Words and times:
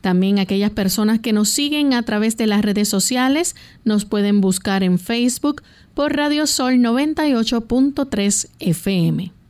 También 0.00 0.38
aquellas 0.40 0.70
personas 0.70 1.20
que 1.20 1.32
nos 1.32 1.50
siguen 1.50 1.94
a 1.94 2.02
través 2.02 2.36
de 2.36 2.48
las 2.48 2.62
redes 2.62 2.88
sociales 2.88 3.54
nos 3.84 4.04
pueden 4.04 4.40
buscar 4.40 4.82
en 4.82 4.98
Facebook 4.98 5.62
por 5.94 6.16
Radio 6.16 6.48
Sol 6.48 6.74
98.3 6.74 8.48
FM. 8.58 9.41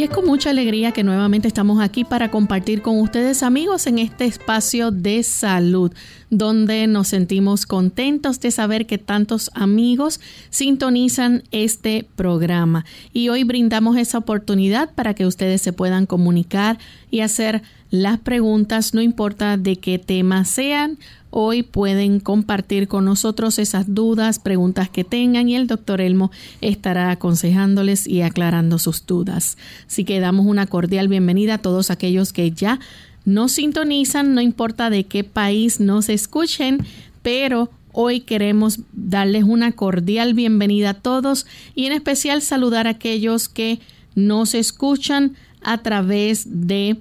Y 0.00 0.04
es 0.04 0.08
con 0.08 0.24
mucha 0.24 0.48
alegría 0.48 0.92
que 0.92 1.04
nuevamente 1.04 1.46
estamos 1.46 1.78
aquí 1.78 2.04
para 2.04 2.30
compartir 2.30 2.80
con 2.80 2.98
ustedes 3.00 3.42
amigos 3.42 3.86
en 3.86 3.98
este 3.98 4.24
espacio 4.24 4.90
de 4.90 5.22
salud, 5.22 5.92
donde 6.30 6.86
nos 6.86 7.08
sentimos 7.08 7.66
contentos 7.66 8.40
de 8.40 8.50
saber 8.50 8.86
que 8.86 8.96
tantos 8.96 9.50
amigos 9.52 10.18
sintonizan 10.48 11.42
este 11.50 12.08
programa. 12.16 12.86
Y 13.12 13.28
hoy 13.28 13.44
brindamos 13.44 13.98
esa 13.98 14.16
oportunidad 14.16 14.90
para 14.94 15.12
que 15.12 15.26
ustedes 15.26 15.60
se 15.60 15.74
puedan 15.74 16.06
comunicar 16.06 16.78
y 17.10 17.20
hacer 17.20 17.60
las 17.90 18.18
preguntas, 18.20 18.94
no 18.94 19.02
importa 19.02 19.58
de 19.58 19.76
qué 19.76 19.98
tema 19.98 20.46
sean 20.46 20.96
Hoy 21.30 21.62
pueden 21.62 22.18
compartir 22.18 22.88
con 22.88 23.04
nosotros 23.04 23.60
esas 23.60 23.94
dudas, 23.94 24.40
preguntas 24.40 24.88
que 24.88 25.04
tengan 25.04 25.48
y 25.48 25.54
el 25.54 25.68
doctor 25.68 26.00
Elmo 26.00 26.32
estará 26.60 27.12
aconsejándoles 27.12 28.08
y 28.08 28.22
aclarando 28.22 28.78
sus 28.78 29.06
dudas. 29.06 29.56
Así 29.86 30.04
que 30.04 30.18
damos 30.18 30.46
una 30.46 30.66
cordial 30.66 31.06
bienvenida 31.06 31.54
a 31.54 31.58
todos 31.58 31.90
aquellos 31.92 32.32
que 32.32 32.50
ya 32.50 32.80
nos 33.24 33.52
sintonizan, 33.52 34.34
no 34.34 34.40
importa 34.40 34.90
de 34.90 35.04
qué 35.04 35.22
país 35.22 35.78
nos 35.78 36.08
escuchen, 36.08 36.84
pero 37.22 37.70
hoy 37.92 38.20
queremos 38.20 38.80
darles 38.92 39.44
una 39.44 39.70
cordial 39.70 40.34
bienvenida 40.34 40.90
a 40.90 40.94
todos 40.94 41.46
y 41.76 41.86
en 41.86 41.92
especial 41.92 42.42
saludar 42.42 42.88
a 42.88 42.90
aquellos 42.90 43.48
que 43.48 43.78
nos 44.16 44.54
escuchan 44.54 45.36
a 45.62 45.78
través 45.78 46.66
de 46.66 46.98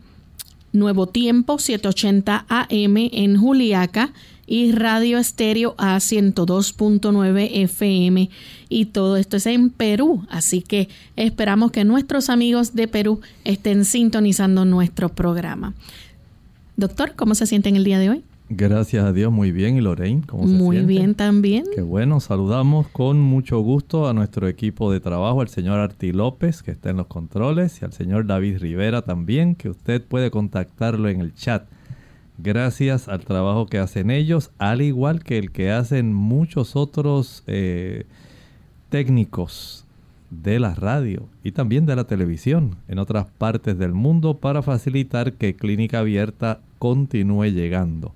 Nuevo 0.72 1.07
Tiempo 1.07 1.59
780 1.59 2.46
AM 2.47 2.97
en 2.97 3.38
Juliaca 3.38 4.13
y 4.46 4.72
Radio 4.72 5.18
Estéreo 5.18 5.75
A 5.78 5.97
102.9 5.97 7.50
FM 7.52 8.30
y 8.68 8.85
todo 8.85 9.18
esto 9.18 9.38
es 9.38 9.46
en 9.46 9.69
Perú, 9.69 10.25
así 10.30 10.62
que 10.62 10.90
esperamos 11.16 11.72
que 11.72 11.85
nuestros 11.85 12.30
amigos 12.30 12.74
de 12.74 12.88
Perú 12.88 13.22
estén 13.44 13.85
sintonizando 13.85 14.66
nuestro 14.66 15.09
programa. 15.09 15.74
Doctor, 16.78 17.13
¿cómo 17.16 17.36
se 17.36 17.46
siente 17.46 17.69
en 17.69 17.75
el 17.75 17.84
día 17.84 18.00
de 18.00 18.09
hoy? 18.09 18.24
Gracias 18.52 19.06
a 19.06 19.14
Dios, 19.14 19.32
muy 19.32 19.52
bien. 19.52 19.78
¿Y 19.78 19.82
Lorraine, 19.82 20.24
cómo 20.26 20.48
se 20.48 20.54
Muy 20.54 20.80
bien 20.80 21.14
también. 21.14 21.66
Qué 21.74 21.82
bueno, 21.82 22.20
saludamos 22.20 22.88
con 22.88 23.20
mucho 23.20 23.60
gusto 23.60 24.10
a 24.10 24.14
nuestro 24.14 24.48
equipo 24.48 24.92
de 24.92 25.00
trabajo, 25.00 25.42
al 25.42 25.50
señor 25.50 25.80
Arti 25.80 26.12
López, 26.12 26.64
que 26.64 26.72
está 26.72 26.90
en 26.90 26.98
los 26.98 27.06
controles, 27.06 27.80
y 27.80 27.86
al 27.86 27.94
señor 27.94 28.26
David 28.26 28.58
Rivera 28.58 29.04
también, 29.04 29.54
que 29.54 29.70
usted 29.70 30.04
puede 30.04 30.32
contactarlo 30.32 31.10
en 31.10 31.22
el 31.22 31.36
chat. 31.36 31.68
Gracias 32.40 33.08
al 33.08 33.20
trabajo 33.20 33.68
que 33.68 33.78
hacen 33.78 34.10
ellos, 34.10 34.50
al 34.58 34.81
igual 34.81 35.24
que 35.24 35.38
el 35.38 35.52
que 35.52 35.70
hacen 35.70 36.12
muchos 36.12 36.76
otros 36.76 37.44
eh, 37.46 38.06
técnicos 38.90 39.86
de 40.31 40.60
la 40.60 40.74
radio 40.74 41.28
y 41.44 41.52
también 41.52 41.86
de 41.86 41.96
la 41.96 42.06
televisión 42.06 42.78
en 42.88 42.98
otras 42.98 43.28
partes 43.38 43.78
del 43.78 43.94
mundo 43.94 44.38
para 44.38 44.64
facilitar 44.64 45.34
que 45.34 45.56
Clínica 45.56 46.00
Abierta 46.00 46.62
continúe 46.80 47.46
llegando. 47.52 48.14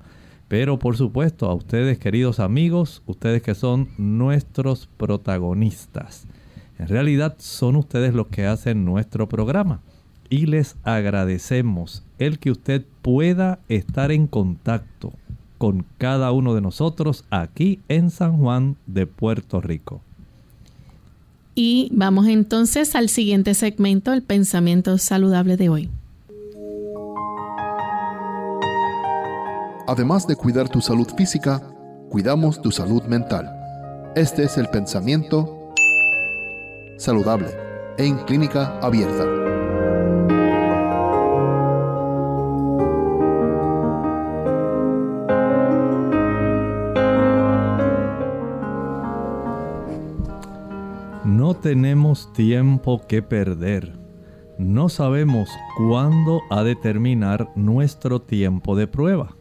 Pero 0.47 0.79
por 0.79 0.97
supuesto 0.97 1.49
a 1.49 1.53
ustedes 1.53 1.97
queridos 1.97 2.39
amigos, 2.39 3.01
ustedes 3.05 3.41
que 3.41 3.55
son 3.55 3.89
nuestros 3.97 4.87
protagonistas. 4.97 6.27
En 6.77 6.87
realidad 6.87 7.35
son 7.39 7.75
ustedes 7.75 8.13
los 8.13 8.27
que 8.27 8.45
hacen 8.45 8.85
nuestro 8.85 9.27
programa. 9.29 9.81
Y 10.29 10.47
les 10.47 10.75
agradecemos 10.83 12.03
el 12.17 12.39
que 12.39 12.51
usted 12.51 12.85
pueda 13.01 13.59
estar 13.69 14.11
en 14.11 14.27
contacto 14.27 15.13
con 15.57 15.85
cada 15.97 16.31
uno 16.31 16.55
de 16.55 16.61
nosotros 16.61 17.23
aquí 17.29 17.79
en 17.87 18.09
San 18.09 18.37
Juan 18.37 18.75
de 18.85 19.07
Puerto 19.07 19.61
Rico. 19.61 20.01
Y 21.55 21.89
vamos 21.93 22.27
entonces 22.27 22.95
al 22.95 23.09
siguiente 23.09 23.53
segmento, 23.53 24.11
el 24.11 24.23
pensamiento 24.23 24.97
saludable 24.97 25.55
de 25.55 25.69
hoy. 25.69 25.89
Además 29.85 30.25
de 30.27 30.37
cuidar 30.37 30.69
tu 30.69 30.79
salud 30.79 31.07
física, 31.17 31.61
cuidamos 32.09 32.61
tu 32.61 32.71
salud 32.71 33.03
mental. 33.03 33.49
Este 34.15 34.43
es 34.43 34.57
el 34.57 34.69
pensamiento 34.69 35.73
saludable 36.97 37.47
en 37.97 38.17
clínica 38.19 38.79
abierta. 38.79 39.25
No 51.25 51.55
tenemos 51.55 52.31
tiempo 52.31 53.01
que 53.05 53.21
perder. 53.21 53.99
No 54.57 54.87
sabemos 54.87 55.49
cuándo 55.77 56.41
ha 56.49 56.63
de 56.63 56.75
terminar 56.77 57.51
nuestro 57.55 58.21
tiempo 58.21 58.77
de 58.77 58.87
prueba. 58.87 59.35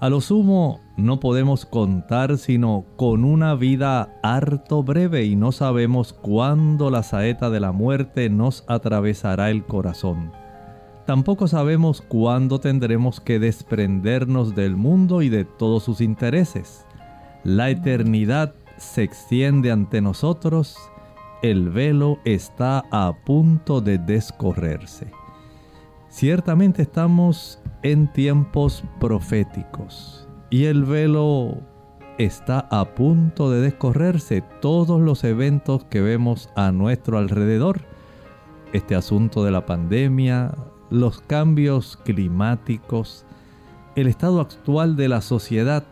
A 0.00 0.08
lo 0.08 0.20
sumo 0.20 0.80
no 0.96 1.18
podemos 1.18 1.66
contar 1.66 2.38
sino 2.38 2.84
con 2.96 3.24
una 3.24 3.56
vida 3.56 4.14
harto 4.22 4.84
breve 4.84 5.24
y 5.24 5.34
no 5.34 5.50
sabemos 5.50 6.12
cuándo 6.12 6.88
la 6.90 7.02
saeta 7.02 7.50
de 7.50 7.58
la 7.58 7.72
muerte 7.72 8.30
nos 8.30 8.64
atravesará 8.68 9.50
el 9.50 9.64
corazón. 9.64 10.30
Tampoco 11.04 11.48
sabemos 11.48 12.00
cuándo 12.00 12.60
tendremos 12.60 13.18
que 13.18 13.40
desprendernos 13.40 14.54
del 14.54 14.76
mundo 14.76 15.20
y 15.20 15.30
de 15.30 15.44
todos 15.44 15.82
sus 15.82 16.00
intereses. 16.00 16.86
La 17.42 17.70
eternidad 17.70 18.54
se 18.76 19.02
extiende 19.02 19.72
ante 19.72 20.00
nosotros, 20.00 20.76
el 21.42 21.70
velo 21.70 22.18
está 22.24 22.84
a 22.92 23.12
punto 23.24 23.80
de 23.80 23.98
descorrerse. 23.98 25.10
Ciertamente 26.08 26.82
estamos 26.82 27.58
en 27.82 28.12
tiempos 28.12 28.84
proféticos 29.00 30.28
y 30.50 30.64
el 30.64 30.84
velo 30.84 31.58
está 32.18 32.66
a 32.70 32.94
punto 32.94 33.50
de 33.50 33.60
descorrerse. 33.60 34.42
Todos 34.60 35.00
los 35.00 35.24
eventos 35.24 35.84
que 35.84 36.00
vemos 36.00 36.50
a 36.56 36.72
nuestro 36.72 37.18
alrededor, 37.18 37.82
este 38.72 38.94
asunto 38.94 39.44
de 39.44 39.50
la 39.50 39.66
pandemia, 39.66 40.54
los 40.90 41.20
cambios 41.20 41.98
climáticos, 42.04 43.24
el 43.94 44.06
estado 44.06 44.40
actual 44.40 44.96
de 44.96 45.08
la 45.08 45.20
sociedad, 45.20 45.84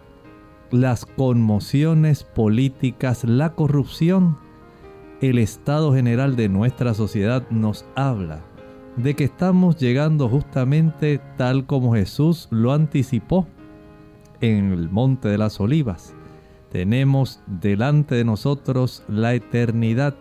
las 0.70 1.06
conmociones 1.06 2.24
políticas, 2.24 3.24
la 3.24 3.54
corrupción, 3.54 4.38
el 5.20 5.38
estado 5.38 5.94
general 5.94 6.36
de 6.36 6.48
nuestra 6.48 6.94
sociedad 6.94 7.48
nos 7.50 7.86
habla 7.94 8.42
de 8.96 9.14
que 9.14 9.24
estamos 9.24 9.76
llegando 9.76 10.28
justamente 10.28 11.20
tal 11.36 11.66
como 11.66 11.94
Jesús 11.94 12.48
lo 12.50 12.72
anticipó 12.72 13.46
en 14.40 14.72
el 14.72 14.88
Monte 14.90 15.28
de 15.28 15.38
las 15.38 15.60
Olivas. 15.60 16.14
Tenemos 16.70 17.40
delante 17.46 18.14
de 18.14 18.24
nosotros 18.24 19.02
la 19.08 19.34
eternidad 19.34 20.14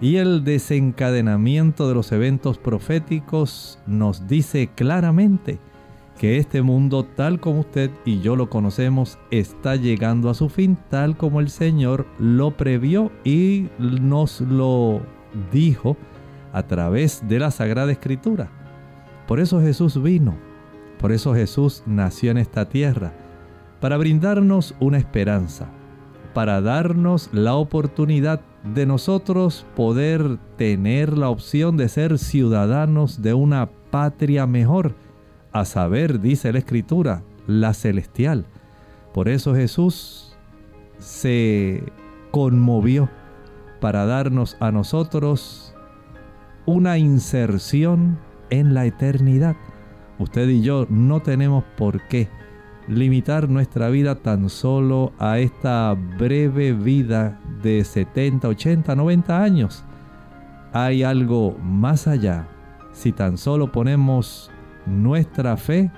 y 0.00 0.16
el 0.16 0.44
desencadenamiento 0.44 1.88
de 1.88 1.94
los 1.94 2.12
eventos 2.12 2.58
proféticos 2.58 3.78
nos 3.86 4.26
dice 4.26 4.70
claramente 4.74 5.58
que 6.18 6.36
este 6.36 6.62
mundo 6.62 7.04
tal 7.04 7.40
como 7.40 7.60
usted 7.60 7.90
y 8.04 8.20
yo 8.20 8.36
lo 8.36 8.50
conocemos 8.50 9.18
está 9.30 9.76
llegando 9.76 10.28
a 10.28 10.34
su 10.34 10.48
fin 10.48 10.76
tal 10.88 11.16
como 11.16 11.40
el 11.40 11.48
Señor 11.48 12.06
lo 12.18 12.56
previó 12.56 13.10
y 13.24 13.68
nos 13.78 14.40
lo 14.42 15.00
dijo 15.52 15.96
a 16.52 16.62
través 16.64 17.22
de 17.28 17.38
la 17.38 17.50
Sagrada 17.50 17.92
Escritura. 17.92 18.50
Por 19.26 19.40
eso 19.40 19.60
Jesús 19.60 20.02
vino, 20.02 20.36
por 20.98 21.12
eso 21.12 21.34
Jesús 21.34 21.82
nació 21.86 22.30
en 22.30 22.38
esta 22.38 22.68
tierra, 22.68 23.12
para 23.80 23.96
brindarnos 23.96 24.74
una 24.80 24.98
esperanza, 24.98 25.68
para 26.34 26.60
darnos 26.60 27.30
la 27.32 27.54
oportunidad 27.54 28.40
de 28.64 28.86
nosotros 28.86 29.66
poder 29.74 30.38
tener 30.56 31.16
la 31.16 31.30
opción 31.30 31.76
de 31.76 31.88
ser 31.88 32.18
ciudadanos 32.18 33.22
de 33.22 33.34
una 33.34 33.70
patria 33.90 34.46
mejor, 34.46 34.94
a 35.52 35.64
saber, 35.64 36.20
dice 36.20 36.52
la 36.52 36.58
Escritura, 36.58 37.22
la 37.46 37.74
celestial. 37.74 38.46
Por 39.12 39.28
eso 39.28 39.54
Jesús 39.54 40.36
se 40.98 41.82
conmovió 42.30 43.08
para 43.80 44.04
darnos 44.04 44.56
a 44.60 44.70
nosotros 44.70 45.69
una 46.66 46.98
inserción 46.98 48.18
en 48.50 48.74
la 48.74 48.86
eternidad. 48.86 49.56
Usted 50.18 50.48
y 50.48 50.62
yo 50.62 50.86
no 50.90 51.20
tenemos 51.20 51.64
por 51.76 52.06
qué 52.08 52.28
limitar 52.88 53.48
nuestra 53.48 53.88
vida 53.88 54.16
tan 54.16 54.48
solo 54.50 55.12
a 55.18 55.38
esta 55.38 55.94
breve 55.94 56.72
vida 56.72 57.40
de 57.62 57.84
70, 57.84 58.48
80, 58.48 58.96
90 58.96 59.42
años. 59.42 59.84
Hay 60.72 61.02
algo 61.02 61.56
más 61.62 62.06
allá 62.06 62.48
si 62.92 63.12
tan 63.12 63.38
solo 63.38 63.70
ponemos 63.70 64.50
nuestra 64.86 65.56
fe 65.56 65.90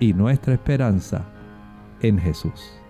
y 0.00 0.12
nuestra 0.12 0.54
esperanza 0.54 1.24
en 2.00 2.18
Jesús. 2.18 2.83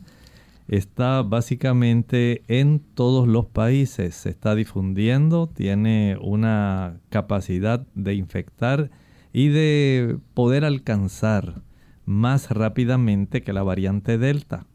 está 0.67 1.21
básicamente 1.23 2.43
en 2.47 2.79
todos 2.79 3.27
los 3.27 3.45
países, 3.45 4.15
se 4.15 4.29
está 4.29 4.55
difundiendo, 4.55 5.47
tiene 5.47 6.17
una 6.21 6.99
capacidad 7.09 7.85
de 7.95 8.15
infectar 8.15 8.91
y 9.31 9.49
de 9.49 10.17
poder 10.33 10.65
alcanzar 10.65 11.61
más 12.05 12.51
rápidamente 12.51 13.41
que 13.41 13.53
la 13.53 13.63
variante 13.63 14.17
Delta. 14.17 14.65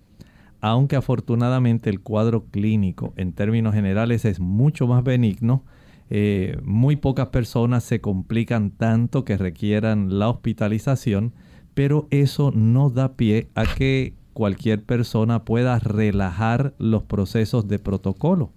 Aunque 0.61 0.96
afortunadamente 0.96 1.90
el 1.90 2.00
cuadro 2.00 2.44
clínico 2.44 3.12
en 3.16 3.32
términos 3.32 3.75
generales 3.75 4.25
es 4.25 4.38
mucho 4.38 4.87
más 4.87 5.02
benigno, 5.02 5.64
eh, 6.08 6.58
muy 6.62 6.96
pocas 6.96 7.28
personas 7.28 7.84
se 7.84 8.00
complican 8.00 8.70
tanto 8.70 9.25
que 9.25 9.37
requieran 9.37 10.18
la 10.18 10.28
hospitalización, 10.28 11.32
pero 11.75 12.06
eso 12.11 12.52
no 12.54 12.90
da 12.90 13.16
pie 13.16 13.49
a 13.54 13.64
que 13.64 14.14
cualquier 14.32 14.82
persona 14.84 15.44
pueda 15.44 15.78
relajar 15.78 16.74
los 16.78 17.02
procesos 17.02 17.68
de 17.68 17.78
protocolo. 17.78 18.52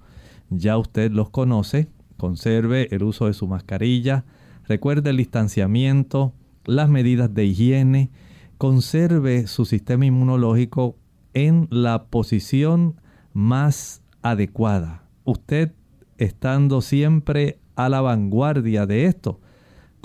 Ya 0.50 0.78
usted 0.78 1.12
los 1.12 1.30
conoce, 1.30 1.88
conserve 2.18 2.88
el 2.92 3.04
uso 3.04 3.28
de 3.28 3.34
su 3.34 3.48
mascarilla, 3.48 4.26
recuerde 4.68 5.10
el 5.10 5.18
distanciamiento, 5.18 6.34
las 6.66 6.90
medidas 6.90 7.34
de 7.34 7.46
higiene, 7.46 8.12
conserve 8.58 9.48
su 9.48 9.66
sistema 9.66 10.06
inmunológico 10.06 10.96
en 11.34 11.68
la 11.70 12.06
posición 12.06 12.96
más 13.34 14.02
adecuada. 14.22 15.04
Usted 15.26 15.74
estando 16.18 16.82
siempre 16.82 17.60
a 17.76 17.90
la 17.90 18.02
vanguardia 18.02 18.86
de 18.86 19.06
esto. 19.06 19.40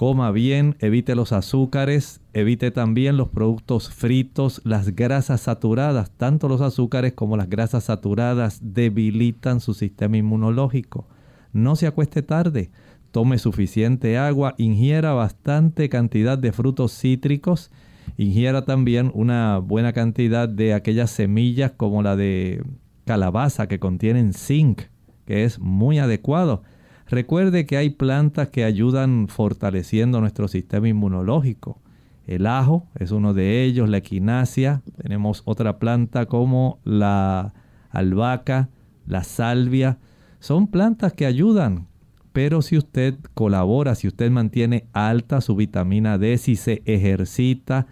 Coma 0.00 0.30
bien, 0.30 0.76
evite 0.78 1.14
los 1.14 1.30
azúcares, 1.30 2.22
evite 2.32 2.70
también 2.70 3.18
los 3.18 3.28
productos 3.28 3.90
fritos, 3.90 4.62
las 4.64 4.96
grasas 4.96 5.42
saturadas. 5.42 6.10
Tanto 6.12 6.48
los 6.48 6.62
azúcares 6.62 7.12
como 7.12 7.36
las 7.36 7.50
grasas 7.50 7.84
saturadas 7.84 8.60
debilitan 8.62 9.60
su 9.60 9.74
sistema 9.74 10.16
inmunológico. 10.16 11.06
No 11.52 11.76
se 11.76 11.86
acueste 11.86 12.22
tarde, 12.22 12.70
tome 13.10 13.36
suficiente 13.36 14.16
agua, 14.16 14.54
ingiera 14.56 15.12
bastante 15.12 15.90
cantidad 15.90 16.38
de 16.38 16.52
frutos 16.52 16.98
cítricos 16.98 17.70
Ingiera 18.16 18.64
también 18.64 19.10
una 19.12 19.58
buena 19.58 19.92
cantidad 19.92 20.48
de 20.48 20.72
aquellas 20.72 21.10
semillas 21.10 21.72
como 21.76 22.02
la 22.02 22.16
de 22.16 22.64
calabaza 23.04 23.68
que 23.68 23.78
contienen 23.78 24.32
zinc, 24.32 24.80
que 25.26 25.44
es 25.44 25.58
muy 25.58 25.98
adecuado. 25.98 26.62
Recuerde 27.10 27.66
que 27.66 27.76
hay 27.76 27.90
plantas 27.90 28.50
que 28.50 28.62
ayudan 28.62 29.26
fortaleciendo 29.26 30.20
nuestro 30.20 30.46
sistema 30.46 30.88
inmunológico. 30.88 31.80
El 32.24 32.46
ajo 32.46 32.86
es 32.94 33.10
uno 33.10 33.34
de 33.34 33.64
ellos, 33.64 33.88
la 33.88 33.96
equinacia. 33.96 34.82
Tenemos 35.02 35.42
otra 35.44 35.80
planta 35.80 36.26
como 36.26 36.78
la 36.84 37.52
albahaca, 37.90 38.68
la 39.08 39.24
salvia. 39.24 39.98
Son 40.38 40.68
plantas 40.68 41.12
que 41.12 41.26
ayudan, 41.26 41.88
pero 42.32 42.62
si 42.62 42.78
usted 42.78 43.16
colabora, 43.34 43.96
si 43.96 44.06
usted 44.06 44.30
mantiene 44.30 44.86
alta 44.92 45.40
su 45.40 45.56
vitamina 45.56 46.16
D, 46.16 46.38
si 46.38 46.54
se 46.54 46.80
ejercita, 46.84 47.88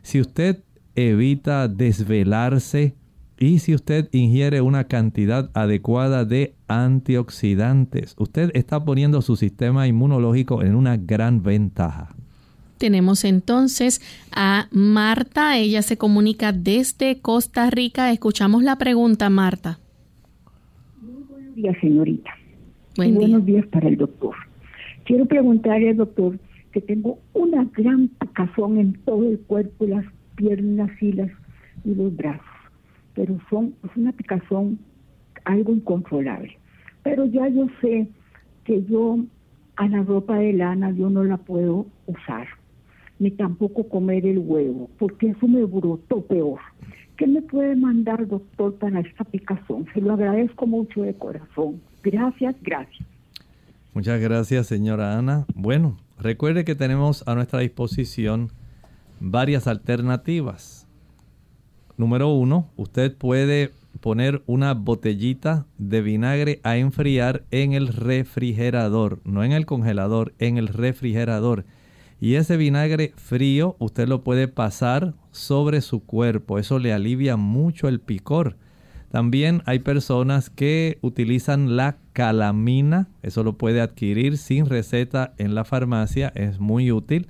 si 0.00 0.18
usted 0.18 0.64
evita 0.94 1.68
desvelarse 1.68 2.94
y 3.42 3.58
si 3.58 3.74
usted 3.74 4.08
ingiere 4.12 4.60
una 4.60 4.84
cantidad 4.84 5.50
adecuada 5.54 6.24
de 6.24 6.54
antioxidantes, 6.68 8.14
usted 8.16 8.52
está 8.54 8.84
poniendo 8.84 9.20
su 9.20 9.34
sistema 9.34 9.88
inmunológico 9.88 10.62
en 10.62 10.76
una 10.76 10.96
gran 10.96 11.42
ventaja. 11.42 12.14
Tenemos 12.78 13.24
entonces 13.24 14.00
a 14.30 14.68
Marta, 14.70 15.58
ella 15.58 15.82
se 15.82 15.96
comunica 15.98 16.52
desde 16.52 17.20
Costa 17.20 17.68
Rica. 17.68 18.12
Escuchamos 18.12 18.62
la 18.62 18.76
pregunta, 18.76 19.28
Marta. 19.28 19.80
Muy 21.00 21.24
buenos 21.28 21.54
días, 21.56 21.76
señorita. 21.80 22.30
buenos 22.96 23.44
días 23.44 23.66
para 23.66 23.88
el 23.88 23.96
doctor. 23.96 24.36
Quiero 25.04 25.26
preguntarle 25.26 25.90
al 25.90 25.96
doctor 25.96 26.38
que 26.70 26.80
tengo 26.80 27.18
una 27.34 27.64
gran 27.76 28.06
picazón 28.06 28.78
en 28.78 28.92
todo 29.04 29.28
el 29.28 29.40
cuerpo, 29.40 29.84
las 29.84 30.04
piernas 30.36 30.90
y, 31.00 31.10
las, 31.10 31.30
y 31.84 31.92
los 31.96 32.14
brazos, 32.16 32.51
pero 33.14 33.38
son, 33.50 33.74
es 33.84 33.96
una 33.96 34.12
picazón 34.12 34.78
algo 35.44 35.72
incontrolable. 35.72 36.58
Pero 37.02 37.26
ya 37.26 37.48
yo 37.48 37.66
sé 37.80 38.08
que 38.64 38.84
yo 38.84 39.18
a 39.76 39.88
la 39.88 40.02
ropa 40.02 40.36
de 40.36 40.52
lana 40.52 40.90
yo 40.92 41.10
no 41.10 41.24
la 41.24 41.36
puedo 41.36 41.86
usar, 42.06 42.46
ni 43.18 43.30
tampoco 43.30 43.88
comer 43.88 44.26
el 44.26 44.38
huevo, 44.38 44.90
porque 44.98 45.30
eso 45.30 45.48
me 45.48 45.64
brotó 45.64 46.22
peor. 46.22 46.60
¿Qué 47.16 47.26
me 47.26 47.42
puede 47.42 47.76
mandar, 47.76 48.26
doctor, 48.26 48.74
para 48.76 49.00
esta 49.00 49.24
picazón? 49.24 49.86
Se 49.92 50.00
lo 50.00 50.14
agradezco 50.14 50.66
mucho 50.66 51.02
de 51.02 51.14
corazón. 51.14 51.80
Gracias, 52.02 52.56
gracias. 52.62 53.06
Muchas 53.94 54.20
gracias, 54.20 54.66
señora 54.66 55.18
Ana. 55.18 55.44
Bueno, 55.54 55.98
recuerde 56.18 56.64
que 56.64 56.74
tenemos 56.74 57.26
a 57.28 57.34
nuestra 57.34 57.60
disposición 57.60 58.48
varias 59.20 59.66
alternativas. 59.66 60.81
Número 61.96 62.28
uno, 62.28 62.70
usted 62.76 63.14
puede 63.14 63.72
poner 64.00 64.42
una 64.46 64.74
botellita 64.74 65.66
de 65.78 66.02
vinagre 66.02 66.60
a 66.64 66.76
enfriar 66.76 67.44
en 67.50 67.72
el 67.72 67.88
refrigerador, 67.88 69.20
no 69.24 69.44
en 69.44 69.52
el 69.52 69.66
congelador, 69.66 70.34
en 70.38 70.58
el 70.58 70.68
refrigerador. 70.68 71.64
Y 72.20 72.36
ese 72.36 72.56
vinagre 72.56 73.12
frío 73.16 73.76
usted 73.78 74.08
lo 74.08 74.22
puede 74.22 74.48
pasar 74.48 75.14
sobre 75.30 75.80
su 75.80 76.04
cuerpo, 76.04 76.58
eso 76.58 76.78
le 76.78 76.92
alivia 76.92 77.36
mucho 77.36 77.88
el 77.88 78.00
picor. 78.00 78.56
También 79.10 79.62
hay 79.66 79.80
personas 79.80 80.48
que 80.48 80.98
utilizan 81.02 81.76
la 81.76 81.98
calamina, 82.14 83.08
eso 83.22 83.44
lo 83.44 83.58
puede 83.58 83.82
adquirir 83.82 84.38
sin 84.38 84.66
receta 84.66 85.34
en 85.36 85.54
la 85.54 85.64
farmacia, 85.64 86.32
es 86.34 86.58
muy 86.58 86.90
útil. 86.90 87.28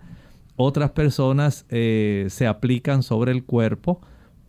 Otras 0.55 0.93
personas 0.93 1.67
eh, 1.71 2.27
se 2.29 2.47
aplican 2.47 3.03
sobre 3.03 3.33
el 3.33 3.45
cuerpo 3.45 4.01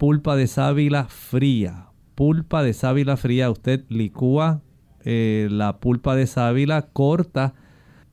pulpa 0.04 0.36
de 0.36 0.48
sábila 0.48 1.06
fría. 1.06 1.86
Pulpa 2.14 2.62
de 2.62 2.74
sábila 2.74 3.16
fría, 3.16 3.50
usted 3.50 3.86
licúa 3.88 4.62
eh, 5.06 5.48
la 5.50 5.80
pulpa 5.80 6.14
de 6.18 6.28
sábila, 6.28 6.90
corta 6.92 7.54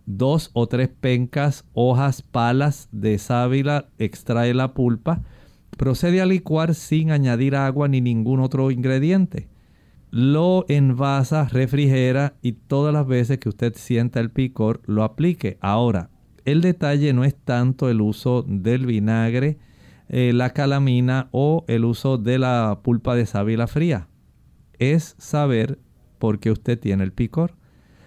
dos 0.07 0.51
o 0.53 0.69
tres 0.69 0.89
pencas, 0.89 1.65
hojas, 1.73 2.23
palas 2.23 2.89
de 2.93 3.19
sábila, 3.19 3.89
extrae 3.99 4.55
la 4.55 4.73
pulpa, 4.73 5.25
procede 5.77 6.21
a 6.21 6.27
licuar 6.27 6.77
sin 6.77 7.11
añadir 7.11 7.57
agua 7.57 7.89
ni 7.89 8.01
ningún 8.01 8.39
otro 8.39 8.71
ingrediente. 8.71 9.49
Lo 10.13 10.67
envasa, 10.69 11.49
refrigera 11.49 12.35
y 12.41 12.53
todas 12.53 12.95
las 12.95 13.09
veces 13.09 13.39
que 13.39 13.49
usted 13.49 13.75
sienta 13.75 14.21
el 14.21 14.31
picor 14.31 14.81
lo 14.87 15.03
aplique. 15.03 15.59
Ahora, 15.61 16.11
el 16.45 16.61
detalle 16.61 17.13
no 17.13 17.25
es 17.25 17.35
tanto 17.35 17.91
el 17.91 18.01
uso 18.01 18.45
del 18.47 18.87
vinagre, 18.87 19.59
eh, 20.13 20.33
la 20.35 20.51
calamina 20.51 21.29
o 21.31 21.65
el 21.69 21.85
uso 21.85 22.19
de 22.19 22.41
la 22.41 22.81
pulpa 22.83 23.15
de 23.15 23.27
sábila 23.27 23.69
fría. 23.69 24.09
Es 24.81 25.15
saber 25.19 25.79
por 26.19 26.41
qué 26.41 26.51
usted 26.51 26.79
tiene 26.79 27.05
el 27.05 27.13
picor. 27.13 27.55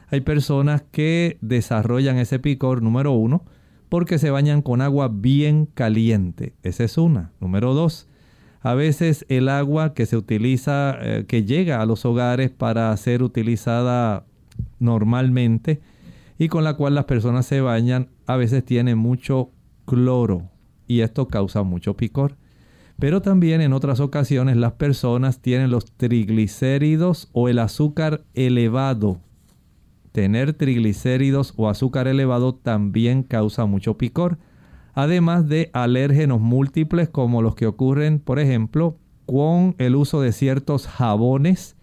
Hay 0.10 0.19
personas 0.19 0.83
que 0.91 1.38
desarrollan 1.39 2.17
ese 2.17 2.39
picor, 2.39 2.81
número 2.81 3.13
uno, 3.13 3.45
porque 3.88 4.19
se 4.19 4.31
bañan 4.31 4.62
con 4.62 4.81
agua 4.81 5.10
bien 5.12 5.65
caliente. 5.65 6.53
Esa 6.62 6.83
es 6.83 6.98
una. 6.98 7.31
Número 7.39 7.74
dos, 7.74 8.10
a 8.60 8.74
veces 8.74 9.25
el 9.29 9.48
agua 9.48 9.93
que 9.93 10.05
se 10.05 10.17
utiliza, 10.17 10.98
eh, 11.00 11.25
que 11.25 11.45
llega 11.45 11.81
a 11.81 11.86
los 11.86 12.03
hogares 12.03 12.51
para 12.51 12.95
ser 12.98 13.24
utilizada 13.24 14.25
normalmente 14.77 15.79
y 16.38 16.50
con 16.50 16.65
la 16.65 16.74
cual 16.74 16.95
las 16.95 17.05
personas 17.05 17.45
se 17.45 17.62
bañan, 17.62 18.10
a 18.27 18.36
veces 18.36 18.65
tiene 18.65 18.95
mucho 18.95 19.51
cloro 19.86 20.52
y 20.87 21.01
esto 21.01 21.27
causa 21.27 21.63
mucho 21.63 21.95
picor. 21.95 22.35
Pero 22.99 23.21
también 23.21 23.61
en 23.61 23.73
otras 23.73 23.99
ocasiones 23.99 24.55
las 24.57 24.73
personas 24.73 25.39
tienen 25.39 25.71
los 25.71 25.91
triglicéridos 25.91 27.29
o 27.33 27.49
el 27.49 27.59
azúcar 27.59 28.23
elevado 28.33 29.19
tener 30.13 30.53
triglicéridos 30.53 31.53
o 31.57 31.67
azúcar 31.67 32.07
elevado 32.07 32.53
también 32.55 33.23
causa 33.23 33.65
mucho 33.65 33.97
picor, 33.97 34.37
además 34.93 35.49
de 35.49 35.69
alérgenos 35.73 36.39
múltiples 36.39 37.09
como 37.09 37.41
los 37.41 37.55
que 37.55 37.65
ocurren, 37.65 38.19
por 38.19 38.39
ejemplo, 38.39 38.95
con 39.25 39.75
el 39.79 39.95
uso 39.95 40.21
de 40.21 40.31
ciertos 40.31 40.87
jabones 40.87 41.75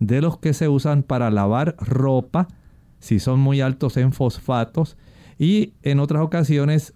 de 0.00 0.20
los 0.20 0.38
que 0.38 0.52
se 0.52 0.68
usan 0.68 1.02
para 1.04 1.30
lavar 1.30 1.76
ropa, 1.78 2.48
si 2.98 3.20
son 3.20 3.38
muy 3.38 3.60
altos 3.60 3.96
en 3.96 4.12
fosfatos, 4.12 4.96
y 5.38 5.74
en 5.82 6.00
otras 6.00 6.22
ocasiones 6.22 6.94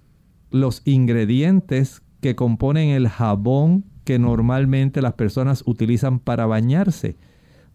los 0.52 0.82
ingredientes 0.84 2.02
que 2.20 2.36
componen 2.36 2.90
el 2.90 3.08
jabón 3.08 3.84
que 4.04 4.18
normalmente 4.18 5.02
las 5.02 5.14
personas 5.14 5.64
utilizan 5.66 6.18
para 6.18 6.46
bañarse 6.46 7.16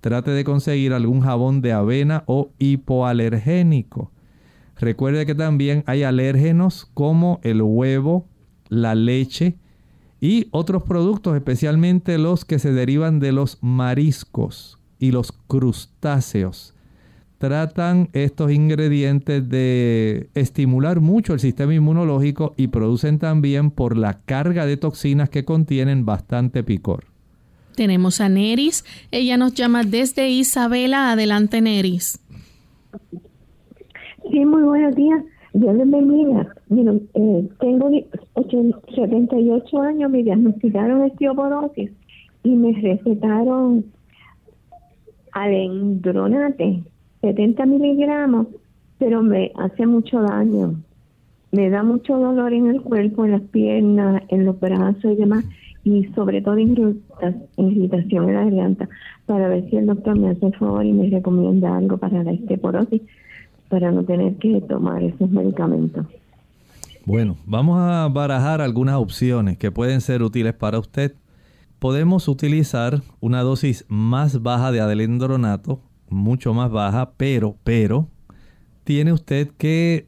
trate 0.01 0.31
de 0.31 0.43
conseguir 0.43 0.93
algún 0.93 1.21
jabón 1.21 1.61
de 1.61 1.73
avena 1.73 2.23
o 2.27 2.51
hipoalergénico. 2.59 4.11
Recuerde 4.77 5.25
que 5.25 5.35
también 5.35 5.83
hay 5.87 6.03
alérgenos 6.03 6.89
como 6.93 7.39
el 7.43 7.61
huevo, 7.61 8.27
la 8.69 8.95
leche 8.95 9.57
y 10.21 10.47
otros 10.51 10.83
productos, 10.83 11.35
especialmente 11.35 12.17
los 12.17 12.45
que 12.45 12.59
se 12.59 12.71
derivan 12.71 13.19
de 13.19 13.31
los 13.31 13.57
mariscos 13.61 14.79
y 14.99 15.11
los 15.11 15.31
crustáceos. 15.31 16.73
Tratan 17.37 18.09
estos 18.13 18.51
ingredientes 18.51 19.47
de 19.47 20.29
estimular 20.33 21.01
mucho 21.01 21.33
el 21.33 21.39
sistema 21.39 21.73
inmunológico 21.73 22.55
y 22.57 22.67
producen 22.67 23.19
también 23.19 23.69
por 23.69 23.95
la 23.95 24.21
carga 24.25 24.65
de 24.65 24.77
toxinas 24.77 25.29
que 25.29 25.45
contienen 25.45 26.05
bastante 26.05 26.63
picor. 26.63 27.05
Tenemos 27.75 28.21
a 28.21 28.29
Neris. 28.29 28.83
Ella 29.11 29.37
nos 29.37 29.53
llama 29.53 29.83
desde 29.83 30.29
Isabela. 30.29 31.11
Adelante, 31.11 31.61
Neris. 31.61 32.19
Sí, 34.31 34.45
muy 34.45 34.63
buenos 34.63 34.95
días. 34.95 35.23
Dios 35.53 35.75
les 35.75 35.89
bendiga. 35.89 36.55
Eh, 36.69 37.49
tengo 37.59 37.89
78 38.95 39.81
años, 39.81 40.11
me 40.11 40.23
diagnosticaron 40.23 41.01
osteoporosis 41.01 41.91
y 42.43 42.49
me 42.49 42.73
recetaron 42.81 43.85
alendronate, 45.31 46.83
70 47.21 47.65
miligramos, 47.65 48.47
pero 48.97 49.23
me 49.23 49.51
hace 49.55 49.85
mucho 49.85 50.21
daño. 50.21 50.75
Me 51.51 51.69
da 51.69 51.83
mucho 51.83 52.17
dolor 52.17 52.53
en 52.53 52.67
el 52.67 52.81
cuerpo, 52.81 53.25
en 53.25 53.31
las 53.31 53.41
piernas, 53.41 54.23
en 54.27 54.45
los 54.45 54.59
brazos 54.59 55.13
y 55.13 55.15
demás 55.15 55.45
y 55.87 56.03
sobre 56.15 56.41
todo 56.41 56.57
irritación 56.59 58.27
en 58.27 58.33
la 58.33 58.43
garganta 58.43 58.89
para 59.25 59.47
ver 59.47 59.69
si 59.69 59.77
el 59.77 59.85
doctor 59.85 60.19
me 60.19 60.31
hace 60.31 60.51
favor 60.53 60.85
y 60.85 60.91
me 60.91 61.09
recomienda 61.09 61.77
algo 61.77 61.97
para 61.97 62.23
la 62.23 62.31
osteoporosis 62.31 63.01
para 63.69 63.91
no 63.91 64.03
tener 64.03 64.35
que 64.35 64.61
tomar 64.61 65.03
esos 65.03 65.29
medicamentos. 65.29 66.05
Bueno, 67.05 67.37
vamos 67.45 67.79
a 67.79 68.07
barajar 68.09 68.59
algunas 68.59 68.95
opciones 68.95 69.57
que 69.57 69.71
pueden 69.71 70.01
ser 70.01 70.23
útiles 70.23 70.53
para 70.53 70.79
usted. 70.79 71.15
Podemos 71.79 72.27
utilizar 72.27 73.01
una 73.21 73.41
dosis 73.41 73.85
más 73.87 74.41
baja 74.41 74.71
de 74.71 74.81
adelendronato, 74.81 75.79
mucho 76.09 76.53
más 76.53 76.71
baja, 76.71 77.11
pero, 77.17 77.57
pero, 77.63 78.07
tiene 78.83 79.13
usted 79.13 79.49
que 79.57 80.07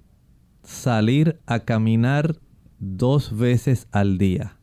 salir 0.63 1.39
a 1.45 1.59
caminar 1.59 2.35
dos 2.79 3.37
veces 3.37 3.87
al 3.91 4.17
día 4.17 4.59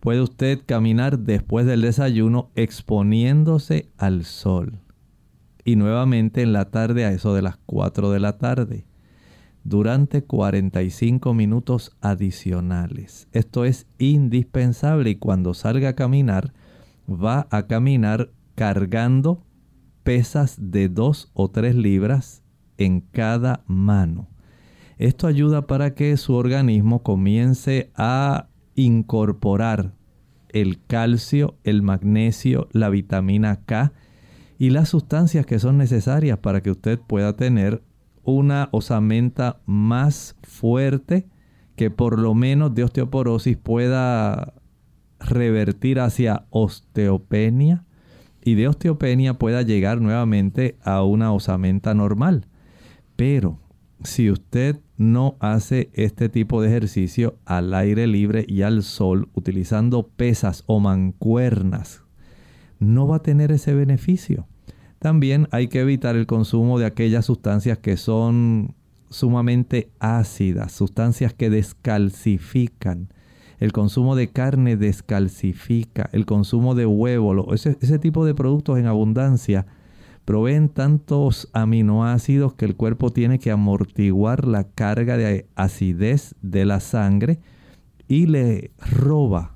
puede 0.00 0.20
usted 0.20 0.60
caminar 0.64 1.18
después 1.18 1.66
del 1.66 1.82
desayuno 1.82 2.50
exponiéndose 2.54 3.90
al 3.98 4.24
sol. 4.24 4.80
Y 5.64 5.76
nuevamente 5.76 6.42
en 6.42 6.52
la 6.52 6.70
tarde 6.70 7.04
a 7.04 7.12
eso 7.12 7.34
de 7.34 7.42
las 7.42 7.58
4 7.66 8.10
de 8.10 8.20
la 8.20 8.38
tarde. 8.38 8.86
Durante 9.64 10.24
45 10.24 11.34
minutos 11.34 11.94
adicionales. 12.00 13.28
Esto 13.32 13.64
es 13.64 13.86
indispensable 13.98 15.10
y 15.10 15.16
cuando 15.16 15.52
salga 15.52 15.90
a 15.90 15.94
caminar 15.94 16.54
va 17.06 17.46
a 17.50 17.66
caminar 17.66 18.30
cargando 18.54 19.42
pesas 20.08 20.56
de 20.58 20.88
2 20.88 21.32
o 21.34 21.50
3 21.50 21.74
libras 21.74 22.42
en 22.78 23.02
cada 23.02 23.62
mano. 23.66 24.26
Esto 24.96 25.26
ayuda 25.26 25.66
para 25.66 25.94
que 25.94 26.16
su 26.16 26.32
organismo 26.32 27.02
comience 27.02 27.90
a 27.94 28.48
incorporar 28.74 29.92
el 30.48 30.82
calcio, 30.86 31.58
el 31.62 31.82
magnesio, 31.82 32.68
la 32.72 32.88
vitamina 32.88 33.60
K 33.66 33.92
y 34.58 34.70
las 34.70 34.88
sustancias 34.88 35.44
que 35.44 35.58
son 35.58 35.76
necesarias 35.76 36.38
para 36.38 36.62
que 36.62 36.70
usted 36.70 36.98
pueda 36.98 37.36
tener 37.36 37.82
una 38.22 38.70
osamenta 38.72 39.60
más 39.66 40.36
fuerte 40.42 41.28
que 41.76 41.90
por 41.90 42.18
lo 42.18 42.34
menos 42.34 42.74
de 42.74 42.84
osteoporosis 42.84 43.58
pueda 43.58 44.54
revertir 45.20 46.00
hacia 46.00 46.46
osteopenia 46.48 47.84
y 48.48 48.54
de 48.54 48.66
osteopenia 48.66 49.34
pueda 49.34 49.60
llegar 49.60 50.00
nuevamente 50.00 50.78
a 50.82 51.02
una 51.02 51.32
osamenta 51.32 51.92
normal. 51.92 52.46
Pero 53.14 53.58
si 54.02 54.30
usted 54.30 54.80
no 54.96 55.36
hace 55.38 55.90
este 55.92 56.30
tipo 56.30 56.62
de 56.62 56.68
ejercicio 56.68 57.36
al 57.44 57.74
aire 57.74 58.06
libre 58.06 58.46
y 58.48 58.62
al 58.62 58.82
sol 58.82 59.28
utilizando 59.34 60.08
pesas 60.08 60.64
o 60.66 60.80
mancuernas, 60.80 62.04
no 62.78 63.06
va 63.06 63.16
a 63.16 63.22
tener 63.22 63.52
ese 63.52 63.74
beneficio. 63.74 64.46
También 64.98 65.46
hay 65.50 65.68
que 65.68 65.80
evitar 65.80 66.16
el 66.16 66.26
consumo 66.26 66.78
de 66.78 66.86
aquellas 66.86 67.26
sustancias 67.26 67.78
que 67.78 67.98
son 67.98 68.74
sumamente 69.10 69.90
ácidas, 69.98 70.72
sustancias 70.72 71.34
que 71.34 71.50
descalcifican. 71.50 73.12
El 73.58 73.72
consumo 73.72 74.14
de 74.14 74.28
carne 74.28 74.76
descalcifica, 74.76 76.08
el 76.12 76.26
consumo 76.26 76.74
de 76.74 76.86
huevo, 76.86 77.52
ese, 77.54 77.76
ese 77.80 77.98
tipo 77.98 78.24
de 78.24 78.34
productos 78.34 78.78
en 78.78 78.86
abundancia 78.86 79.66
proveen 80.24 80.68
tantos 80.68 81.48
aminoácidos 81.54 82.52
que 82.52 82.66
el 82.66 82.76
cuerpo 82.76 83.10
tiene 83.10 83.38
que 83.38 83.50
amortiguar 83.50 84.46
la 84.46 84.64
carga 84.64 85.16
de 85.16 85.46
acidez 85.56 86.34
de 86.42 86.66
la 86.66 86.80
sangre 86.80 87.40
y 88.08 88.26
le 88.26 88.72
roba 88.78 89.54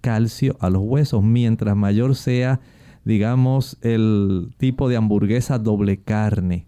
calcio 0.00 0.56
a 0.60 0.70
los 0.70 0.82
huesos. 0.82 1.24
Mientras 1.24 1.74
mayor 1.74 2.14
sea, 2.14 2.60
digamos, 3.04 3.78
el 3.80 4.54
tipo 4.58 4.88
de 4.88 4.96
hamburguesa 4.96 5.58
doble 5.58 5.96
carne, 5.96 6.66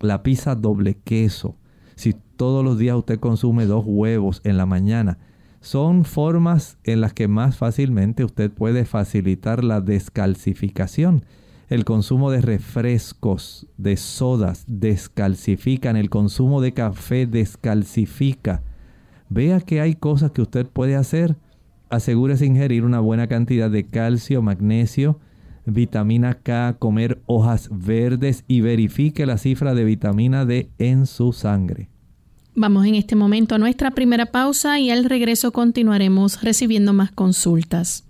la 0.00 0.22
pizza 0.22 0.54
doble 0.54 0.96
queso, 1.04 1.56
si 1.94 2.14
todos 2.36 2.64
los 2.64 2.76
días 2.76 2.96
usted 2.96 3.20
consume 3.20 3.66
dos 3.66 3.84
huevos 3.86 4.40
en 4.44 4.56
la 4.56 4.66
mañana, 4.66 5.18
son 5.66 6.04
formas 6.04 6.78
en 6.84 7.00
las 7.00 7.12
que 7.12 7.28
más 7.28 7.56
fácilmente 7.56 8.24
usted 8.24 8.50
puede 8.50 8.84
facilitar 8.84 9.64
la 9.64 9.80
descalcificación 9.80 11.24
el 11.68 11.84
consumo 11.84 12.30
de 12.30 12.40
refrescos, 12.40 13.66
de 13.76 13.96
sodas, 13.96 14.64
descalcifican, 14.68 15.96
el 15.96 16.10
consumo 16.10 16.60
de 16.60 16.72
café 16.72 17.26
descalcifica. 17.26 18.62
Vea 19.28 19.60
que 19.60 19.80
hay 19.80 19.94
cosas 19.94 20.30
que 20.30 20.42
usted 20.42 20.66
puede 20.66 20.94
hacer. 20.94 21.36
Asegúrese 21.90 22.46
ingerir 22.46 22.84
una 22.84 23.00
buena 23.00 23.26
cantidad 23.26 23.70
de 23.70 23.84
calcio, 23.88 24.42
magnesio, 24.42 25.18
vitamina 25.64 26.34
K, 26.34 26.76
comer 26.78 27.20
hojas 27.26 27.68
verdes 27.72 28.44
y 28.46 28.60
verifique 28.60 29.26
la 29.26 29.38
cifra 29.38 29.74
de 29.74 29.84
vitamina 29.84 30.44
D 30.44 30.70
en 30.78 31.06
su 31.06 31.32
sangre. 31.32 31.88
Vamos 32.58 32.86
en 32.86 32.94
este 32.94 33.16
momento 33.16 33.54
a 33.54 33.58
nuestra 33.58 33.90
primera 33.90 34.24
pausa 34.24 34.80
y 34.80 34.90
al 34.90 35.04
regreso 35.04 35.52
continuaremos 35.52 36.40
recibiendo 36.40 36.94
más 36.94 37.12
consultas. 37.12 38.04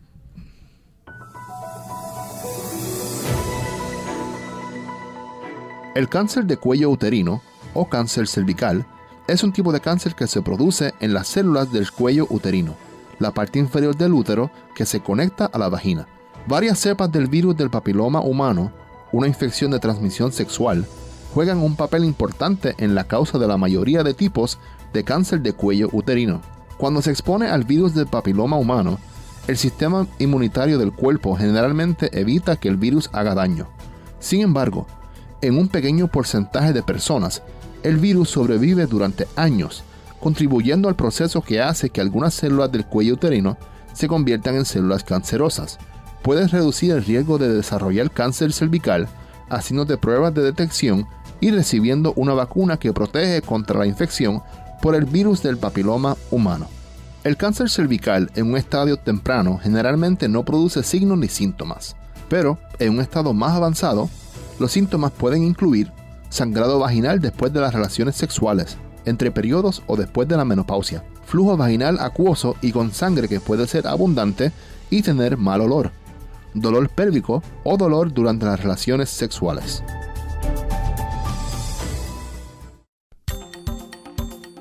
El 5.97 6.09
cáncer 6.09 6.45
de 6.45 6.59
cuello 6.59 6.91
uterino 6.91 7.43
o 7.75 7.89
cáncer 7.89 8.29
cervical 8.29 8.87
es 9.27 9.43
un 9.43 9.53
tipo 9.53 9.73
de 9.73 9.81
cáncer 9.81 10.15
que 10.15 10.29
se 10.29 10.43
produce 10.43 10.95
en 11.01 11.13
las 11.13 11.27
células 11.27 11.73
del 11.73 11.91
cuello 11.91 12.29
uterino, 12.31 12.77
la 13.19 13.33
parte 13.33 13.59
inferior 13.59 13.97
del 13.97 14.13
útero 14.13 14.53
que 14.77 14.87
se 14.87 15.01
conecta 15.01 15.47
a 15.47 15.59
la 15.59 15.69
vagina. 15.69 16.07
Varias 16.47 16.79
cepas 16.79 17.11
del 17.11 17.27
virus 17.27 17.57
del 17.57 17.71
papiloma 17.71 18.21
humano, 18.21 18.71
una 19.11 19.27
infección 19.27 19.73
de 19.73 19.81
transmisión 19.81 20.31
sexual, 20.31 20.87
juegan 21.37 21.59
un 21.59 21.77
papel 21.77 22.07
importante 22.07 22.75
en 22.79 22.95
la 22.95 23.05
causa 23.05 23.39
de 23.39 23.47
la 23.47 23.59
mayoría 23.59 24.03
de 24.03 24.15
tipos 24.15 24.59
de 24.95 25.05
cáncer 25.05 25.43
de 25.43 25.53
cuello 25.53 25.91
uterino. 25.93 26.41
Cuando 26.79 27.03
se 27.03 27.11
expone 27.11 27.49
al 27.49 27.65
virus 27.65 27.93
del 27.93 28.07
papiloma 28.07 28.57
humano, 28.57 28.99
el 29.47 29.59
sistema 29.59 30.07
inmunitario 30.19 30.79
del 30.79 30.95
cuerpo 30.95 31.37
generalmente 31.37 32.09
evita 32.19 32.57
que 32.57 32.71
el 32.71 32.79
virus 32.79 33.11
haga 33.13 33.35
daño. 33.35 33.69
Sin 34.19 34.41
embargo, 34.41 34.87
en 35.43 35.59
un 35.59 35.69
pequeño 35.69 36.09
porcentaje 36.09 36.73
de 36.73 36.83
personas, 36.83 37.43
el 37.83 37.99
virus 37.99 38.31
sobrevive 38.31 38.87
durante 38.87 39.29
años, 39.37 39.85
contribuyendo 40.23 40.89
al 40.89 40.97
proceso 40.97 41.43
que 41.43 41.61
hace 41.61 41.91
que 41.91 42.01
algunas 42.01 42.33
células 42.33 42.73
del 42.73 42.87
cuello 42.87 43.13
uterino 43.13 43.59
se 43.93 44.09
conviertan 44.09 44.55
en 44.55 44.65
células 44.65 45.05
cancerosas. 45.05 45.77
Puedes 46.23 46.51
reducir 46.51 46.93
el 46.93 47.05
riesgo 47.05 47.37
de 47.37 47.53
desarrollar 47.53 48.11
cáncer 48.11 48.55
cervical 48.55 49.07
haciéndote 49.49 49.97
pruebas 49.97 50.35
de 50.35 50.43
detección 50.43 51.07
y 51.41 51.51
recibiendo 51.51 52.13
una 52.17 52.35
vacuna 52.35 52.77
que 52.77 52.93
protege 52.93 53.43
contra 53.43 53.79
la 53.79 53.87
infección 53.87 54.43
por 54.81 54.95
el 54.95 55.05
virus 55.05 55.43
del 55.43 55.59
papiloma 55.59 56.17
humano. 56.31 56.69
El 57.25 57.37
cáncer 57.37 57.69
cervical 57.69 58.31
en 58.37 58.51
un 58.51 58.57
estadio 58.57 58.97
temprano 58.99 59.59
generalmente 59.61 60.29
no 60.29 60.45
produce 60.45 60.83
signos 60.83 61.19
ni 61.19 61.29
síntomas, 61.29 61.97
pero 62.29 62.59
en 62.79 62.93
un 62.95 63.01
estado 63.01 63.33
más 63.33 63.53
avanzado 63.53 64.09
los 64.59 64.73
síntomas 64.73 65.13
pueden 65.13 65.43
incluir 65.43 65.93
sangrado 66.29 66.79
vaginal 66.79 67.21
después 67.21 67.53
de 67.53 67.61
las 67.61 67.75
relaciones 67.75 68.17
sexuales, 68.17 68.77
entre 69.05 69.31
periodos 69.31 69.83
o 69.87 69.97
después 69.97 70.29
de 70.29 70.37
la 70.37 70.45
menopausia, 70.45 71.05
flujo 71.25 71.57
vaginal 71.57 71.99
acuoso 72.01 72.57
y 72.61 72.73
con 72.73 72.93
sangre 72.93 73.29
que 73.29 73.41
puede 73.41 73.67
ser 73.67 73.87
abundante 73.87 74.53
y 74.91 75.03
tener 75.03 75.37
mal 75.37 75.61
olor, 75.61 75.91
dolor 76.55 76.89
pélvico 76.89 77.43
o 77.65 77.77
dolor 77.77 78.13
durante 78.13 78.47
las 78.47 78.61
relaciones 78.61 79.11
sexuales. 79.11 79.83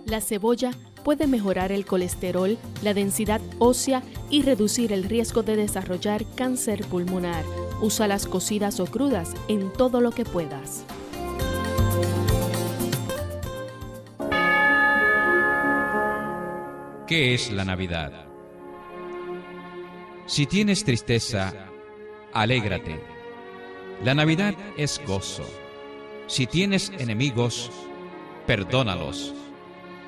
La 0.06 0.22
cebolla 0.22 0.72
puede 1.04 1.26
mejorar 1.26 1.72
el 1.72 1.86
colesterol, 1.86 2.60
la 2.84 2.94
densidad 2.94 3.42
ósea 3.58 4.04
y 4.30 4.44
reducir 4.44 4.94
el 4.94 5.04
riesgo 5.04 5.42
de 5.42 5.56
desarrollar 5.56 6.26
cáncer 6.36 6.86
pulmonar. 6.86 7.44
Usa 7.82 8.08
las 8.08 8.28
cocidas 8.28 8.80
o 8.80 8.86
crudas 8.86 9.34
en 9.48 9.74
todo 9.74 10.02
lo 10.02 10.12
que 10.12 10.24
puedas. 10.24 10.86
¿Qué 17.08 17.34
es 17.34 17.52
la 17.52 17.66
Navidad? 17.66 18.26
Si 20.28 20.46
tienes 20.46 20.84
tristeza, 20.84 21.54
alégrate. 22.32 23.00
La 24.04 24.14
Navidad 24.14 24.56
es 24.78 25.02
gozo. 25.08 25.46
Si 26.28 26.48
tienes 26.48 26.92
enemigos, 26.98 27.72
perdónalos. 28.48 29.34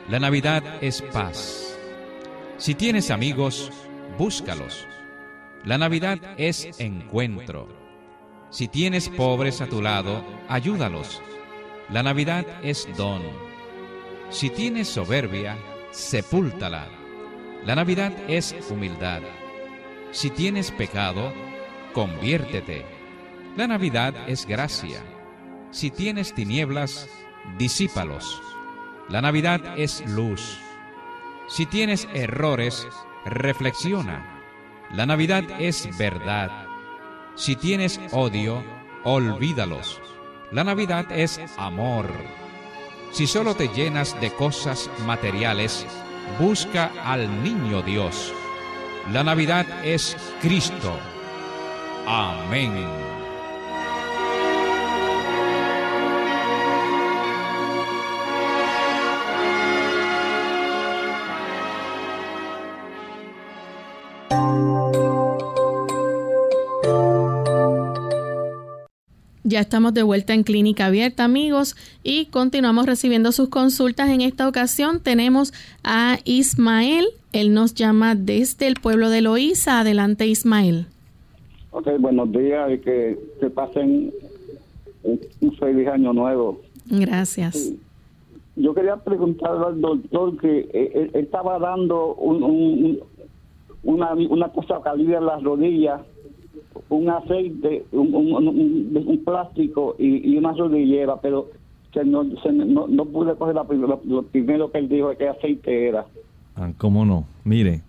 La 0.07 0.19
Navidad 0.21 0.63
es 0.79 1.01
paz. 1.01 1.77
Si 2.57 2.75
tienes 2.75 3.11
amigos, 3.11 3.69
búscalos. 4.17 4.87
La 5.65 5.77
Navidad 5.77 6.17
es 6.37 6.79
encuentro. 6.79 7.67
Si 8.49 8.69
tienes 8.69 9.09
pobres 9.09 9.59
a 9.59 9.67
tu 9.67 9.81
lado, 9.81 10.23
ayúdalos. 10.47 11.21
La 11.89 12.03
Navidad 12.03 12.45
es 12.63 12.87
don. 12.95 13.21
Si 14.29 14.49
tienes 14.49 14.87
soberbia, 14.87 15.57
sepúltala. 15.91 16.87
La 17.65 17.75
Navidad 17.75 18.13
es 18.29 18.55
humildad. 18.69 19.21
Si 20.11 20.29
tienes 20.29 20.71
pecado, 20.71 21.33
conviértete. 21.91 22.85
La 23.57 23.67
Navidad 23.67 24.15
es 24.29 24.45
gracia. 24.45 25.03
Si 25.71 25.91
tienes 25.91 26.33
tinieblas, 26.33 27.09
disípalos. 27.57 28.41
La 29.09 29.21
Navidad 29.21 29.61
es 29.77 30.05
luz. 30.05 30.59
Si 31.47 31.65
tienes 31.65 32.09
errores, 32.13 32.85
reflexiona. 33.25 34.43
La 34.91 35.05
Navidad 35.05 35.43
es 35.59 35.97
verdad. 35.97 36.65
Si 37.35 37.55
tienes 37.55 38.01
odio, 38.11 38.63
olvídalos. 39.05 40.01
La 40.51 40.65
Navidad 40.65 41.09
es 41.11 41.39
amor. 41.57 42.09
Si 43.11 43.27
solo 43.27 43.55
te 43.55 43.69
llenas 43.69 44.19
de 44.19 44.31
cosas 44.31 44.89
materiales, 45.05 45.85
busca 46.37 46.91
al 47.05 47.43
niño 47.43 47.81
Dios. 47.81 48.33
La 49.13 49.23
Navidad 49.23 49.65
es 49.85 50.17
Cristo. 50.41 50.99
Amén. 52.05 53.16
Ya 69.57 69.61
estamos 69.61 69.95
de 69.95 70.03
vuelta 70.03 70.35
en 70.35 70.43
Clínica 70.43 70.85
Abierta, 70.85 71.23
amigos, 71.23 71.75
y 72.03 72.27
continuamos 72.27 72.85
recibiendo 72.85 73.31
sus 73.31 73.49
consultas. 73.49 74.07
En 74.11 74.21
esta 74.21 74.47
ocasión 74.47 74.99
tenemos 75.01 75.51
a 75.83 76.19
Ismael. 76.25 77.07
Él 77.33 77.55
nos 77.55 77.73
llama 77.73 78.13
desde 78.13 78.67
el 78.67 78.75
pueblo 78.75 79.09
de 79.09 79.21
Loíza. 79.21 79.79
Adelante, 79.79 80.27
Ismael. 80.27 80.85
Ok, 81.71 81.87
buenos 81.97 82.31
días 82.33 82.71
y 82.71 82.77
que, 82.77 83.17
que 83.39 83.49
pasen 83.49 84.13
un, 85.01 85.19
feliz 85.57 85.87
año 85.87 86.13
nuevo. 86.13 86.61
Gracias. 86.85 87.73
Yo 88.55 88.75
quería 88.75 88.97
preguntarle 88.97 89.65
al 89.65 89.81
doctor 89.81 90.37
que 90.37 90.69
eh, 90.71 90.91
él, 90.93 91.11
estaba 91.15 91.57
dando 91.57 92.13
un, 92.13 92.99
una, 93.81 94.13
una 94.13 94.49
cosa 94.49 94.81
calida 94.83 95.17
en 95.17 95.25
las 95.25 95.41
rodillas 95.41 96.01
un 96.89 97.09
aceite, 97.09 97.85
un, 97.91 98.13
un, 98.13 99.21
plástico 99.25 99.95
y, 99.99 100.37
una 100.37 100.53
rodillera, 100.53 101.19
pero 101.21 101.49
no, 102.05 102.23
no, 102.23 103.05
pude 103.05 103.35
coger 103.35 103.55
la, 103.55 103.63
lo, 103.63 104.23
primero 104.23 104.71
que 104.71 104.77
él 104.79 104.89
dijo 104.89 105.15
que 105.17 105.27
aceite 105.27 105.87
era. 105.87 106.05
Ah, 106.55 106.71
¿Cómo 106.77 107.05
no? 107.05 107.25
Mire, 107.43 107.81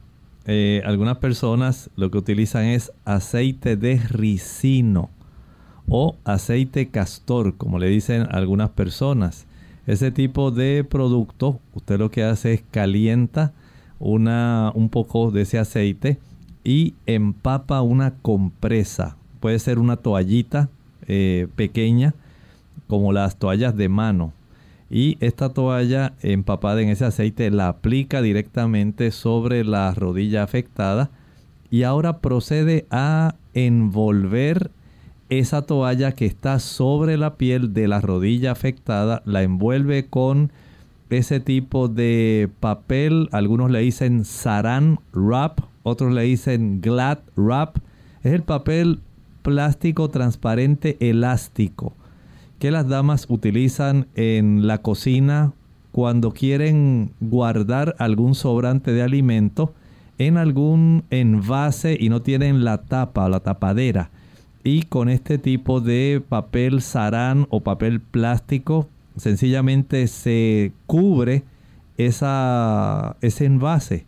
eh, 0.47 0.83
algunas 0.85 1.19
personas 1.19 1.91
lo 1.97 2.11
que 2.11 2.19
utilizan 2.19 2.65
es 2.65 2.93
aceite 3.05 3.77
de 3.77 3.99
ricino 3.99 5.11
o 5.89 6.17
aceite 6.25 6.89
castor, 6.89 7.57
como 7.57 7.79
le 7.79 7.89
dicen 7.89 8.27
algunas 8.31 8.71
personas. 8.71 9.47
Ese 9.87 10.11
tipo 10.11 10.51
de 10.51 10.85
producto, 10.85 11.61
usted 11.75 11.99
lo 11.99 12.11
que 12.11 12.23
hace 12.23 12.55
es 12.55 12.63
calienta 12.71 13.53
una, 13.99 14.71
un 14.75 14.91
poco 14.91 15.31
de 15.31 15.43
ese 15.43 15.59
aceite 15.59 16.19
y 16.65 16.95
empapa 17.07 17.83
una 17.83 18.15
compresa. 18.15 19.17
Puede 19.41 19.59
ser 19.59 19.79
una 19.79 19.97
toallita 19.97 20.69
eh, 21.07 21.49
pequeña, 21.57 22.15
como 22.87 23.13
las 23.13 23.37
toallas 23.37 23.77
de 23.77 23.89
mano. 23.89 24.33
Y 24.91 25.19
esta 25.21 25.51
toalla 25.51 26.15
empapada 26.23 26.81
en 26.81 26.89
ese 26.89 27.05
aceite 27.05 27.51
la 27.51 27.69
aplica 27.69 28.23
directamente 28.23 29.11
sobre 29.11 29.65
la 29.65 29.93
rodilla 29.95 30.43
afectada. 30.43 31.11
Y 31.71 31.83
ahora 31.83 32.19
procede 32.19 32.87
a 32.91 33.35
envolver 33.53 34.71
esa 35.29 35.63
toalla 35.63 36.13
que 36.13 36.25
está 36.25 36.59
sobre 36.59 37.19
la 37.19 37.35
piel 37.37 37.75
de 37.75 37.89
la 37.89 38.01
rodilla 38.01 38.53
afectada. 38.53 39.23
La 39.27 39.43
envuelve 39.43 40.07
con 40.07 40.51
ese 41.11 41.41
tipo 41.41 41.89
de 41.89 42.49
papel. 42.61 43.29
Algunos 43.33 43.71
le 43.71 43.81
dicen 43.81 44.25
saran 44.25 44.99
wrap 45.13 45.61
otros 45.89 46.13
le 46.13 46.23
dicen 46.23 46.81
Glad 46.81 47.19
Wrap. 47.37 47.79
Es 48.23 48.33
el 48.33 48.43
papel 48.43 49.01
plástico 49.43 50.09
transparente 50.09 50.97
elástico 51.01 51.95
que 52.59 52.71
las 52.71 52.89
damas 52.89 53.27
utilizan 53.29 54.09
en 54.15 54.67
la 54.67 54.79
cocina 54.79 55.53
cuando 55.93 56.33
quieren 56.33 57.13
guardar 57.21 57.95
algún 57.99 58.35
sobrante 58.35 58.93
de 58.93 59.03
alimento 59.03 59.75
en 60.19 60.37
algún 60.37 61.05
envase 61.11 61.97
y 61.99 62.09
no 62.09 62.23
tienen 62.23 62.65
la 62.65 62.83
tapa 62.83 63.25
o 63.25 63.29
la 63.29 63.41
tapadera. 63.41 64.11
Y 64.65 64.83
con 64.83 65.09
este 65.09 65.39
tipo 65.39 65.81
de 65.81 66.23
papel 66.29 66.83
sarán 66.83 67.47
o 67.51 67.61
papel 67.61 68.01
plástico, 68.01 68.89
sencillamente 69.17 70.07
se 70.09 70.73
cubre 70.87 71.45
esa, 71.97 73.17
ese 73.21 73.45
envase 73.45 74.08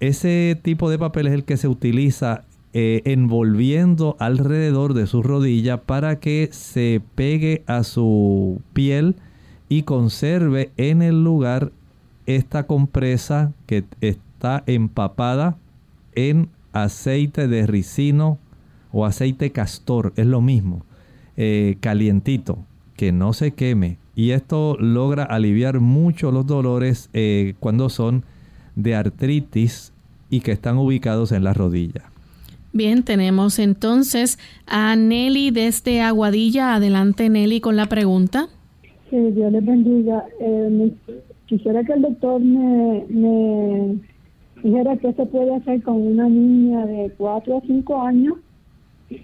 ese 0.00 0.58
tipo 0.62 0.90
de 0.90 0.98
papel 0.98 1.26
es 1.26 1.32
el 1.32 1.44
que 1.44 1.56
se 1.56 1.68
utiliza 1.68 2.44
eh, 2.72 3.00
envolviendo 3.06 4.16
alrededor 4.18 4.92
de 4.92 5.06
su 5.06 5.22
rodilla 5.22 5.82
para 5.82 6.20
que 6.20 6.50
se 6.52 7.00
pegue 7.14 7.62
a 7.66 7.84
su 7.84 8.60
piel 8.74 9.16
y 9.68 9.82
conserve 9.82 10.70
en 10.76 11.00
el 11.00 11.24
lugar 11.24 11.72
esta 12.26 12.66
compresa 12.66 13.52
que 13.66 13.84
está 14.00 14.62
empapada 14.66 15.56
en 16.14 16.50
aceite 16.72 17.48
de 17.48 17.66
ricino 17.66 18.38
o 18.92 19.06
aceite 19.06 19.52
castor, 19.52 20.12
es 20.16 20.26
lo 20.26 20.40
mismo, 20.40 20.84
eh, 21.36 21.76
calientito, 21.80 22.58
que 22.96 23.12
no 23.12 23.32
se 23.32 23.52
queme. 23.52 23.98
Y 24.14 24.30
esto 24.30 24.76
logra 24.78 25.24
aliviar 25.24 25.80
mucho 25.80 26.30
los 26.32 26.46
dolores 26.46 27.10
eh, 27.12 27.54
cuando 27.60 27.88
son 27.88 28.24
de 28.76 28.94
artritis 28.94 29.92
y 30.30 30.40
que 30.40 30.52
están 30.52 30.78
ubicados 30.78 31.32
en 31.32 31.42
la 31.42 31.52
rodilla. 31.52 32.02
Bien, 32.72 33.02
tenemos 33.02 33.58
entonces 33.58 34.38
a 34.66 34.94
Nelly 34.94 35.50
desde 35.50 36.02
Aguadilla. 36.02 36.74
Adelante, 36.74 37.28
Nelly, 37.28 37.60
con 37.60 37.74
la 37.76 37.86
pregunta. 37.86 38.48
Sí, 39.10 39.16
Dios 39.16 39.50
les 39.50 39.64
bendiga. 39.64 40.24
Eh, 40.40 40.92
quisiera 41.46 41.82
que 41.84 41.94
el 41.94 42.02
doctor 42.02 42.40
me, 42.40 43.04
me 43.08 43.96
dijera 44.62 44.96
qué 44.98 45.12
se 45.14 45.26
puede 45.26 45.54
hacer 45.54 45.82
con 45.82 45.96
una 45.96 46.28
niña 46.28 46.86
de 46.86 47.12
4 47.16 47.58
a 47.58 47.60
5 47.62 48.02
años 48.02 48.34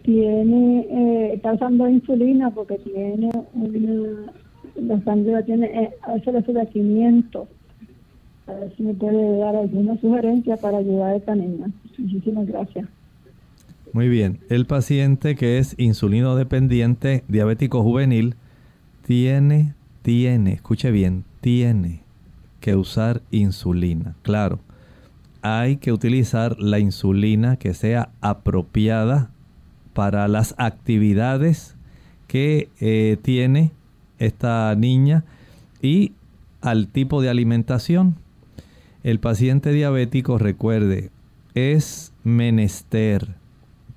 tiene 0.05 0.87
eh, 0.91 1.35
está 1.35 1.55
usando 1.55 1.89
insulina 1.89 2.51
porque 2.51 2.79
tiene 2.79 3.31
una 3.55 4.33
la 4.77 5.05
sangre 5.05 5.43
tiene 5.43 5.67
eh, 5.67 5.91
a 6.03 6.15
veces 6.15 6.55
le 6.55 6.67
500 6.69 7.49
a 8.47 8.53
ver 8.53 8.75
si 8.77 8.83
me 8.83 8.95
puede 8.95 9.39
dar 9.39 9.57
alguna 9.57 9.99
sugerencia 10.01 10.57
para 10.57 10.79
ayudar 10.79 11.13
a 11.13 11.17
esta 11.17 11.35
niña. 11.35 11.71
Muchísimas 11.99 12.47
gracias. 12.47 12.89
Muy 13.93 14.09
bien. 14.09 14.39
El 14.49 14.67
paciente 14.67 15.37
que 15.37 15.59
es 15.59 15.75
insulino 15.79 16.35
dependiente, 16.35 17.25
diabético 17.29 17.83
juvenil, 17.83 18.37
tiene, 19.07 19.75
tiene, 20.03 20.55
escuche 20.55 20.91
bien, 20.91 21.25
tiene 21.41 22.01
que 22.61 22.75
usar 22.75 23.21
insulina. 23.31 24.15
Claro, 24.23 24.61
hay 25.43 25.77
que 25.77 25.93
utilizar 25.93 26.59
la 26.59 26.79
insulina 26.79 27.57
que 27.57 27.75
sea 27.75 28.11
apropiada 28.21 29.31
para 29.93 30.27
las 30.29 30.55
actividades 30.57 31.77
que 32.29 32.71
eh, 32.81 33.19
tiene 33.21 33.73
esta 34.19 34.75
niña 34.75 35.25
y 35.83 36.13
al 36.63 36.89
tipo 36.89 37.21
de 37.21 37.29
alimentación. 37.29 38.17
El 39.03 39.19
paciente 39.19 39.73
diabético, 39.73 40.39
recuerde, 40.39 41.11
es 41.55 42.13
menester 42.23 43.35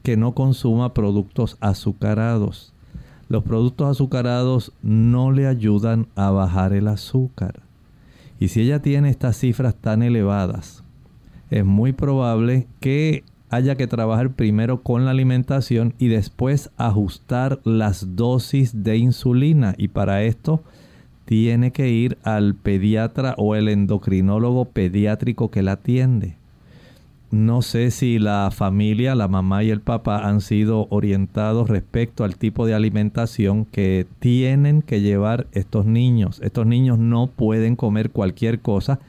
que 0.01 0.17
no 0.17 0.33
consuma 0.33 0.95
productos 0.95 1.57
azucarados. 1.59 2.73
Los 3.29 3.43
productos 3.43 3.87
azucarados 3.89 4.71
no 4.81 5.31
le 5.31 5.45
ayudan 5.45 6.07
a 6.15 6.31
bajar 6.31 6.73
el 6.73 6.87
azúcar. 6.87 7.61
Y 8.39 8.47
si 8.47 8.61
ella 8.61 8.81
tiene 8.81 9.09
estas 9.09 9.37
cifras 9.37 9.75
tan 9.75 10.01
elevadas, 10.01 10.83
es 11.51 11.63
muy 11.63 11.93
probable 11.93 12.67
que 12.79 13.23
haya 13.51 13.75
que 13.75 13.85
trabajar 13.85 14.31
primero 14.31 14.81
con 14.81 15.05
la 15.05 15.11
alimentación 15.11 15.93
y 15.99 16.07
después 16.07 16.71
ajustar 16.77 17.59
las 17.63 18.15
dosis 18.15 18.83
de 18.83 18.97
insulina. 18.97 19.75
Y 19.77 19.89
para 19.89 20.23
esto 20.23 20.63
tiene 21.25 21.71
que 21.71 21.89
ir 21.89 22.17
al 22.23 22.55
pediatra 22.55 23.35
o 23.37 23.55
el 23.55 23.67
endocrinólogo 23.67 24.65
pediátrico 24.65 25.49
que 25.51 25.63
la 25.63 25.73
atiende. 25.73 26.37
No 27.31 27.61
sé 27.61 27.91
si 27.91 28.19
la 28.19 28.49
familia, 28.51 29.15
la 29.15 29.27
mamá 29.27 29.63
y 29.63 29.71
el 29.71 29.81
papá 29.81 30.27
han 30.27 30.39
sido 30.39 30.87
orientados 30.89 31.69
respecto 31.69 32.23
al 32.23 32.37
tipo 32.37 32.65
de 32.65 32.75
alimentación 32.75 33.65
que 33.65 34.05
tienen 34.19 34.81
que 34.81 35.01
llevar 35.01 35.47
estos 35.51 35.85
niños. 35.85 36.39
Estos 36.43 36.65
niños 36.67 36.99
no 36.99 37.27
pueden 37.27 37.75
comer 37.75 38.11
cualquier 38.11 38.59
cosa 38.59 38.99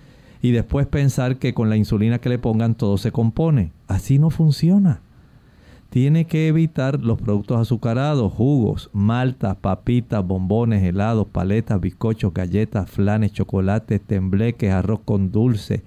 y 0.43 0.51
después 0.51 0.87
pensar 0.87 1.37
que 1.37 1.55
con 1.55 1.69
la 1.69 1.77
insulina 1.77 2.19
que 2.19 2.31
le 2.31 2.39
pongan 2.39 2.75
todo 2.75 2.97
se 2.97 3.13
compone. 3.13 3.71
Así 3.87 4.19
no 4.19 4.31
funciona 4.31 5.01
tiene 5.97 6.27
que 6.27 6.49
evitar 6.49 7.01
los 7.01 7.19
productos 7.19 7.59
azucarados, 7.59 8.31
jugos, 8.31 8.91
maltas, 8.93 9.57
papitas, 9.57 10.23
bombones, 10.23 10.85
helados, 10.85 11.27
paletas, 11.27 11.81
bizcochos, 11.81 12.35
galletas, 12.35 12.91
flanes, 12.91 13.33
chocolates, 13.33 14.03
tembleques, 14.03 14.71
arroz 14.71 15.01
con 15.07 15.33
dulce. 15.33 15.83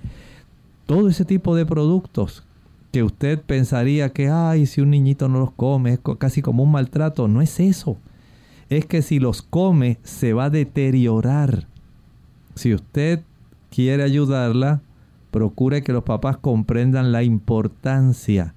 Todo 0.88 1.10
ese 1.10 1.26
tipo 1.26 1.56
de 1.56 1.68
productos 1.68 2.44
que 2.92 3.04
usted 3.04 3.40
pensaría 3.40 4.10
que, 4.10 4.30
ay, 4.30 4.66
si 4.66 4.82
un 4.82 4.90
niñito 4.90 5.30
no 5.30 5.42
los 5.42 5.52
come, 5.52 5.94
es 5.94 6.00
casi 6.18 6.42
como 6.42 6.64
un 6.64 6.72
maltrato. 6.72 7.28
No 7.28 7.44
es 7.44 7.60
eso. 7.60 7.96
Es 8.72 8.88
que 8.88 9.04
si 9.04 9.20
los 9.20 9.44
come, 9.44 10.00
se 10.02 10.34
va 10.34 10.46
a 10.46 10.50
deteriorar. 10.50 11.68
Si 12.56 12.74
usted 12.74 13.22
quiere 13.70 14.02
ayudarla, 14.02 14.82
procure 15.30 15.84
que 15.84 15.94
los 15.94 16.04
papás 16.04 16.38
comprendan 16.38 17.12
la 17.12 17.22
importancia 17.22 18.56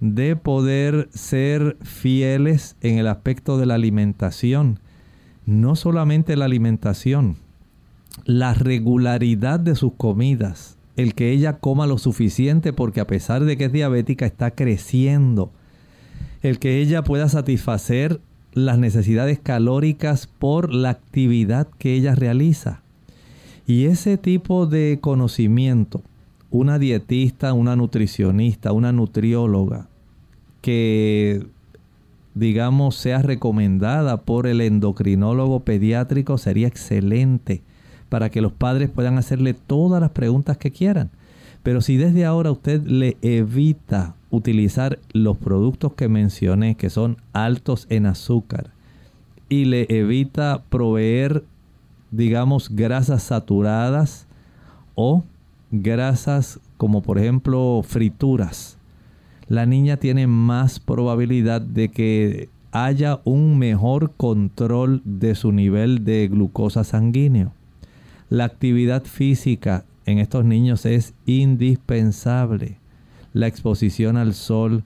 de 0.00 0.36
poder 0.36 1.08
ser 1.12 1.76
fieles 1.82 2.76
en 2.80 2.98
el 2.98 3.06
aspecto 3.06 3.58
de 3.58 3.66
la 3.66 3.74
alimentación. 3.74 4.80
No 5.46 5.76
solamente 5.76 6.36
la 6.36 6.44
alimentación, 6.44 7.36
la 8.24 8.54
regularidad 8.54 9.60
de 9.60 9.74
sus 9.74 9.94
comidas, 9.94 10.76
el 10.96 11.14
que 11.14 11.30
ella 11.30 11.54
coma 11.54 11.86
lo 11.86 11.98
suficiente 11.98 12.72
porque 12.72 13.00
a 13.00 13.06
pesar 13.06 13.44
de 13.44 13.56
que 13.56 13.66
es 13.66 13.72
diabética 13.72 14.26
está 14.26 14.50
creciendo, 14.50 15.52
el 16.42 16.58
que 16.58 16.80
ella 16.80 17.02
pueda 17.02 17.28
satisfacer 17.28 18.20
las 18.52 18.78
necesidades 18.78 19.38
calóricas 19.38 20.26
por 20.26 20.72
la 20.72 20.90
actividad 20.90 21.68
que 21.78 21.94
ella 21.94 22.14
realiza. 22.14 22.82
Y 23.66 23.84
ese 23.86 24.16
tipo 24.16 24.66
de 24.66 24.98
conocimiento, 25.00 26.02
una 26.50 26.78
dietista, 26.78 27.52
una 27.52 27.76
nutricionista, 27.76 28.72
una 28.72 28.92
nutrióloga, 28.92 29.88
que 30.60 31.46
digamos 32.34 32.96
sea 32.96 33.22
recomendada 33.22 34.22
por 34.22 34.46
el 34.46 34.60
endocrinólogo 34.60 35.60
pediátrico 35.60 36.38
sería 36.38 36.68
excelente 36.68 37.62
para 38.08 38.30
que 38.30 38.40
los 38.40 38.52
padres 38.52 38.90
puedan 38.90 39.18
hacerle 39.18 39.54
todas 39.54 40.00
las 40.00 40.10
preguntas 40.10 40.56
que 40.56 40.70
quieran. 40.70 41.10
Pero 41.62 41.80
si 41.80 41.96
desde 41.96 42.24
ahora 42.24 42.50
usted 42.50 42.82
le 42.86 43.16
evita 43.20 44.14
utilizar 44.30 44.98
los 45.12 45.36
productos 45.36 45.94
que 45.94 46.08
mencioné, 46.08 46.76
que 46.76 46.90
son 46.90 47.18
altos 47.32 47.86
en 47.90 48.06
azúcar, 48.06 48.70
y 49.48 49.64
le 49.64 49.86
evita 49.88 50.62
proveer, 50.68 51.44
digamos, 52.10 52.74
grasas 52.74 53.22
saturadas 53.24 54.26
o 54.94 55.24
grasas 55.70 56.60
como 56.76 57.02
por 57.02 57.18
ejemplo 57.18 57.82
frituras, 57.86 58.78
la 59.48 59.66
niña 59.66 59.96
tiene 59.96 60.26
más 60.26 60.78
probabilidad 60.78 61.60
de 61.60 61.88
que 61.88 62.48
haya 62.70 63.20
un 63.24 63.58
mejor 63.58 64.12
control 64.16 65.00
de 65.04 65.34
su 65.34 65.52
nivel 65.52 66.04
de 66.04 66.28
glucosa 66.28 66.84
sanguíneo. 66.84 67.52
La 68.28 68.44
actividad 68.44 69.04
física 69.04 69.84
en 70.04 70.18
estos 70.18 70.44
niños 70.44 70.84
es 70.84 71.14
indispensable. 71.24 72.76
La 73.32 73.46
exposición 73.46 74.16
al 74.16 74.34
sol, 74.34 74.84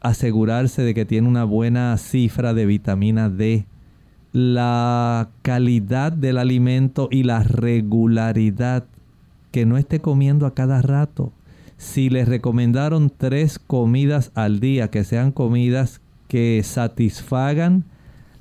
asegurarse 0.00 0.82
de 0.82 0.94
que 0.94 1.06
tiene 1.06 1.28
una 1.28 1.44
buena 1.44 1.96
cifra 1.96 2.52
de 2.52 2.66
vitamina 2.66 3.30
D, 3.30 3.66
la 4.32 5.30
calidad 5.42 6.12
del 6.12 6.38
alimento 6.38 7.08
y 7.10 7.22
la 7.22 7.42
regularidad, 7.42 8.84
que 9.54 9.66
no 9.66 9.78
esté 9.78 10.00
comiendo 10.00 10.46
a 10.46 10.54
cada 10.54 10.82
rato. 10.82 11.32
Si 11.76 12.10
les 12.10 12.26
recomendaron 12.26 13.08
tres 13.16 13.60
comidas 13.60 14.32
al 14.34 14.58
día, 14.58 14.90
que 14.90 15.04
sean 15.04 15.30
comidas 15.30 16.00
que 16.26 16.60
satisfagan 16.64 17.84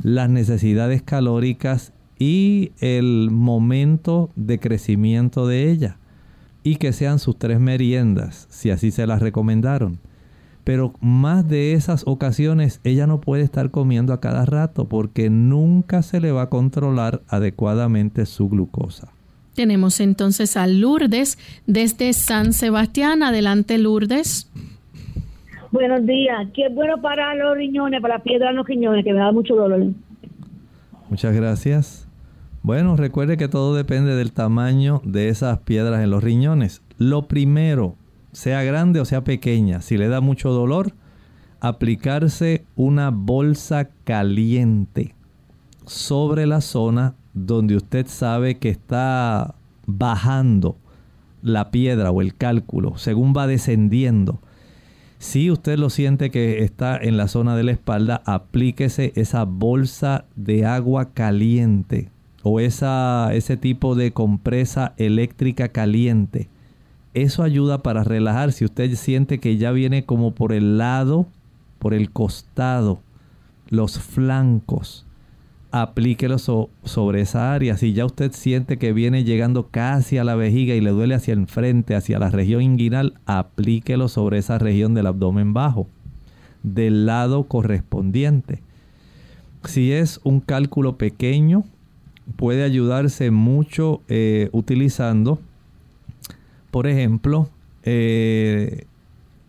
las 0.01 0.27
necesidades 0.31 1.03
calóricas 1.03 1.93
y 2.17 2.71
el 2.79 3.29
momento 3.29 4.31
de 4.35 4.59
crecimiento 4.59 5.45
de 5.45 5.69
ella. 5.69 5.97
Y 6.63 6.77
que 6.77 6.93
sean 6.93 7.19
sus 7.19 7.37
tres 7.37 7.59
meriendas, 7.59 8.47
si 8.49 8.71
así 8.71 8.89
se 8.89 9.05
las 9.05 9.21
recomendaron. 9.21 9.99
Pero 10.63 10.93
más 10.99 11.47
de 11.47 11.73
esas 11.73 12.07
ocasiones 12.07 12.81
ella 12.83 13.05
no 13.05 13.21
puede 13.21 13.43
estar 13.43 13.69
comiendo 13.69 14.13
a 14.13 14.19
cada 14.19 14.47
rato 14.47 14.89
porque 14.89 15.29
nunca 15.29 16.01
se 16.01 16.19
le 16.19 16.31
va 16.31 16.41
a 16.41 16.49
controlar 16.49 17.21
adecuadamente 17.27 18.25
su 18.25 18.49
glucosa. 18.49 19.12
Tenemos 19.55 19.99
entonces 19.99 20.57
a 20.57 20.67
Lourdes 20.67 21.37
desde 21.67 22.13
San 22.13 22.53
Sebastián. 22.53 23.21
Adelante, 23.23 23.77
Lourdes. 23.77 24.49
Buenos 25.71 26.05
días. 26.05 26.47
¿Qué 26.53 26.67
es 26.67 26.75
bueno 26.75 27.01
para 27.01 27.33
los 27.35 27.55
riñones, 27.55 28.01
para 28.01 28.17
la 28.17 28.23
piedra 28.23 28.49
en 28.49 28.55
los 28.55 28.67
riñones, 28.67 29.03
que 29.03 29.13
me 29.13 29.19
da 29.19 29.31
mucho 29.31 29.55
dolor? 29.55 29.85
Muchas 31.09 31.35
gracias. 31.35 32.07
Bueno, 32.63 32.95
recuerde 32.95 33.37
que 33.37 33.47
todo 33.47 33.75
depende 33.75 34.15
del 34.15 34.31
tamaño 34.31 35.01
de 35.03 35.29
esas 35.29 35.59
piedras 35.59 36.03
en 36.03 36.09
los 36.09 36.23
riñones. 36.23 36.81
Lo 36.97 37.27
primero, 37.27 37.95
sea 38.31 38.63
grande 38.63 38.99
o 38.99 39.05
sea 39.05 39.23
pequeña, 39.23 39.81
si 39.81 39.97
le 39.97 40.07
da 40.07 40.21
mucho 40.21 40.51
dolor, 40.51 40.93
aplicarse 41.59 42.65
una 42.75 43.09
bolsa 43.11 43.89
caliente 44.05 45.15
sobre 45.85 46.45
la 46.45 46.61
zona 46.61 47.15
donde 47.33 47.75
usted 47.75 48.07
sabe 48.07 48.57
que 48.57 48.69
está 48.69 49.55
bajando 49.85 50.77
la 51.41 51.71
piedra 51.71 52.11
o 52.11 52.21
el 52.21 52.35
cálculo 52.35 52.97
según 52.97 53.33
va 53.35 53.47
descendiendo. 53.47 54.39
Si 55.19 55.49
usted 55.49 55.79
lo 55.79 55.89
siente 55.89 56.31
que 56.31 56.63
está 56.63 56.97
en 56.97 57.15
la 57.15 57.29
zona 57.29 57.55
de 57.55 57.63
la 57.63 57.71
espalda, 57.71 58.21
aplíquese 58.25 59.13
esa 59.15 59.45
bolsa 59.45 60.25
de 60.35 60.65
agua 60.65 61.13
caliente 61.13 62.09
o 62.43 62.59
esa, 62.59 63.33
ese 63.33 63.55
tipo 63.55 63.95
de 63.95 64.11
compresa 64.11 64.93
eléctrica 64.97 65.69
caliente. 65.69 66.49
Eso 67.13 67.43
ayuda 67.43 67.83
para 67.83 68.03
relajar. 68.03 68.51
Si 68.51 68.65
usted 68.65 68.93
siente 68.95 69.39
que 69.39 69.57
ya 69.57 69.71
viene 69.71 70.03
como 70.03 70.35
por 70.35 70.51
el 70.51 70.77
lado, 70.77 71.27
por 71.79 71.93
el 71.93 72.11
costado, 72.11 72.99
los 73.69 73.99
flancos, 73.99 75.05
aplíquelo 75.73 76.37
sobre 76.37 77.21
esa 77.21 77.51
área. 77.51 77.77
Si 77.77 77.93
ya 77.93 78.05
usted 78.05 78.31
siente 78.31 78.77
que 78.77 78.93
viene 78.93 79.23
llegando 79.23 79.69
casi 79.69 80.19
a 80.19 80.23
la 80.23 80.35
vejiga 80.35 80.75
y 80.75 80.81
le 80.81 80.91
duele 80.91 81.15
hacia 81.15 81.33
el 81.33 81.47
frente, 81.47 81.95
hacia 81.95 82.19
la 82.19 82.29
región 82.29 82.61
inguinal, 82.61 83.15
aplíquelo 83.25 84.07
sobre 84.07 84.37
esa 84.37 84.59
región 84.59 84.93
del 84.93 85.07
abdomen 85.07 85.53
bajo, 85.53 85.87
del 86.61 87.07
lado 87.07 87.45
correspondiente. 87.45 88.61
Si 89.63 89.91
es 89.91 90.21
un 90.23 90.41
cálculo 90.41 90.97
pequeño, 90.97 91.63
puede 92.35 92.63
ayudarse 92.63 93.31
mucho 93.31 94.01
eh, 94.09 94.49
utilizando, 94.51 95.39
por 96.69 96.85
ejemplo, 96.85 97.49
eh, 97.81 98.85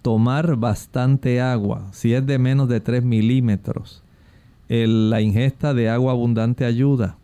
tomar 0.00 0.56
bastante 0.56 1.42
agua, 1.42 1.86
si 1.92 2.14
es 2.14 2.24
de 2.24 2.38
menos 2.38 2.70
de 2.70 2.80
3 2.80 3.04
milímetros. 3.04 4.03
La 4.68 5.20
ingesta 5.20 5.74
de 5.74 5.88
agua 5.88 6.12
abundante 6.12 6.64
ayuda. 6.64 7.16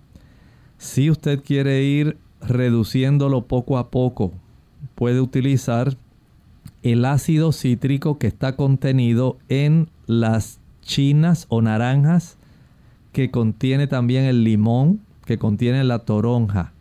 Si 0.79 1.11
usted 1.11 1.43
quiere 1.43 1.83
ir 1.83 2.17
reduciéndolo 2.41 3.43
poco 3.43 3.79
a 3.79 3.91
poco, 3.91 4.33
puede 4.95 5.21
utilizar 5.21 5.97
el 6.83 7.05
ácido 7.05 7.53
cítrico 7.53 8.19
que 8.19 8.27
está 8.27 8.57
contenido 8.57 9.37
en 9.49 9.89
las 10.07 10.61
chinas 10.83 11.47
o 11.49 11.61
naranjas, 11.61 12.37
que 13.13 13.31
contiene 13.31 13.87
también 13.87 14.25
el 14.25 14.45
limón, 14.45 15.01
que 15.27 15.39
contiene 15.39 15.85
la 15.85 16.01
toronja. 16.01 16.73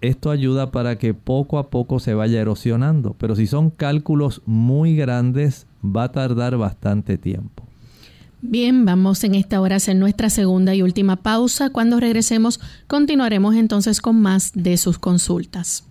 Esto 0.00 0.30
ayuda 0.30 0.70
para 0.70 0.98
que 0.98 1.14
poco 1.14 1.58
a 1.58 1.70
poco 1.70 2.00
se 2.00 2.14
vaya 2.14 2.40
erosionando, 2.40 3.14
pero 3.18 3.36
si 3.36 3.46
son 3.46 3.70
cálculos 3.70 4.42
muy 4.46 4.96
grandes 4.96 5.66
va 5.84 6.04
a 6.04 6.12
tardar 6.12 6.56
bastante 6.56 7.18
tiempo. 7.18 7.64
Bien, 8.44 8.84
vamos 8.84 9.22
en 9.22 9.36
esta 9.36 9.60
hora 9.60 9.76
a 9.76 9.78
hacer 9.78 9.94
nuestra 9.94 10.28
segunda 10.28 10.74
y 10.74 10.82
última 10.82 11.14
pausa. 11.14 11.70
Cuando 11.70 12.00
regresemos 12.00 12.58
continuaremos 12.88 13.54
entonces 13.54 14.00
con 14.00 14.20
más 14.20 14.50
de 14.54 14.76
sus 14.78 14.98
consultas. 14.98 15.84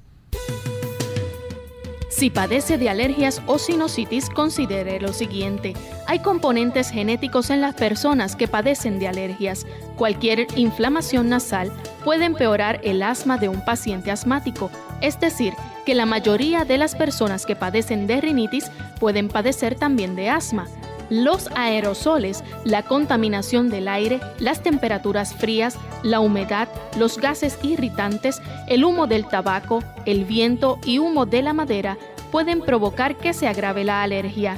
Si 2.10 2.30
padece 2.30 2.78
de 2.78 2.90
alergias 2.90 3.42
o 3.48 3.58
sinusitis, 3.58 4.30
considere 4.30 5.00
lo 5.00 5.14
siguiente. 5.14 5.74
Hay 6.08 6.20
componentes 6.20 6.90
genéticos 6.90 7.50
en 7.50 7.62
las 7.62 7.74
personas 7.74 8.36
que 8.36 8.50
padecen 8.50 9.00
de 9.00 9.08
alergias. 9.08 9.66
Cualquier 9.96 10.46
inflamación 10.58 11.30
nasal 11.30 11.72
puede 12.04 12.26
empeorar 12.26 12.82
el 12.84 13.02
asma 13.02 13.38
de 13.38 13.48
un 13.48 13.64
paciente 13.64 14.12
asmático, 14.12 14.70
es 15.00 15.18
decir, 15.22 15.54
que 15.86 15.96
la 15.96 16.06
mayoría 16.06 16.66
de 16.66 16.78
las 16.78 16.96
personas 16.96 17.46
que 17.46 17.56
padecen 17.56 18.08
de 18.08 18.20
rinitis 18.20 18.70
pueden 19.00 19.30
padecer 19.30 19.76
también 19.76 20.18
de 20.18 20.30
asma. 20.30 20.68
Los 21.12 21.50
aerosoles, 21.56 22.42
la 22.64 22.84
contaminación 22.84 23.70
del 23.70 23.90
aire, 23.90 24.22
las 24.40 24.64
temperaturas 24.64 25.36
frías, 25.36 25.78
la 26.04 26.22
humedad, 26.22 26.70
los 26.98 27.18
gases 27.18 27.60
irritantes, 27.64 28.42
el 28.70 28.86
humo 28.86 29.08
del 29.08 29.28
tabaco, 29.28 29.84
el 30.06 30.24
viento 30.24 30.80
y 30.86 31.00
humo 31.00 31.26
de 31.26 31.42
la 31.42 31.52
madera 31.52 31.98
pueden 32.32 32.62
provocar 32.62 33.18
que 33.18 33.34
se 33.34 33.50
agrave 33.50 33.84
la 33.84 34.04
alergia. 34.04 34.58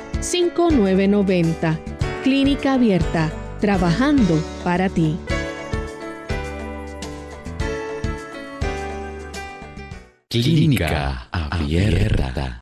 5990. 0.21 1.79
Clínica 2.23 2.75
Abierta, 2.75 3.31
trabajando 3.59 4.39
para 4.63 4.87
ti. 4.87 5.15
Clínica 10.29 11.27
Abierta. 11.31 12.61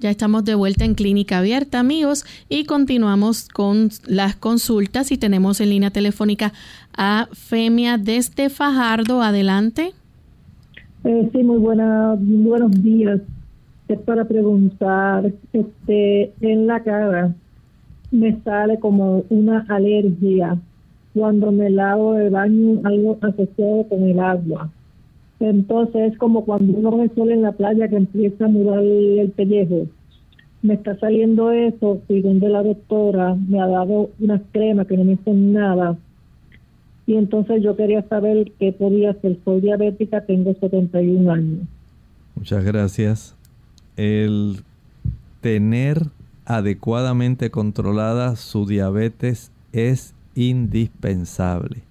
Ya 0.00 0.10
estamos 0.10 0.44
de 0.44 0.56
vuelta 0.56 0.84
en 0.84 0.94
Clínica 0.94 1.38
Abierta, 1.38 1.78
amigos, 1.78 2.24
y 2.48 2.64
continuamos 2.64 3.48
con 3.48 3.90
las 4.08 4.34
consultas 4.34 5.12
y 5.12 5.18
tenemos 5.18 5.60
en 5.60 5.70
línea 5.70 5.90
telefónica 5.90 6.52
a 6.96 7.28
Femia 7.32 7.98
desde 7.98 8.50
Fajardo. 8.50 9.22
Adelante. 9.22 9.92
Eh, 11.04 11.30
sí, 11.32 11.42
muy, 11.44 11.58
buena, 11.58 12.16
buenos 12.18 12.72
días 12.82 13.20
es 13.94 14.00
para 14.00 14.24
preguntar, 14.24 15.32
este, 15.52 16.32
en 16.40 16.66
la 16.66 16.82
cara 16.82 17.34
me 18.10 18.40
sale 18.42 18.78
como 18.78 19.24
una 19.30 19.64
alergia 19.68 20.58
cuando 21.14 21.50
me 21.52 21.70
lavo 21.70 22.16
el 22.16 22.30
baño, 22.30 22.80
algo 22.84 23.18
asociado 23.20 23.84
con 23.88 24.02
el 24.04 24.20
agua. 24.20 24.70
Entonces 25.40 26.12
es 26.12 26.18
como 26.18 26.44
cuando 26.44 26.78
uno 26.78 26.90
resuelve 27.02 27.34
en 27.34 27.42
la 27.42 27.52
playa 27.52 27.88
que 27.88 27.96
empieza 27.96 28.44
a 28.44 28.48
mudar 28.48 28.82
el 28.82 29.30
pellejo. 29.30 29.86
Me 30.62 30.74
está 30.74 30.98
saliendo 30.98 31.50
eso 31.50 32.00
y 32.08 32.20
donde 32.20 32.48
la 32.48 32.62
doctora 32.62 33.34
me 33.34 33.60
ha 33.60 33.66
dado 33.66 34.10
unas 34.20 34.42
cremas 34.52 34.86
que 34.86 34.96
no 34.96 35.04
me 35.04 35.14
hacen 35.14 35.52
nada. 35.52 35.96
Y 37.06 37.14
entonces 37.14 37.62
yo 37.62 37.74
quería 37.76 38.02
saber 38.02 38.52
qué 38.58 38.72
podía 38.72 39.12
hacer. 39.12 39.38
Soy 39.44 39.62
diabética, 39.62 40.20
tengo 40.26 40.54
71 40.54 41.32
años. 41.32 41.60
Muchas 42.36 42.64
gracias 42.64 43.39
el 44.00 44.62
tener 45.42 46.06
adecuadamente 46.46 47.50
controlada 47.50 48.34
su 48.36 48.64
diabetes 48.64 49.52
es 49.74 50.14
indispensable. 50.34 51.82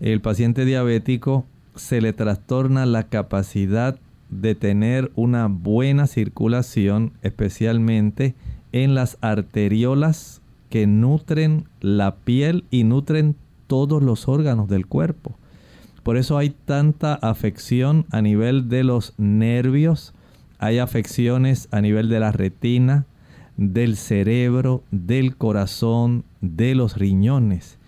El 0.00 0.22
paciente 0.22 0.64
diabético 0.64 1.44
se 1.76 2.00
le 2.00 2.14
trastorna 2.14 2.86
la 2.86 3.08
capacidad 3.08 3.98
de 4.30 4.54
tener 4.54 5.12
una 5.16 5.48
buena 5.48 6.06
circulación, 6.06 7.12
especialmente 7.20 8.34
en 8.72 8.94
las 8.94 9.18
arteriolas 9.20 10.40
que 10.70 10.86
nutren 10.86 11.64
la 11.82 12.16
piel 12.16 12.64
y 12.70 12.84
nutren 12.84 13.36
todos 13.66 14.02
los 14.02 14.28
órganos 14.28 14.66
del 14.68 14.86
cuerpo. 14.86 15.36
Por 16.02 16.16
eso 16.16 16.38
hay 16.38 16.54
tanta 16.64 17.12
afección 17.16 18.06
a 18.12 18.22
nivel 18.22 18.70
de 18.70 18.82
los 18.82 19.12
nervios, 19.18 20.14
hay 20.58 20.78
afecciones 20.78 21.68
a 21.70 21.80
nivel 21.80 22.08
de 22.08 22.20
la 22.20 22.32
retina, 22.32 23.06
del 23.56 23.96
cerebro, 23.96 24.82
del 24.90 25.36
corazón, 25.36 26.24
de 26.40 26.74
los 26.74 26.96
riñones. 26.96 27.78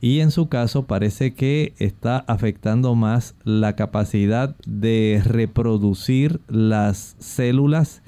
Y 0.00 0.20
en 0.20 0.30
su 0.30 0.48
caso 0.48 0.86
parece 0.86 1.34
que 1.34 1.74
está 1.78 2.18
afectando 2.18 2.94
más 2.94 3.34
la 3.44 3.76
capacidad 3.76 4.56
de 4.66 5.20
reproducir 5.24 6.40
las 6.48 7.16
células 7.18 8.02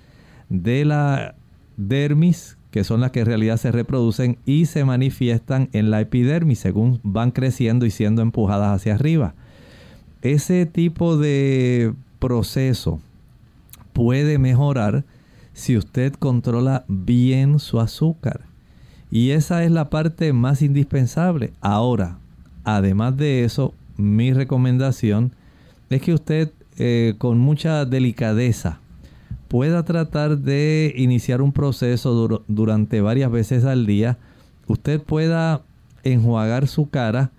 de 0.49 0.85
la 0.85 1.35
dermis, 1.77 2.57
que 2.71 2.85
son 2.85 3.01
las 3.03 3.11
que 3.11 3.21
en 3.21 3.27
realidad 3.27 3.59
se 3.59 3.73
reproducen 3.73 4.39
y 4.47 4.67
se 4.67 4.85
manifiestan 4.85 5.69
en 5.73 5.91
la 5.91 6.01
epidermis 6.01 6.61
según 6.61 7.01
van 7.03 7.31
creciendo 7.31 7.85
y 7.85 7.91
siendo 7.91 8.23
empujadas 8.23 8.75
hacia 8.75 8.95
arriba. 8.95 9.35
Ese 10.23 10.65
tipo 10.65 11.19
de 11.19 11.93
proceso 12.19 13.01
puede 13.93 14.39
mejorar 14.39 15.05
si 15.53 15.77
usted 15.77 16.15
controla 16.15 16.85
bien 16.89 17.59
su 17.59 17.81
azúcar. 17.81 18.43
Y 19.11 19.31
esa 19.31 19.65
es 19.65 19.71
la 19.71 19.91
parte 19.91 20.33
más 20.33 20.63
indispensable. 20.63 21.53
Ahora, 21.61 22.19
además 22.65 23.17
de 23.17 23.45
eso, 23.45 23.75
mi 23.97 24.33
recomendación 24.33 25.35
es 25.91 26.01
que 26.01 26.15
usted 26.15 26.53
eh, 26.79 27.15
con 27.19 27.39
mucha 27.39 27.85
delicadeza 27.85 28.81
pueda 29.49 29.85
tratar 29.85 30.39
de 30.39 30.95
iniciar 30.97 31.43
un 31.43 31.53
proceso 31.53 32.43
durante 32.49 33.03
varias 33.03 33.31
veces 33.31 33.65
al 33.67 33.85
día. 33.85 34.17
Usted 34.67 35.03
pueda 35.03 35.61
enjuagar 36.05 36.67
su 36.67 36.89
cara 36.89 37.31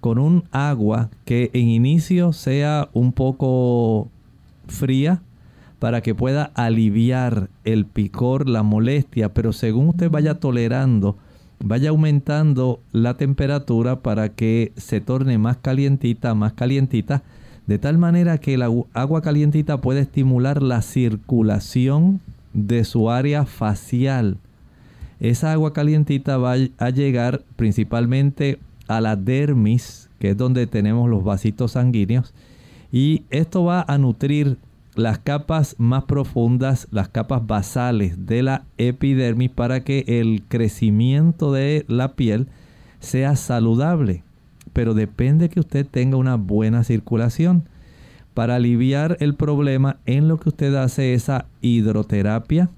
con 0.00 0.18
un 0.18 0.44
agua 0.50 1.10
que 1.26 1.50
en 1.52 1.68
inicio 1.68 2.32
sea 2.32 2.88
un 2.94 3.12
poco 3.12 4.08
fría 4.66 5.20
para 5.78 6.00
que 6.00 6.14
pueda 6.14 6.50
aliviar 6.54 7.48
el 7.64 7.86
picor, 7.86 8.48
la 8.48 8.62
molestia, 8.62 9.32
pero 9.32 9.52
según 9.52 9.90
usted 9.90 10.10
vaya 10.10 10.34
tolerando, 10.40 11.16
vaya 11.60 11.90
aumentando 11.90 12.80
la 12.92 13.14
temperatura 13.14 14.00
para 14.00 14.30
que 14.30 14.72
se 14.76 15.00
torne 15.00 15.38
más 15.38 15.58
calientita, 15.58 16.34
más 16.34 16.52
calientita, 16.52 17.22
de 17.66 17.78
tal 17.78 17.98
manera 17.98 18.38
que 18.38 18.54
el 18.54 18.62
agua 18.62 19.22
calientita 19.22 19.80
puede 19.80 20.00
estimular 20.00 20.62
la 20.62 20.82
circulación 20.82 22.20
de 22.54 22.84
su 22.84 23.10
área 23.10 23.44
facial. 23.44 24.38
Esa 25.20 25.52
agua 25.52 25.72
calientita 25.72 26.38
va 26.38 26.54
a 26.78 26.90
llegar 26.90 27.42
principalmente 27.56 28.58
a 28.88 29.00
la 29.00 29.16
dermis, 29.16 30.08
que 30.18 30.30
es 30.30 30.36
donde 30.36 30.66
tenemos 30.66 31.08
los 31.10 31.22
vasitos 31.22 31.72
sanguíneos, 31.72 32.32
y 32.90 33.24
esto 33.30 33.64
va 33.64 33.84
a 33.86 33.98
nutrir 33.98 34.56
las 34.98 35.20
capas 35.20 35.76
más 35.78 36.04
profundas, 36.04 36.88
las 36.90 37.08
capas 37.08 37.46
basales 37.46 38.26
de 38.26 38.42
la 38.42 38.64
epidermis 38.78 39.50
para 39.50 39.84
que 39.84 40.04
el 40.08 40.42
crecimiento 40.48 41.52
de 41.52 41.84
la 41.86 42.16
piel 42.16 42.48
sea 42.98 43.36
saludable. 43.36 44.24
Pero 44.72 44.94
depende 44.94 45.50
que 45.50 45.60
usted 45.60 45.86
tenga 45.86 46.16
una 46.16 46.34
buena 46.34 46.82
circulación. 46.82 47.68
Para 48.34 48.56
aliviar 48.56 49.16
el 49.20 49.34
problema, 49.34 49.98
en 50.04 50.26
lo 50.26 50.38
que 50.40 50.48
usted 50.48 50.74
hace 50.74 51.14
esa 51.14 51.46
hidroterapia, 51.60 52.68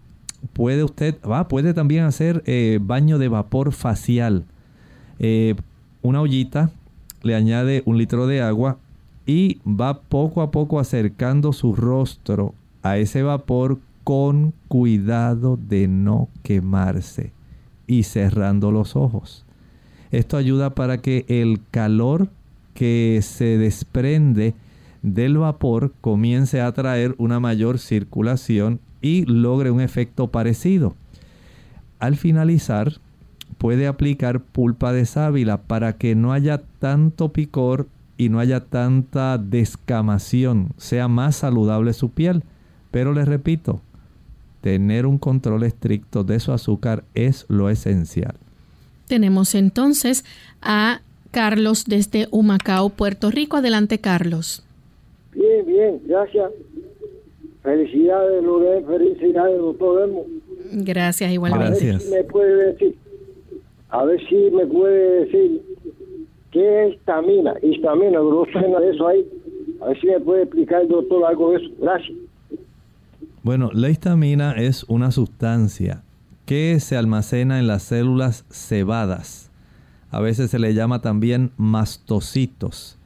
puede 0.53 0.85
usted, 0.85 1.17
va, 1.23 1.49
puede 1.49 1.73
también 1.73 2.05
hacer 2.05 2.43
eh, 2.45 2.81
baño 2.83 3.19
de 3.19 3.29
vapor 3.29 3.73
facial. 3.73 4.45
Eh, 5.19 5.55
una 6.03 6.21
ollita, 6.21 6.71
le 7.23 7.35
añade 7.35 7.83
un 7.87 7.97
litro 7.97 8.27
de 8.27 8.43
agua, 8.43 8.79
y 9.27 9.59
va 9.67 10.01
poco 10.01 10.43
a 10.43 10.51
poco 10.51 10.81
acercando 10.81 11.53
su 11.53 11.75
rostro 11.75 12.55
a 12.83 12.99
ese 12.99 13.23
vapor 13.23 13.79
con 14.05 14.53
cuidado 14.69 15.57
de 15.57 15.87
no 15.89 16.29
quemarse 16.43 17.33
y 17.87 18.05
cerrando 18.05 18.71
los 18.71 18.97
ojos. 18.97 19.45
Esto 20.11 20.37
ayuda 20.37 20.71
para 20.71 20.99
que 20.99 21.25
el 21.29 21.61
calor 21.71 22.29
que 22.75 23.21
se 23.23 23.59
desprende 23.59 24.55
del 25.03 25.39
vapor 25.39 25.93
comience 26.01 26.61
a 26.61 26.73
traer 26.73 27.15
una 27.19 27.41
mayor 27.41 27.79
circulación 27.79 28.81
y 29.01 29.25
logre 29.27 29.71
un 29.71 29.81
efecto 29.81 30.29
parecido. 30.29 30.95
Al 31.99 32.17
finalizar, 32.17 32.95
puede 33.59 33.87
aplicar 33.87 34.41
pulpa 34.41 34.93
de 34.93 35.05
sábila 35.05 35.63
para 35.63 35.95
que 35.95 36.15
no 36.15 36.33
haya 36.33 36.63
tanto 36.79 37.33
picor 37.33 37.87
y 38.21 38.29
no 38.29 38.39
haya 38.39 38.61
tanta 38.61 39.39
descamación, 39.39 40.75
sea 40.77 41.09
más 41.09 41.37
saludable 41.37 41.95
su 41.95 42.11
piel. 42.11 42.43
Pero 42.91 43.15
les 43.15 43.27
repito, 43.27 43.81
tener 44.61 45.07
un 45.07 45.17
control 45.17 45.63
estricto 45.63 46.23
de 46.23 46.39
su 46.39 46.53
azúcar 46.53 47.03
es 47.15 47.47
lo 47.49 47.71
esencial. 47.71 48.35
Tenemos 49.09 49.55
entonces 49.55 50.27
a 50.61 51.01
Carlos 51.31 51.87
desde 51.87 52.29
Humacao, 52.31 52.91
Puerto 52.91 53.31
Rico. 53.31 53.57
Adelante, 53.57 54.01
Carlos. 54.01 54.67
Bien, 55.33 55.65
bien, 55.65 56.03
gracias. 56.05 56.51
Felicidades, 57.63 58.45
Lourdes, 58.45 58.85
felicidades, 58.87 59.57
doctor 59.57 60.03
Elmo. 60.03 60.27
Gracias, 60.73 61.33
igualmente. 61.33 61.89
A 61.89 61.93
ver 61.93 62.01
si 62.03 62.11
me 62.11 62.25
puede 62.25 62.67
decir, 62.67 62.95
a 63.89 64.05
ver 64.05 64.21
si 64.29 64.37
me 64.51 64.67
puede 64.67 65.25
decir 65.25 65.63
qué 66.51 66.87
es 66.87 66.95
histamina, 66.95 67.55
histamina, 67.63 68.19
no 68.19 68.45
suena 68.53 68.81
de 68.81 68.91
eso 68.91 69.09
ahí. 69.09 69.27
A 69.81 69.89
ver 69.89 70.01
si 70.01 70.07
me 70.07 70.21
puede 70.21 70.43
explicar 70.43 70.83
el 70.83 70.89
doctor 70.89 71.25
algo 71.25 71.53
de 71.53 71.59
eso. 71.59 71.71
Gracias. 71.81 72.19
Bueno, 73.43 73.71
la 73.73 73.89
histamina 73.89 74.53
es 74.53 74.85
una 74.85 75.11
sustancia 75.11 76.03
que 76.45 76.79
se 76.81 76.97
almacena 76.97 77.59
en 77.59 77.67
las 77.67 77.85
células 77.85 78.45
cebadas. 78.51 79.51
A 80.11 80.21
veces 80.21 80.51
se 80.51 80.59
le 80.59 80.75
llama 80.75 81.01
también 81.01 81.53
mastocitos. 81.57 82.99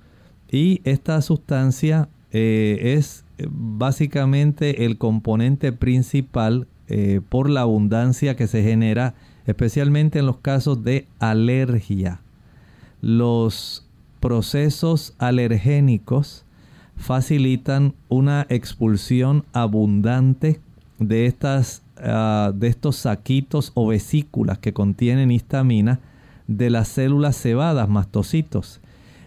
Y 0.51 0.81
esta 0.85 1.21
sustancia 1.21 2.09
eh, 2.33 2.95
es 2.97 3.25
básicamente 3.49 4.87
el 4.87 4.99
componente 4.99 5.73
principal 5.73 6.67
eh, 6.89 7.21
por 7.29 7.49
la 7.49 7.61
abundancia 7.61 8.35
que 8.35 8.47
se 8.47 8.63
genera, 8.63 9.15
especialmente 9.47 10.19
en 10.19 10.27
los 10.27 10.39
casos 10.39 10.83
de 10.83 11.07
alergia. 11.19 12.21
Los 13.05 13.85
procesos 14.19 15.13
alergénicos 15.19 16.47
facilitan 16.97 17.93
una 18.09 18.47
expulsión 18.49 19.45
abundante 19.53 20.59
de, 20.99 21.27
estas, 21.27 21.83
ah, 21.99 22.51
de 22.55 22.69
estos 22.69 22.97
saquitos 22.97 23.73
o 23.75 23.89
vesículas 23.89 24.59
que 24.59 24.73
contienen 24.73 25.31
histamina 25.31 26.01
de 26.47 26.71
las 26.71 26.89
células 26.89 27.37
cebadas, 27.37 27.91
mastocitos. 27.91 28.81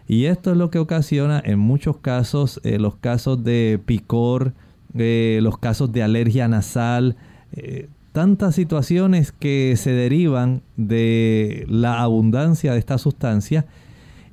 Y 0.07 0.25
esto 0.25 0.49
es 0.49 0.57
lo 0.57 0.71
que 0.71 0.79
ocasiona 0.79 1.39
en 1.45 1.59
muchos 1.59 1.97
casos, 1.97 2.59
eh, 2.63 2.79
los 2.79 2.95
casos 2.95 3.43
de 3.43 3.79
picor, 3.85 4.53
eh, 4.95 5.37
los 5.43 5.59
casos 5.59 5.91
de 5.91 6.01
alergia 6.01 6.47
nasal, 6.47 7.15
eh, 7.51 7.89
tantas 8.17 8.55
situaciones 8.55 9.31
que 9.31 9.75
se 9.77 9.91
derivan 9.91 10.63
de 10.75 11.67
la 11.69 12.01
abundancia 12.01 12.73
de 12.73 12.79
esta 12.79 12.97
sustancia. 12.97 13.67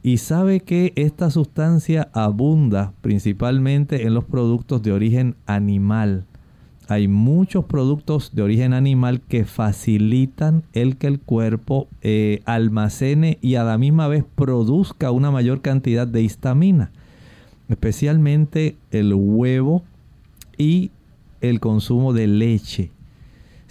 Y 0.02 0.16
sabe 0.16 0.60
que 0.60 0.94
esta 0.96 1.28
sustancia 1.28 2.08
abunda 2.14 2.94
principalmente 3.02 4.06
en 4.06 4.14
los 4.14 4.24
productos 4.24 4.82
de 4.82 4.92
origen 4.92 5.36
animal 5.44 6.24
hay 6.88 7.08
muchos 7.08 7.66
productos 7.66 8.34
de 8.34 8.40
origen 8.40 8.72
animal 8.72 9.20
que 9.20 9.44
facilitan 9.44 10.64
el 10.72 10.96
que 10.96 11.06
el 11.06 11.20
cuerpo 11.20 11.88
eh, 12.00 12.40
almacene 12.46 13.36
y 13.42 13.56
a 13.56 13.64
la 13.64 13.76
misma 13.76 14.08
vez 14.08 14.24
produzca 14.34 15.10
una 15.10 15.30
mayor 15.30 15.60
cantidad 15.60 16.06
de 16.06 16.22
histamina, 16.22 16.90
especialmente 17.68 18.76
el 18.90 19.12
huevo 19.14 19.82
y 20.56 20.90
el 21.42 21.60
consumo 21.60 22.14
de 22.14 22.26
leche. 22.28 22.90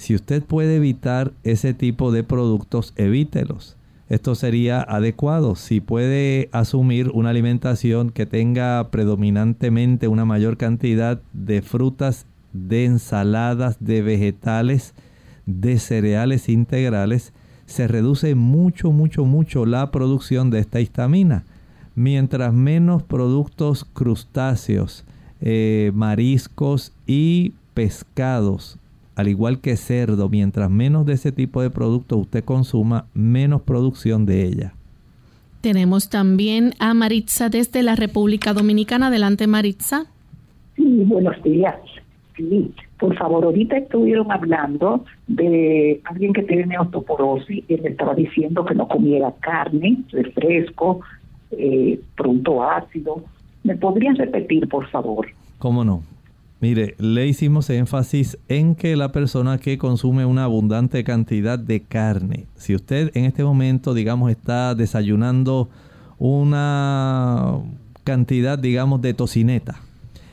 Si 0.04 0.14
usted 0.14 0.44
puede 0.44 0.76
evitar 0.76 1.32
ese 1.46 1.74
tipo 1.74 2.12
de 2.12 2.26
productos, 2.26 2.92
evítelos. 2.98 3.78
Esto 4.10 4.36
sería 4.36 4.82
adecuado. 4.82 5.56
Si 5.56 5.80
puede 5.80 6.50
asumir 6.52 7.10
una 7.14 7.30
alimentación 7.30 8.10
que 8.10 8.26
tenga 8.26 8.92
predominantemente 8.92 10.10
una 10.10 10.26
mayor 10.26 10.58
cantidad 10.58 11.22
de 11.32 11.62
frutas 11.62 12.26
de 12.52 12.84
ensaladas, 12.84 13.78
de 13.80 14.02
vegetales, 14.02 14.94
de 15.46 15.80
cereales 15.80 16.50
integrales, 16.50 17.32
se 17.66 17.88
reduce 17.88 18.36
mucho, 18.36 18.92
mucho, 18.92 19.24
mucho 19.24 19.66
la 19.66 19.90
producción 19.90 20.50
de 20.50 20.60
esta 20.60 20.82
histamina. 20.82 21.46
Mientras 21.96 22.54
menos 22.54 23.04
productos 23.04 23.86
crustáceos, 23.86 25.06
eh, 25.40 25.94
mariscos 25.96 26.92
y 27.08 27.54
pescados, 27.74 28.80
al 29.16 29.28
igual 29.28 29.60
que 29.60 29.78
cerdo, 29.78 30.30
mientras 30.30 30.70
menos 30.70 31.06
de 31.06 31.14
ese 31.14 31.32
tipo 31.32 31.62
de 31.62 31.70
productos 31.70 32.20
usted 32.20 32.44
consuma, 32.44 33.06
menos 33.14 33.62
producción 33.62 34.26
de 34.26 34.44
ella. 34.44 34.74
Tenemos 35.62 36.10
también 36.10 36.74
a 36.80 36.94
Maritza 36.94 37.50
desde 37.50 37.84
la 37.84 37.96
República 37.96 38.54
Dominicana. 38.54 39.08
Adelante, 39.08 39.48
Maritza. 39.48 40.08
Sí, 40.76 41.04
buenos 41.06 41.42
días. 41.44 41.76
Sí, 42.36 42.74
por 43.00 43.16
favor, 43.16 43.46
ahorita 43.46 43.78
estuvieron 43.78 44.32
hablando 44.32 45.06
de 45.28 46.02
alguien 46.06 46.34
que 46.34 46.44
tiene 46.44 46.78
osteoporosis 46.78 47.64
y 47.68 47.78
le 47.78 47.90
estaba 47.90 48.16
diciendo 48.16 48.66
que 48.66 48.76
no 48.76 48.88
comiera 48.88 49.32
carne, 49.40 50.04
refresco, 50.12 51.02
eh, 51.52 52.00
pronto 52.18 52.64
ácido. 52.64 53.24
¿Me 53.64 53.76
podrían 53.78 54.16
repetir, 54.16 54.68
por 54.68 54.88
favor? 54.90 55.28
¿Cómo 55.60 55.86
no? 55.86 56.02
Mire, 56.64 56.96
le 56.98 57.28
hicimos 57.28 57.70
énfasis 57.70 58.38
en 58.48 58.76
que 58.76 58.96
la 58.96 59.12
persona 59.12 59.58
que 59.58 59.78
consume 59.78 60.26
una 60.26 60.46
abundante 60.46 61.04
cantidad 61.04 61.60
de 61.60 61.82
carne, 61.82 62.46
si 62.56 62.74
usted 62.74 63.12
en 63.16 63.26
este 63.26 63.44
momento, 63.44 63.94
digamos, 63.94 64.32
está 64.32 64.74
desayunando 64.74 65.70
una 66.20 67.60
cantidad, 68.06 68.58
digamos, 68.58 69.02
de 69.02 69.14
tocineta, 69.14 69.82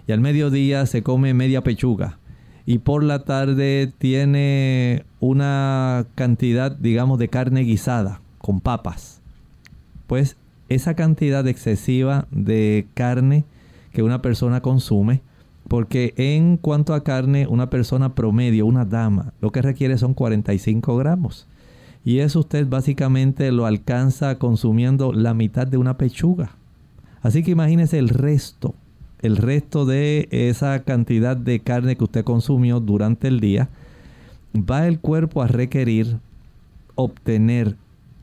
y 0.06 0.12
al 0.12 0.20
mediodía 0.20 0.86
se 0.86 1.02
come 1.02 1.34
media 1.34 1.64
pechuga 1.64 2.20
y 2.64 2.78
por 2.78 3.02
la 3.02 3.24
tarde 3.24 3.92
tiene 3.98 5.04
una 5.18 6.06
cantidad, 6.14 6.70
digamos, 6.70 7.18
de 7.18 7.26
carne 7.26 7.62
guisada 7.62 8.20
con 8.38 8.60
papas. 8.60 9.20
Pues 10.06 10.36
esa 10.68 10.94
cantidad 10.94 11.44
excesiva 11.48 12.28
de 12.30 12.86
carne 12.94 13.46
que 13.92 14.04
una 14.04 14.22
persona 14.22 14.60
consume, 14.60 15.22
porque 15.70 16.14
en 16.16 16.56
cuanto 16.56 16.94
a 16.94 17.04
carne, 17.04 17.46
una 17.46 17.70
persona 17.70 18.16
promedio, 18.16 18.66
una 18.66 18.84
dama, 18.84 19.34
lo 19.40 19.52
que 19.52 19.62
requiere 19.62 19.96
son 19.98 20.14
45 20.14 20.96
gramos. 20.96 21.46
Y 22.04 22.18
eso 22.18 22.40
usted 22.40 22.66
básicamente 22.66 23.52
lo 23.52 23.66
alcanza 23.66 24.36
consumiendo 24.36 25.12
la 25.12 25.32
mitad 25.32 25.68
de 25.68 25.76
una 25.76 25.96
pechuga. 25.96 26.56
Así 27.22 27.44
que 27.44 27.52
imagínese 27.52 28.00
el 28.00 28.08
resto 28.08 28.74
el 29.22 29.36
resto 29.36 29.86
de 29.86 30.26
esa 30.32 30.82
cantidad 30.82 31.36
de 31.36 31.60
carne 31.60 31.94
que 31.94 32.02
usted 32.04 32.24
consumió 32.24 32.80
durante 32.80 33.28
el 33.28 33.38
día, 33.38 33.68
va 34.56 34.88
el 34.88 34.98
cuerpo 34.98 35.40
a 35.40 35.46
requerir 35.46 36.16
obtener 36.96 37.76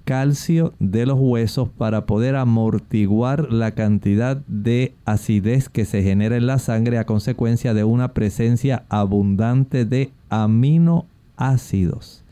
calcio 0.07 0.73
de 0.79 1.05
los 1.05 1.19
huesos 1.19 1.67
para 1.67 2.05
poder 2.05 2.37
amortiguar 2.37 3.51
la 3.51 3.71
cantidad 3.71 4.37
de 4.47 4.95
acidez 5.03 5.67
que 5.67 5.83
se 5.83 6.01
genera 6.01 6.37
en 6.37 6.47
la 6.47 6.59
sangre 6.59 6.97
a 6.97 7.05
consecuencia 7.05 7.73
de 7.73 7.83
una 7.83 8.13
presencia 8.13 8.85
abundante 8.87 9.83
de 9.83 10.11
aminoácidos. 10.29 12.23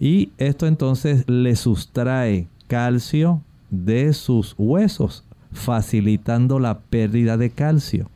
Y 0.00 0.30
esto 0.38 0.66
entonces 0.66 1.28
le 1.28 1.54
sustrae 1.56 2.48
calcio 2.66 3.42
de 3.68 4.14
sus 4.14 4.54
huesos 4.56 5.22
facilitando 5.52 6.58
la 6.58 6.78
pérdida 6.78 7.36
de 7.36 7.50
calcio. 7.50 8.08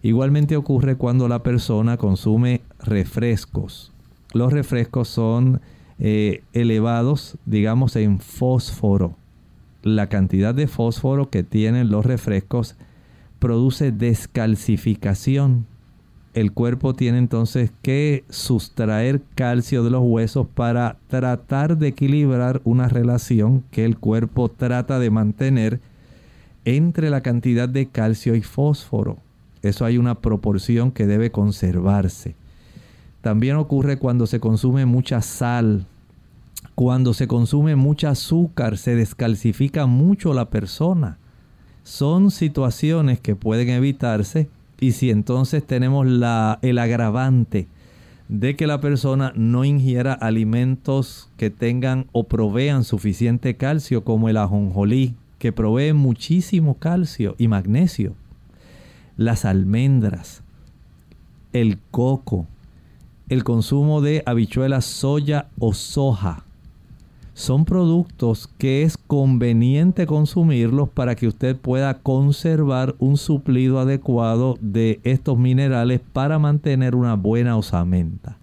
Igualmente 0.00 0.56
ocurre 0.56 0.94
cuando 0.94 1.26
la 1.26 1.42
persona 1.42 1.96
consume 1.96 2.60
refrescos. 2.78 3.90
Los 4.32 4.52
refrescos 4.52 5.08
son 5.08 5.60
eh, 6.04 6.42
elevados, 6.52 7.38
digamos, 7.46 7.94
en 7.94 8.18
fósforo. 8.18 9.14
La 9.84 10.08
cantidad 10.08 10.52
de 10.52 10.66
fósforo 10.66 11.30
que 11.30 11.44
tienen 11.44 11.92
los 11.92 12.04
refrescos 12.04 12.74
produce 13.38 13.92
descalcificación. 13.92 15.64
El 16.34 16.50
cuerpo 16.50 16.94
tiene 16.94 17.18
entonces 17.18 17.70
que 17.82 18.24
sustraer 18.30 19.22
calcio 19.36 19.84
de 19.84 19.90
los 19.90 20.02
huesos 20.02 20.48
para 20.52 20.96
tratar 21.06 21.78
de 21.78 21.88
equilibrar 21.88 22.60
una 22.64 22.88
relación 22.88 23.62
que 23.70 23.84
el 23.84 23.96
cuerpo 23.96 24.48
trata 24.48 24.98
de 24.98 25.10
mantener 25.10 25.80
entre 26.64 27.10
la 27.10 27.20
cantidad 27.20 27.68
de 27.68 27.86
calcio 27.86 28.34
y 28.34 28.42
fósforo. 28.42 29.18
Eso 29.62 29.84
hay 29.84 29.98
una 29.98 30.16
proporción 30.16 30.90
que 30.90 31.06
debe 31.06 31.30
conservarse. 31.30 32.34
También 33.20 33.54
ocurre 33.54 33.98
cuando 33.98 34.26
se 34.26 34.40
consume 34.40 34.84
mucha 34.84 35.22
sal, 35.22 35.86
cuando 36.74 37.14
se 37.14 37.26
consume 37.26 37.76
mucha 37.76 38.10
azúcar, 38.10 38.78
se 38.78 38.94
descalcifica 38.96 39.86
mucho 39.86 40.32
la 40.32 40.50
persona. 40.50 41.18
Son 41.84 42.30
situaciones 42.30 43.20
que 43.20 43.36
pueden 43.36 43.68
evitarse 43.68 44.48
y 44.80 44.92
si 44.92 45.10
entonces 45.10 45.64
tenemos 45.64 46.06
el 46.06 46.78
agravante 46.78 47.68
de 48.28 48.56
que 48.56 48.66
la 48.66 48.80
persona 48.80 49.32
no 49.36 49.64
ingiera 49.64 50.14
alimentos 50.14 51.28
que 51.36 51.50
tengan 51.50 52.06
o 52.12 52.24
provean 52.24 52.82
suficiente 52.84 53.56
calcio 53.56 54.04
como 54.04 54.28
el 54.28 54.38
ajonjolí, 54.38 55.14
que 55.38 55.52
provee 55.52 55.92
muchísimo 55.92 56.78
calcio 56.78 57.34
y 57.36 57.48
magnesio. 57.48 58.14
Las 59.16 59.44
almendras, 59.44 60.42
el 61.52 61.78
coco, 61.90 62.46
el 63.28 63.44
consumo 63.44 64.00
de 64.00 64.22
habichuelas 64.24 64.84
soya 64.84 65.48
o 65.58 65.74
soja. 65.74 66.44
Son 67.42 67.64
productos 67.64 68.48
que 68.56 68.84
es 68.84 68.96
conveniente 68.96 70.06
consumirlos 70.06 70.88
para 70.88 71.16
que 71.16 71.26
usted 71.26 71.56
pueda 71.56 71.98
conservar 71.98 72.94
un 72.98 73.16
suplido 73.16 73.80
adecuado 73.80 74.56
de 74.60 75.00
estos 75.02 75.36
minerales 75.36 76.00
para 76.12 76.38
mantener 76.38 76.94
una 76.94 77.14
buena 77.14 77.56
osamenta. 77.56 78.38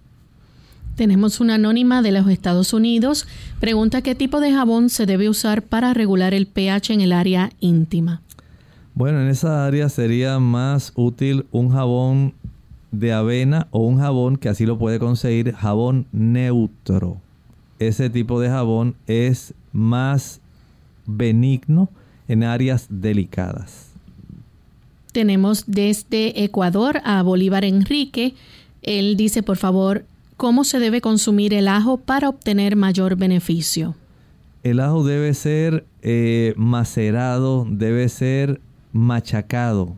Tenemos 0.96 1.40
una 1.40 1.54
anónima 1.54 2.02
de 2.02 2.12
los 2.12 2.28
Estados 2.28 2.74
Unidos. 2.74 3.26
Pregunta 3.58 4.02
qué 4.02 4.14
tipo 4.14 4.38
de 4.38 4.52
jabón 4.52 4.90
se 4.90 5.06
debe 5.06 5.30
usar 5.30 5.62
para 5.62 5.94
regular 5.94 6.34
el 6.34 6.46
pH 6.46 6.92
en 6.92 7.00
el 7.00 7.12
área 7.12 7.50
íntima. 7.58 8.20
Bueno, 8.94 9.22
en 9.22 9.28
esa 9.28 9.64
área 9.64 9.88
sería 9.88 10.38
más 10.38 10.92
útil 10.94 11.46
un 11.52 11.70
jabón 11.70 12.34
de 12.92 13.14
avena 13.14 13.68
o 13.70 13.80
un 13.80 13.98
jabón 13.98 14.36
que 14.36 14.50
así 14.50 14.66
lo 14.66 14.78
puede 14.78 14.98
conseguir, 14.98 15.54
jabón 15.54 16.06
neutro. 16.12 17.16
Ese 17.80 18.10
tipo 18.10 18.38
de 18.40 18.50
jabón 18.50 18.94
es 19.06 19.54
más 19.72 20.40
benigno 21.06 21.88
en 22.28 22.44
áreas 22.44 22.86
delicadas. 22.90 23.88
Tenemos 25.12 25.64
desde 25.66 26.44
Ecuador 26.44 27.00
a 27.04 27.22
Bolívar 27.22 27.64
Enrique. 27.64 28.34
Él 28.82 29.16
dice, 29.16 29.42
por 29.42 29.56
favor, 29.56 30.04
¿cómo 30.36 30.64
se 30.64 30.78
debe 30.78 31.00
consumir 31.00 31.54
el 31.54 31.68
ajo 31.68 31.96
para 31.96 32.28
obtener 32.28 32.76
mayor 32.76 33.16
beneficio? 33.16 33.96
El 34.62 34.78
ajo 34.80 35.02
debe 35.02 35.32
ser 35.32 35.86
eh, 36.02 36.52
macerado, 36.58 37.66
debe 37.68 38.10
ser 38.10 38.60
machacado. 38.92 39.96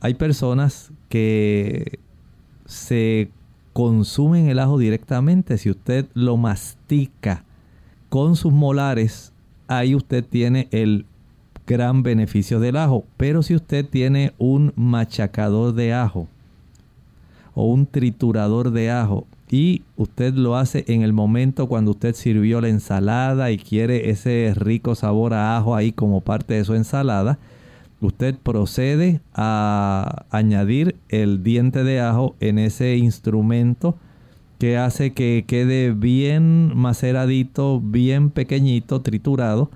Hay 0.00 0.14
personas 0.14 0.90
que 1.08 1.98
se 2.66 3.30
consumen 3.76 4.48
el 4.48 4.58
ajo 4.58 4.78
directamente. 4.78 5.58
Si 5.58 5.68
usted 5.68 6.06
lo 6.14 6.38
mastica 6.38 7.44
con 8.08 8.34
sus 8.34 8.50
molares, 8.50 9.34
ahí 9.68 9.94
usted 9.94 10.24
tiene 10.24 10.66
el 10.70 11.04
gran 11.66 12.02
beneficio 12.02 12.58
del 12.58 12.78
ajo. 12.78 13.04
Pero 13.18 13.42
si 13.42 13.54
usted 13.54 13.84
tiene 13.84 14.32
un 14.38 14.72
machacador 14.76 15.74
de 15.74 15.92
ajo 15.92 16.26
o 17.52 17.66
un 17.66 17.84
triturador 17.84 18.70
de 18.70 18.90
ajo 18.90 19.26
y 19.50 19.82
usted 19.98 20.32
lo 20.32 20.56
hace 20.56 20.86
en 20.88 21.02
el 21.02 21.12
momento 21.12 21.66
cuando 21.66 21.90
usted 21.90 22.14
sirvió 22.14 22.62
la 22.62 22.70
ensalada 22.70 23.50
y 23.50 23.58
quiere 23.58 24.08
ese 24.08 24.54
rico 24.56 24.94
sabor 24.94 25.34
a 25.34 25.58
ajo 25.58 25.76
ahí 25.76 25.92
como 25.92 26.22
parte 26.22 26.54
de 26.54 26.64
su 26.64 26.74
ensalada, 26.74 27.38
usted 28.00 28.36
procede 28.36 29.20
a 29.34 30.26
añadir 30.30 30.96
el 31.08 31.42
diente 31.42 31.84
de 31.84 32.00
ajo 32.00 32.34
en 32.40 32.58
ese 32.58 32.96
instrumento 32.96 33.96
que 34.58 34.78
hace 34.78 35.12
que 35.12 35.44
quede 35.46 35.92
bien 35.92 36.72
maceradito, 36.76 37.80
bien 37.80 38.30
pequeñito, 38.30 39.02
triturado 39.02 39.70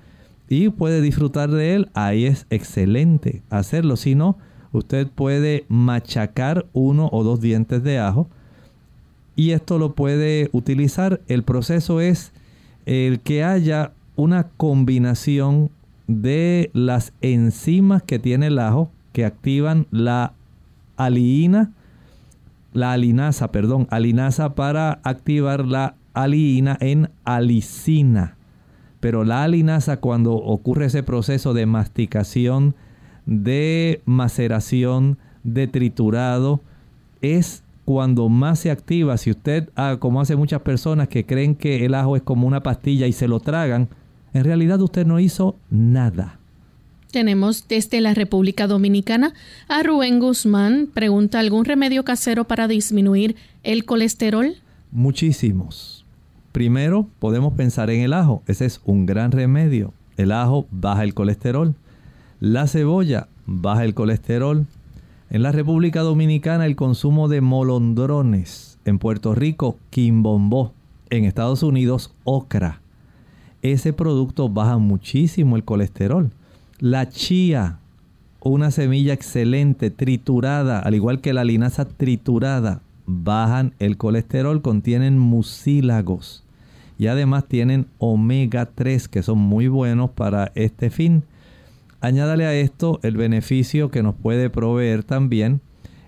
y 0.48 0.70
puede 0.70 1.00
disfrutar 1.00 1.50
de 1.50 1.74
él. 1.74 1.90
Ahí 1.94 2.26
es 2.26 2.46
excelente 2.50 3.42
hacerlo. 3.50 3.96
Si 3.96 4.14
no, 4.14 4.36
usted 4.72 5.06
puede 5.08 5.64
machacar 5.68 6.66
uno 6.72 7.08
o 7.12 7.24
dos 7.24 7.40
dientes 7.40 7.82
de 7.82 7.98
ajo 7.98 8.28
y 9.36 9.52
esto 9.52 9.78
lo 9.78 9.94
puede 9.94 10.48
utilizar. 10.52 11.20
El 11.28 11.42
proceso 11.42 12.00
es 12.00 12.32
el 12.86 13.20
que 13.20 13.44
haya 13.44 13.92
una 14.16 14.48
combinación 14.56 15.70
de 16.11 16.70
las 16.74 17.12
enzimas 17.20 18.02
que 18.02 18.18
tiene 18.18 18.48
el 18.48 18.58
ajo 18.58 18.90
que 19.12 19.24
activan 19.24 19.86
la 19.92 20.32
aliina, 20.96 21.70
la 22.72 22.92
alinasa, 22.92 23.52
perdón, 23.52 23.86
alinasa 23.90 24.54
para 24.56 25.00
activar 25.04 25.64
la 25.64 25.94
aliina 26.12 26.76
en 26.80 27.11
alicina. 27.24 28.36
Pero 28.98 29.24
la 29.24 29.44
alinasa 29.44 29.98
cuando 29.98 30.34
ocurre 30.34 30.86
ese 30.86 31.04
proceso 31.04 31.54
de 31.54 31.66
masticación, 31.66 32.74
de 33.24 34.02
maceración, 34.04 35.16
de 35.44 35.68
triturado, 35.68 36.61
es 37.22 37.62
cuando 37.84 38.28
más 38.28 38.58
se 38.58 38.72
activa. 38.72 39.16
Si 39.16 39.30
usted, 39.30 39.70
ah, 39.76 39.96
como 40.00 40.20
hace 40.20 40.34
muchas 40.34 40.62
personas 40.62 41.06
que 41.08 41.24
creen 41.24 41.54
que 41.54 41.84
el 41.84 41.94
ajo 41.94 42.16
es 42.16 42.22
como 42.22 42.48
una 42.48 42.62
pastilla 42.62 43.06
y 43.06 43.12
se 43.12 43.28
lo 43.28 43.38
tragan, 43.38 43.88
en 44.32 44.44
realidad 44.44 44.80
usted 44.80 45.06
no 45.06 45.20
hizo 45.20 45.56
nada. 45.70 46.38
Tenemos 47.10 47.66
desde 47.66 48.00
la 48.00 48.14
República 48.14 48.68
Dominicana 48.68 49.34
a 49.68 49.82
Rubén 49.82 50.20
Guzmán. 50.20 50.88
Pregunta, 50.92 51.40
¿algún 51.40 51.64
remedio 51.64 52.04
casero 52.04 52.44
para 52.44 52.68
disminuir 52.68 53.34
el 53.64 53.84
colesterol? 53.84 54.54
Muchísimos. 54.92 56.04
Primero, 56.52 57.08
podemos 57.18 57.54
pensar 57.54 57.90
en 57.90 58.02
el 58.02 58.12
ajo. 58.12 58.42
Ese 58.46 58.66
es 58.66 58.80
un 58.84 59.06
gran 59.06 59.32
remedio. 59.32 59.92
El 60.16 60.30
ajo 60.30 60.66
baja 60.70 61.02
el 61.02 61.14
colesterol. 61.14 61.74
La 62.38 62.68
cebolla 62.68 63.26
baja 63.46 63.84
el 63.84 63.94
colesterol. 63.94 64.66
En 65.30 65.42
la 65.42 65.52
República 65.52 66.02
Dominicana 66.02 66.66
el 66.66 66.76
consumo 66.76 67.28
de 67.28 67.40
molondrones. 67.40 68.78
En 68.84 68.98
Puerto 68.98 69.34
Rico, 69.34 69.78
quimbombó. 69.90 70.72
En 71.10 71.24
Estados 71.24 71.64
Unidos, 71.64 72.12
ocra 72.22 72.79
ese 73.62 73.92
producto 73.92 74.48
baja 74.48 74.78
muchísimo 74.78 75.56
el 75.56 75.64
colesterol. 75.64 76.30
La 76.78 77.08
chía, 77.08 77.78
una 78.40 78.70
semilla 78.70 79.12
excelente, 79.12 79.90
triturada, 79.90 80.78
al 80.80 80.94
igual 80.94 81.20
que 81.20 81.32
la 81.32 81.44
linaza 81.44 81.84
triturada, 81.84 82.82
bajan 83.06 83.74
el 83.78 83.96
colesterol, 83.96 84.62
contienen 84.62 85.18
mucílagos 85.18 86.44
y 86.98 87.06
además 87.06 87.46
tienen 87.48 87.86
omega 87.98 88.66
3 88.66 89.08
que 89.08 89.22
son 89.22 89.38
muy 89.38 89.68
buenos 89.68 90.11
para 90.11 90.52
este 90.54 90.90
fin. 90.90 91.24
Añádale 92.00 92.46
a 92.46 92.54
esto 92.54 93.00
el 93.02 93.16
beneficio 93.16 93.90
que 93.90 94.02
nos 94.02 94.14
puede 94.14 94.50
proveer 94.50 95.02
también 95.02 95.61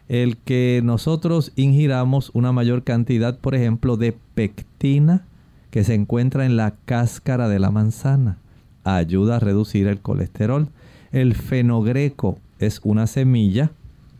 el 0.08 0.36
que 0.36 0.82
nosotros 0.84 1.52
ingiramos 1.56 2.30
una 2.34 2.52
mayor 2.52 2.84
cantidad, 2.84 3.38
por 3.38 3.54
ejemplo, 3.54 3.96
de 3.96 4.14
pectina 4.34 5.24
que 5.72 5.84
se 5.84 5.94
encuentra 5.94 6.44
en 6.44 6.56
la 6.56 6.74
cáscara 6.84 7.48
de 7.48 7.58
la 7.58 7.70
manzana. 7.70 8.36
Ayuda 8.84 9.36
a 9.36 9.40
reducir 9.40 9.86
el 9.86 10.00
colesterol. 10.00 10.68
El 11.12 11.34
fenogreco 11.34 12.38
es 12.58 12.82
una 12.84 13.06
semilla 13.06 13.70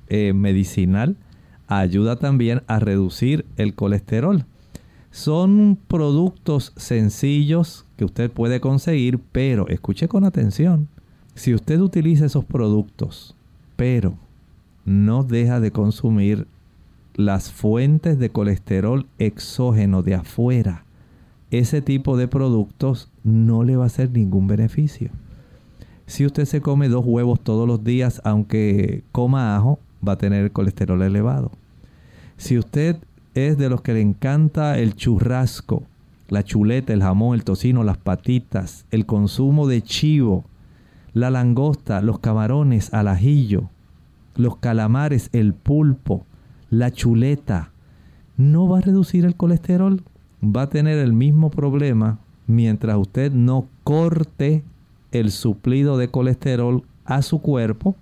eh, 0.08 0.32
medicinal. 0.32 1.14
Ayuda 1.68 2.16
también 2.16 2.62
a 2.68 2.78
reducir 2.78 3.44
el 3.58 3.74
colesterol. 3.74 4.46
Son 5.10 5.78
productos 5.88 6.72
sencillos 6.76 7.84
que 7.98 8.06
usted 8.06 8.30
puede 8.30 8.60
conseguir, 8.60 9.20
pero 9.30 9.68
escuche 9.68 10.08
con 10.08 10.24
atención. 10.24 10.88
Si 11.34 11.52
usted 11.52 11.80
utiliza 11.80 12.24
esos 12.24 12.46
productos, 12.46 13.36
pero 13.76 14.14
no 14.86 15.22
deja 15.22 15.60
de 15.60 15.70
consumir 15.70 16.46
las 17.14 17.52
fuentes 17.52 18.18
de 18.18 18.30
colesterol 18.30 19.06
exógeno 19.18 20.02
de 20.02 20.14
afuera, 20.14 20.86
ese 21.52 21.82
tipo 21.82 22.16
de 22.16 22.28
productos 22.28 23.10
no 23.24 23.62
le 23.62 23.76
va 23.76 23.84
a 23.84 23.86
hacer 23.86 24.10
ningún 24.10 24.46
beneficio. 24.46 25.10
Si 26.06 26.24
usted 26.24 26.46
se 26.46 26.62
come 26.62 26.88
dos 26.88 27.04
huevos 27.06 27.40
todos 27.40 27.68
los 27.68 27.84
días, 27.84 28.22
aunque 28.24 29.04
coma 29.12 29.54
ajo, 29.54 29.78
va 30.06 30.14
a 30.14 30.18
tener 30.18 30.44
el 30.44 30.50
colesterol 30.50 31.02
elevado. 31.02 31.52
Si 32.38 32.58
usted 32.58 32.96
es 33.34 33.58
de 33.58 33.68
los 33.68 33.82
que 33.82 33.92
le 33.92 34.00
encanta 34.00 34.78
el 34.78 34.94
churrasco, 34.96 35.84
la 36.28 36.42
chuleta, 36.42 36.94
el 36.94 37.02
jamón, 37.02 37.34
el 37.34 37.44
tocino, 37.44 37.84
las 37.84 37.98
patitas, 37.98 38.86
el 38.90 39.04
consumo 39.04 39.66
de 39.68 39.82
chivo, 39.82 40.44
la 41.12 41.30
langosta, 41.30 42.00
los 42.00 42.18
camarones 42.18 42.92
al 42.94 43.08
ajillo, 43.08 43.68
los 44.36 44.56
calamares, 44.56 45.28
el 45.32 45.52
pulpo, 45.52 46.24
la 46.70 46.90
chuleta, 46.90 47.72
¿no 48.38 48.66
va 48.68 48.78
a 48.78 48.80
reducir 48.80 49.26
el 49.26 49.36
colesterol? 49.36 50.02
Va 50.42 50.62
a 50.62 50.68
tener 50.68 50.98
el 50.98 51.12
mismo 51.12 51.50
problema 51.50 52.18
mientras 52.46 52.96
usted 52.96 53.32
no 53.32 53.68
corte 53.84 54.62
el 55.12 55.30
suplido 55.30 55.96
de 55.98 56.08
colesterol 56.08 56.82
a 57.04 57.22
su 57.22 57.40
cuerpo, 57.40 57.96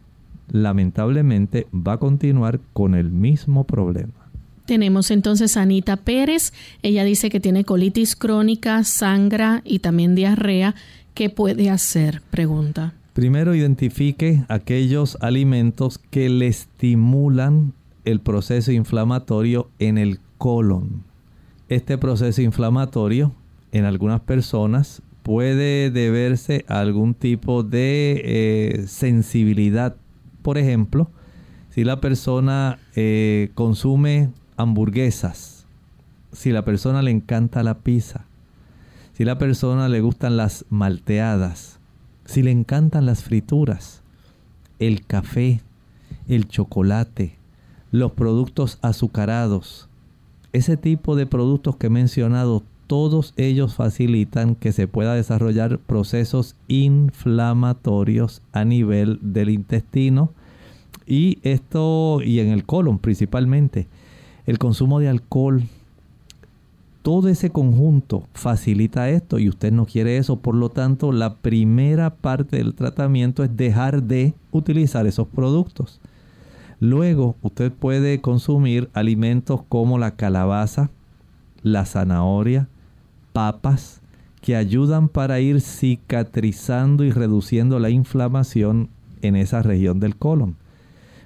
lamentablemente 0.51 1.67
va 1.75 1.95
a 1.95 1.99
continuar 1.99 2.61
con 2.73 2.95
el 2.95 3.11
mismo 3.11 3.65
problema. 3.65 4.13
Tenemos 4.67 5.11
entonces 5.11 5.57
a 5.57 5.63
Anita 5.63 5.97
Pérez. 5.97 6.53
Ella 6.83 7.03
dice 7.05 7.29
que 7.29 7.41
tiene 7.41 7.65
colitis 7.65 8.15
crónica, 8.15 8.85
sangra 8.85 9.63
y 9.65 9.81
también 9.81 10.15
diarrea. 10.15 10.75
¿Qué 11.15 11.29
puede 11.29 11.71
hacer? 11.71 12.23
Pregunta. 12.31 12.95
Primero 13.13 13.55
identifique 13.55 14.45
aquellos 14.49 15.19
alimentos 15.21 15.99
que 15.99 16.29
le 16.29 16.47
estimulan 16.47 17.73
el 18.05 18.21
proceso 18.21 18.71
inflamatorio 18.71 19.69
en 19.81 19.99
el 19.99 20.21
colon. 20.39 21.10
Este 21.71 21.99
proceso 21.99 22.43
inflamatorio 22.43 23.31
en 23.71 23.85
algunas 23.85 24.21
personas 24.23 25.03
puede 25.23 25.93
deberse 25.93 26.65
a 26.67 26.81
algún 26.81 27.15
tipo 27.15 27.63
de 27.63 28.23
eh, 28.25 28.87
sensibilidad. 28.89 29.95
Por 30.43 30.59
ejemplo, 30.59 31.09
si 31.71 31.85
la 31.85 32.01
persona 32.01 32.81
eh, 32.97 33.53
consume 33.55 34.31
hamburguesas, 34.57 35.65
si 36.33 36.51
la 36.51 36.65
persona 36.65 37.03
le 37.03 37.13
encanta 37.13 37.63
la 37.63 37.79
pizza, 37.79 38.25
si 39.13 39.25
la 39.25 39.39
persona 39.39 39.89
le 39.89 40.01
gustan 40.01 40.37
las 40.37 40.65
malteadas, 40.71 41.79
si 42.25 42.43
le 42.43 42.51
encantan 42.51 43.07
las 43.07 43.23
frituras, 43.23 44.03
el 44.81 45.07
café, 45.07 45.61
el 46.27 46.49
chocolate, 46.49 47.37
los 47.93 48.11
productos 48.11 48.81
azucarados, 48.83 49.89
ese 50.53 50.77
tipo 50.77 51.17
de 51.17 51.27
productos 51.27 51.77
que 51.77 51.87
he 51.87 51.91
mencionado, 51.91 52.63
todos 52.87 53.35
ellos 53.37 53.77
facilitan 53.77 54.57
que 54.57 54.73
se 54.73 54.89
pueda 54.89 55.15
desarrollar 55.15 55.79
procesos 55.79 56.57
inflamatorios 56.67 58.43
a 58.53 58.65
nivel 58.65 59.19
del 59.23 59.51
intestino 59.51 60.33
y 61.07 61.39
esto 61.43 62.21
y 62.23 62.41
en 62.41 62.49
el 62.49 62.65
colon 62.65 62.99
principalmente. 62.99 63.87
El 64.47 64.59
consumo 64.59 64.99
de 64.99 65.09
alcohol, 65.09 65.63
todo 67.03 67.29
ese 67.29 67.51
conjunto 67.51 68.25
facilita 68.33 69.09
esto 69.09 69.39
y 69.39 69.49
usted 69.49 69.73
no 69.73 69.87
quiere 69.87 70.17
eso. 70.17 70.37
Por 70.37 70.55
lo 70.55 70.69
tanto, 70.69 71.13
la 71.13 71.35
primera 71.37 72.11
parte 72.11 72.57
del 72.57 72.75
tratamiento 72.75 73.45
es 73.45 73.57
dejar 73.57 74.03
de 74.03 74.35
utilizar 74.51 75.07
esos 75.07 75.29
productos. 75.29 76.01
Luego, 76.81 77.37
usted 77.43 77.71
puede 77.71 78.21
consumir 78.21 78.91
alimentos 78.95 79.61
como 79.69 79.99
la 79.99 80.13
calabaza, 80.17 80.91
la 81.63 81.85
zanahoria, 81.85 82.69
papas, 83.33 84.01
que 84.41 84.57
ayudan 84.57 85.09
para 85.09 85.41
ir 85.41 85.61
cicatrizando 85.61 87.05
y 87.05 87.13
reduciendo 87.13 87.79
la 87.79 87.91
inflamación 87.91 88.89
en 89.21 89.37
esa 89.37 89.63
región 89.63 90.01
del 90.01 90.17
colon. 90.17 90.57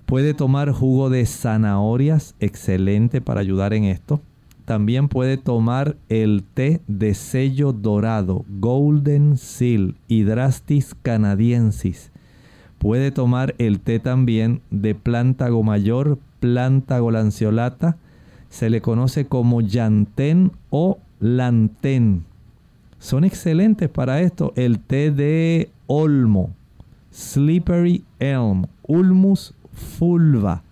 Puede 0.04 0.34
tomar 0.34 0.72
jugo 0.72 1.08
de 1.08 1.24
zanahorias, 1.24 2.34
excelente 2.40 3.20
para 3.20 3.40
ayudar 3.40 3.72
en 3.72 3.84
esto 3.84 4.20
también 4.64 5.08
puede 5.08 5.36
tomar 5.36 5.96
el 6.08 6.42
té 6.54 6.80
de 6.86 7.14
sello 7.14 7.72
dorado, 7.72 8.44
Golden 8.60 9.36
Seal, 9.36 9.96
Hydrastis 10.08 10.94
canadiensis. 11.02 12.10
Puede 12.84 13.12
tomar 13.12 13.54
el 13.56 13.80
té 13.80 13.98
también 13.98 14.60
de 14.70 14.94
plántago 14.94 15.62
mayor, 15.62 16.18
plántago 16.38 17.10
lanceolata. 17.10 17.96
Se 18.50 18.68
le 18.68 18.82
conoce 18.82 19.24
como 19.24 19.62
llantén 19.62 20.52
o 20.68 20.98
lantén. 21.18 22.26
Son 22.98 23.24
excelentes 23.24 23.88
para 23.88 24.20
esto. 24.20 24.52
El 24.54 24.80
té 24.80 25.10
de 25.10 25.70
olmo, 25.86 26.50
slippery 27.10 28.04
elm, 28.18 28.66
ulmus 28.86 29.54
fulva 29.72 30.62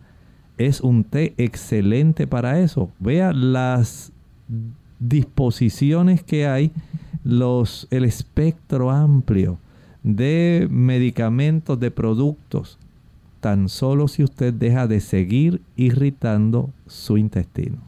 es 0.58 0.82
un 0.82 1.04
té 1.04 1.32
excelente 1.38 2.26
para 2.26 2.60
eso. 2.60 2.90
Vea 2.98 3.32
las 3.32 4.12
disposiciones 5.00 6.22
que 6.22 6.46
hay, 6.46 6.72
los, 7.24 7.88
el 7.90 8.04
espectro 8.04 8.90
amplio 8.90 9.61
de 10.02 10.68
medicamentos, 10.70 11.78
de 11.78 11.90
productos, 11.90 12.78
tan 13.40 13.68
solo 13.68 14.08
si 14.08 14.22
usted 14.22 14.52
deja 14.52 14.86
de 14.86 15.00
seguir 15.00 15.60
irritando 15.76 16.70
su 16.86 17.18
intestino. 17.18 17.78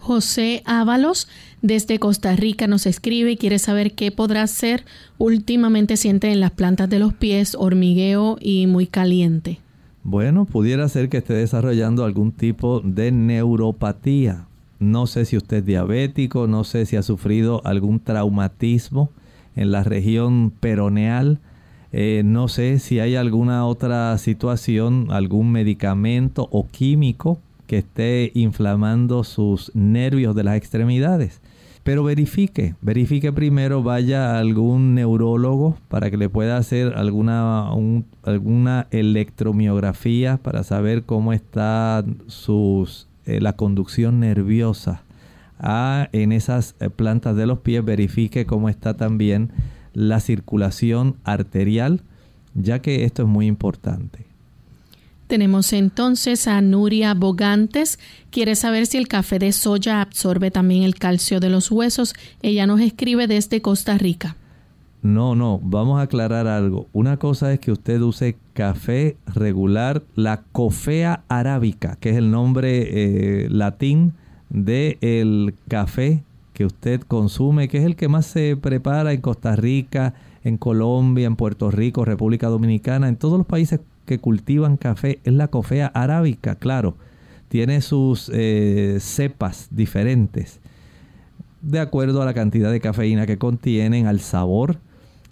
José 0.00 0.62
Ábalos 0.64 1.28
desde 1.60 1.98
Costa 1.98 2.34
Rica 2.34 2.66
nos 2.66 2.86
escribe 2.86 3.32
y 3.32 3.36
quiere 3.36 3.58
saber 3.58 3.92
qué 3.92 4.10
podrá 4.10 4.42
hacer. 4.42 4.84
Últimamente 5.18 5.96
siente 5.98 6.32
en 6.32 6.40
las 6.40 6.52
plantas 6.52 6.88
de 6.88 6.98
los 6.98 7.12
pies 7.12 7.54
hormigueo 7.54 8.38
y 8.40 8.66
muy 8.66 8.86
caliente. 8.86 9.60
Bueno, 10.02 10.46
pudiera 10.46 10.88
ser 10.88 11.10
que 11.10 11.18
esté 11.18 11.34
desarrollando 11.34 12.04
algún 12.04 12.32
tipo 12.32 12.80
de 12.80 13.12
neuropatía. 13.12 14.46
No 14.78 15.06
sé 15.06 15.26
si 15.26 15.36
usted 15.36 15.58
es 15.58 15.66
diabético, 15.66 16.46
no 16.46 16.64
sé 16.64 16.86
si 16.86 16.96
ha 16.96 17.02
sufrido 17.02 17.60
algún 17.66 18.00
traumatismo 18.00 19.10
en 19.54 19.70
la 19.70 19.84
región 19.84 20.50
peroneal. 20.58 21.38
Eh, 21.92 22.22
no 22.24 22.48
sé 22.48 22.78
si 22.78 23.00
hay 23.00 23.16
alguna 23.16 23.66
otra 23.66 24.16
situación, 24.18 25.08
algún 25.10 25.50
medicamento 25.50 26.48
o 26.52 26.66
químico 26.68 27.40
que 27.66 27.78
esté 27.78 28.30
inflamando 28.34 29.24
sus 29.24 29.72
nervios 29.74 30.34
de 30.34 30.44
las 30.44 30.56
extremidades. 30.56 31.40
Pero 31.82 32.04
verifique, 32.04 32.74
verifique 32.82 33.32
primero, 33.32 33.82
vaya 33.82 34.36
a 34.36 34.38
algún 34.38 34.94
neurólogo 34.94 35.78
para 35.88 36.10
que 36.10 36.18
le 36.18 36.28
pueda 36.28 36.58
hacer 36.58 36.92
alguna, 36.94 37.70
alguna 38.22 38.86
electromiografía 38.90 40.36
para 40.36 40.62
saber 40.62 41.04
cómo 41.04 41.32
está 41.32 42.04
sus, 42.26 43.08
eh, 43.24 43.40
la 43.40 43.54
conducción 43.54 44.20
nerviosa 44.20 45.02
ah, 45.58 46.08
en 46.12 46.32
esas 46.32 46.76
eh, 46.80 46.90
plantas 46.90 47.34
de 47.34 47.46
los 47.46 47.60
pies. 47.60 47.82
Verifique 47.82 48.44
cómo 48.44 48.68
está 48.68 48.94
también 48.94 49.50
la 49.94 50.20
circulación 50.20 51.16
arterial, 51.24 52.02
ya 52.54 52.80
que 52.80 53.04
esto 53.04 53.22
es 53.22 53.28
muy 53.28 53.46
importante. 53.46 54.30
Tenemos 55.26 55.72
entonces 55.72 56.48
a 56.48 56.60
Nuria 56.60 57.14
Bogantes. 57.14 58.00
Quiere 58.30 58.56
saber 58.56 58.86
si 58.86 58.98
el 58.98 59.06
café 59.06 59.38
de 59.38 59.52
soya 59.52 60.00
absorbe 60.00 60.50
también 60.50 60.82
el 60.82 60.96
calcio 60.96 61.38
de 61.38 61.50
los 61.50 61.70
huesos. 61.70 62.14
Ella 62.42 62.66
nos 62.66 62.80
escribe 62.80 63.28
desde 63.28 63.62
Costa 63.62 63.96
Rica. 63.96 64.36
No, 65.02 65.36
no, 65.36 65.60
vamos 65.62 66.00
a 66.00 66.02
aclarar 66.02 66.48
algo. 66.48 66.88
Una 66.92 67.16
cosa 67.16 67.52
es 67.52 67.60
que 67.60 67.70
usted 67.72 68.00
use 68.00 68.36
café 68.54 69.16
regular, 69.26 70.02
la 70.16 70.42
cofea 70.52 71.22
arábica, 71.28 71.96
que 72.00 72.10
es 72.10 72.16
el 72.16 72.30
nombre 72.32 73.44
eh, 73.44 73.48
latín 73.50 74.14
del 74.50 74.98
el 75.00 75.54
café 75.68 76.24
que 76.60 76.66
usted 76.66 77.00
consume, 77.00 77.68
que 77.68 77.78
es 77.78 77.86
el 77.86 77.96
que 77.96 78.08
más 78.08 78.26
se 78.26 78.54
prepara 78.54 79.14
en 79.14 79.22
Costa 79.22 79.56
Rica, 79.56 80.12
en 80.44 80.58
Colombia, 80.58 81.26
en 81.26 81.34
Puerto 81.34 81.70
Rico, 81.70 82.04
República 82.04 82.48
Dominicana, 82.48 83.08
en 83.08 83.16
todos 83.16 83.38
los 83.38 83.46
países 83.46 83.80
que 84.04 84.18
cultivan 84.18 84.76
café 84.76 85.20
es 85.24 85.32
la 85.32 85.48
cofea 85.48 85.86
arábica, 85.86 86.56
claro. 86.56 86.96
Tiene 87.48 87.80
sus 87.80 88.30
eh, 88.34 88.98
cepas 89.00 89.68
diferentes 89.70 90.60
de 91.62 91.80
acuerdo 91.80 92.20
a 92.20 92.26
la 92.26 92.34
cantidad 92.34 92.70
de 92.70 92.80
cafeína 92.80 93.24
que 93.24 93.38
contienen, 93.38 94.06
al 94.06 94.20
sabor, 94.20 94.76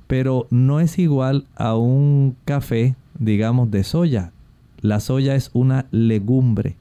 pero 0.06 0.46
no 0.48 0.80
es 0.80 0.98
igual 0.98 1.44
a 1.56 1.76
un 1.76 2.36
café, 2.46 2.94
digamos, 3.18 3.70
de 3.70 3.84
soya. 3.84 4.32
La 4.80 4.98
soya 4.98 5.34
es 5.34 5.50
una 5.52 5.84
legumbre 5.90 6.76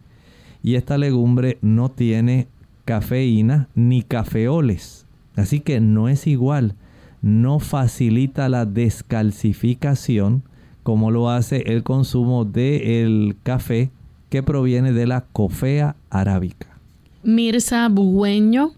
y 0.63 0.75
esta 0.75 0.97
legumbre 0.97 1.57
no 1.61 1.91
tiene 1.91 2.47
cafeína 2.88 3.67
ni 3.75 4.01
cafeoles, 4.01 5.05
así 5.35 5.59
que 5.59 5.81
no 5.81 6.07
es 6.07 6.25
igual, 6.25 6.75
no 7.21 7.59
facilita 7.59 8.47
la 8.47 8.65
descalcificación 8.65 10.43
como 10.83 11.11
lo 11.11 11.29
hace 11.29 11.63
el 11.67 11.83
consumo 11.83 12.45
del 12.45 13.35
café 13.43 13.91
que 14.29 14.41
proviene 14.41 14.93
de 14.93 15.05
la 15.05 15.25
cofea 15.33 15.97
arábica. 16.09 16.79
Mirza 17.23 17.89
Bugüeño 17.89 18.71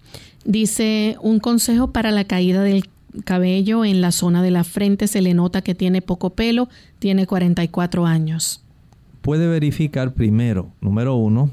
dice 0.44 1.16
un 1.22 1.40
consejo 1.40 1.92
para 1.92 2.10
la 2.10 2.24
caída 2.24 2.64
del 2.64 2.90
cabello 3.26 3.86
en 3.86 4.02
la 4.02 4.12
zona 4.12 4.42
de 4.42 4.50
la 4.50 4.64
frente. 4.64 5.06
Se 5.06 5.22
le 5.22 5.36
nota 5.36 5.62
que 5.62 5.76
tiene 5.76 6.02
poco 6.02 6.32
pelo, 6.32 6.68
tiene 6.98 7.28
44 7.28 8.08
años. 8.08 8.64
Puede 9.22 9.48
verificar 9.48 10.16
primero, 10.16 10.72
número 10.82 11.16
uno, 11.16 11.52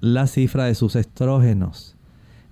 la 0.00 0.28
cifra 0.28 0.66
de 0.66 0.76
sus 0.76 0.94
estrógenos. 0.94 1.95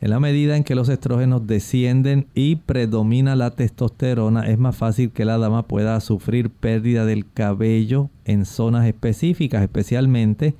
En 0.05 0.11
la 0.11 0.21
medida 0.21 0.59
en 0.59 0.65
que 0.65 0.75
los 0.75 0.91
estrógenos 0.91 1.47
descienden 1.47 2.27
y 2.35 2.57
predomina 2.57 3.37
la 3.37 3.53
testosterona, 3.53 4.47
es 4.51 4.59
más 4.59 4.77
fácil 4.77 5.11
que 5.13 5.25
la 5.25 5.39
dama 5.39 5.63
pueda 5.63 5.99
sufrir 6.01 6.51
pérdida 6.51 7.07
del 7.07 7.25
cabello 7.33 8.11
en 8.27 8.45
zonas 8.45 8.87
específicas, 8.87 9.63
especialmente 9.63 10.55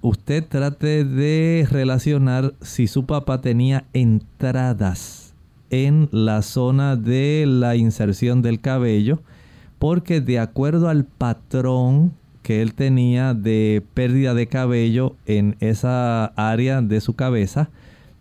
usted 0.00 0.42
trate 0.48 1.04
de 1.04 1.68
relacionar 1.70 2.54
si 2.62 2.86
su 2.86 3.04
papá 3.04 3.42
tenía 3.42 3.84
entradas 3.92 5.34
en 5.68 6.08
la 6.10 6.40
zona 6.40 6.96
de 6.96 7.44
la 7.46 7.76
inserción 7.76 8.40
del 8.40 8.62
cabello, 8.62 9.20
porque 9.78 10.22
de 10.22 10.38
acuerdo 10.38 10.88
al 10.88 11.04
patrón 11.04 12.14
que 12.42 12.62
él 12.62 12.72
tenía 12.72 13.34
de 13.34 13.82
pérdida 13.92 14.32
de 14.32 14.46
cabello 14.46 15.16
en 15.26 15.56
esa 15.60 16.24
área 16.24 16.80
de 16.80 17.02
su 17.02 17.12
cabeza, 17.12 17.68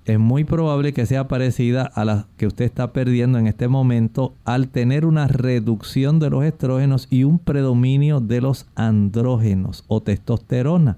es 0.06 0.20
muy 0.20 0.44
probable 0.44 0.94
que 0.94 1.06
sea 1.06 1.28
parecida 1.28 1.84
a 1.84 2.04
la 2.06 2.28
que 2.38 2.48
usted 2.48 2.66
está 2.66 2.92
perdiendo 2.92 3.40
en 3.40 3.48
este 3.48 3.68
momento 3.68 4.34
al 4.44 4.68
tener 4.68 5.06
una 5.06 5.28
reducción 5.28 6.20
de 6.20 6.30
los 6.30 6.44
estrógenos 6.44 7.08
y 7.10 7.24
un 7.24 7.40
predominio 7.40 8.20
de 8.20 8.42
los 8.42 8.66
andrógenos 8.76 9.86
o 9.88 10.02
testosterona. 10.02 10.98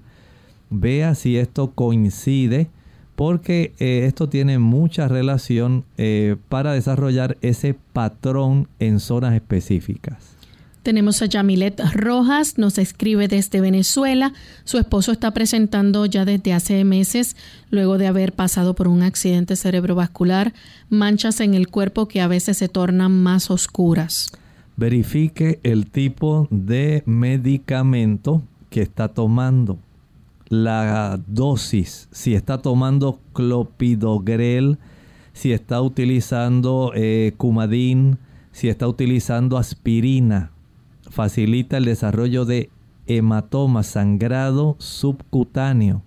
Vea 0.70 1.14
si 1.14 1.36
esto 1.36 1.70
coincide 1.72 2.68
porque 3.14 3.72
eh, 3.78 4.04
esto 4.06 4.28
tiene 4.28 4.58
mucha 4.58 5.08
relación 5.08 5.84
eh, 5.96 6.36
para 6.48 6.72
desarrollar 6.72 7.38
ese 7.40 7.74
patrón 7.92 8.68
en 8.78 9.00
zonas 9.00 9.34
específicas. 9.34 10.35
Tenemos 10.86 11.20
a 11.20 11.26
Yamilet 11.26 11.80
Rojas, 11.94 12.58
nos 12.58 12.78
escribe 12.78 13.26
desde 13.26 13.60
Venezuela. 13.60 14.32
Su 14.62 14.78
esposo 14.78 15.10
está 15.10 15.32
presentando 15.32 16.06
ya 16.06 16.24
desde 16.24 16.52
hace 16.52 16.84
meses, 16.84 17.34
luego 17.70 17.98
de 17.98 18.06
haber 18.06 18.32
pasado 18.32 18.76
por 18.76 18.86
un 18.86 19.02
accidente 19.02 19.56
cerebrovascular, 19.56 20.52
manchas 20.88 21.40
en 21.40 21.54
el 21.54 21.66
cuerpo 21.66 22.06
que 22.06 22.20
a 22.20 22.28
veces 22.28 22.58
se 22.58 22.68
tornan 22.68 23.20
más 23.20 23.50
oscuras. 23.50 24.30
Verifique 24.76 25.58
el 25.64 25.90
tipo 25.90 26.46
de 26.52 27.02
medicamento 27.04 28.44
que 28.70 28.82
está 28.82 29.08
tomando, 29.08 29.80
la 30.48 31.18
dosis, 31.26 32.06
si 32.12 32.36
está 32.36 32.58
tomando 32.58 33.18
clopidogrel, 33.32 34.78
si 35.32 35.50
está 35.50 35.82
utilizando 35.82 36.92
eh, 36.94 37.34
cumadín, 37.36 38.18
si 38.52 38.68
está 38.68 38.86
utilizando 38.86 39.58
aspirina 39.58 40.52
facilita 41.10 41.76
el 41.76 41.84
desarrollo 41.84 42.44
de 42.44 42.70
hematoma, 43.06 43.82
sangrado 43.82 44.76
subcutáneo. 44.78 46.02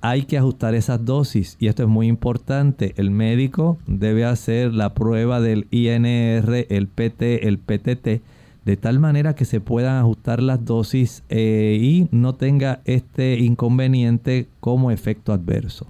Hay 0.00 0.22
que 0.22 0.38
ajustar 0.38 0.74
esas 0.74 1.04
dosis 1.04 1.56
y 1.58 1.66
esto 1.66 1.82
es 1.82 1.88
muy 1.88 2.06
importante. 2.06 2.94
El 2.96 3.10
médico 3.10 3.78
debe 3.86 4.24
hacer 4.24 4.72
la 4.72 4.94
prueba 4.94 5.40
del 5.40 5.66
INR, 5.70 6.66
el 6.68 6.86
PT, 6.86 7.48
el 7.48 7.58
PTT, 7.58 8.22
de 8.64 8.76
tal 8.76 9.00
manera 9.00 9.34
que 9.34 9.44
se 9.44 9.60
puedan 9.60 9.96
ajustar 9.96 10.42
las 10.42 10.64
dosis 10.64 11.24
eh, 11.30 11.78
y 11.80 12.08
no 12.12 12.34
tenga 12.34 12.80
este 12.84 13.38
inconveniente 13.38 14.46
como 14.60 14.90
efecto 14.90 15.32
adverso. 15.32 15.86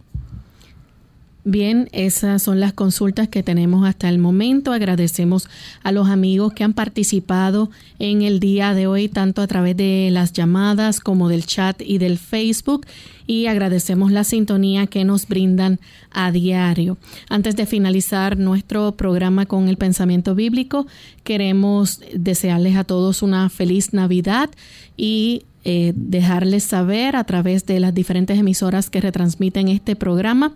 Bien, 1.51 1.89
esas 1.93 2.43
son 2.43 2.61
las 2.61 2.75
consultas 2.75 3.27
que 3.27 3.43
tenemos 3.43 3.89
hasta 3.89 4.11
el 4.11 4.19
momento. 4.19 4.71
Agradecemos 4.71 5.49
a 5.83 5.93
los 5.93 6.07
amigos 6.09 6.53
que 6.53 6.63
han 6.63 6.75
participado 6.75 7.71
en 7.99 8.21
el 8.21 8.39
día 8.39 8.75
de 8.75 8.87
hoy, 8.87 9.09
tanto 9.09 9.41
a 9.41 9.47
través 9.47 9.75
de 9.75 10.11
las 10.13 10.35
llamadas 10.35 11.01
como 11.01 11.31
del 11.31 11.47
chat 11.47 11.81
y 11.81 11.97
del 11.97 12.19
Facebook. 12.19 12.87
Y 13.27 13.47
agradecemos 13.47 14.13
la 14.13 14.25
sintonía 14.25 14.89
que 14.89 15.07
nos 15.07 15.27
brindan 15.27 15.81
a 16.11 16.33
diario. 16.33 16.99
Antes 17.31 17.57
de 17.57 17.65
finalizar 17.65 18.37
nuestro 18.37 18.93
programa 18.93 19.47
con 19.47 19.69
el 19.69 19.79
pensamiento 19.79 20.35
bíblico, 20.35 20.87
queremos 21.25 22.03
desearles 22.13 22.77
a 22.77 22.85
todos 22.85 23.23
una 23.23 23.49
feliz 23.49 23.95
Navidad 23.95 24.51
y 24.99 25.45
eh, 25.65 25.93
dejarles 25.97 26.65
saber 26.65 27.17
a 27.17 27.25
través 27.25 27.67
de 27.67 27.81
las 27.81 27.93
diferentes 27.93 28.39
emisoras 28.39 28.91
que 28.91 29.01
retransmiten 29.01 29.69
este 29.69 29.97
programa 29.97 30.53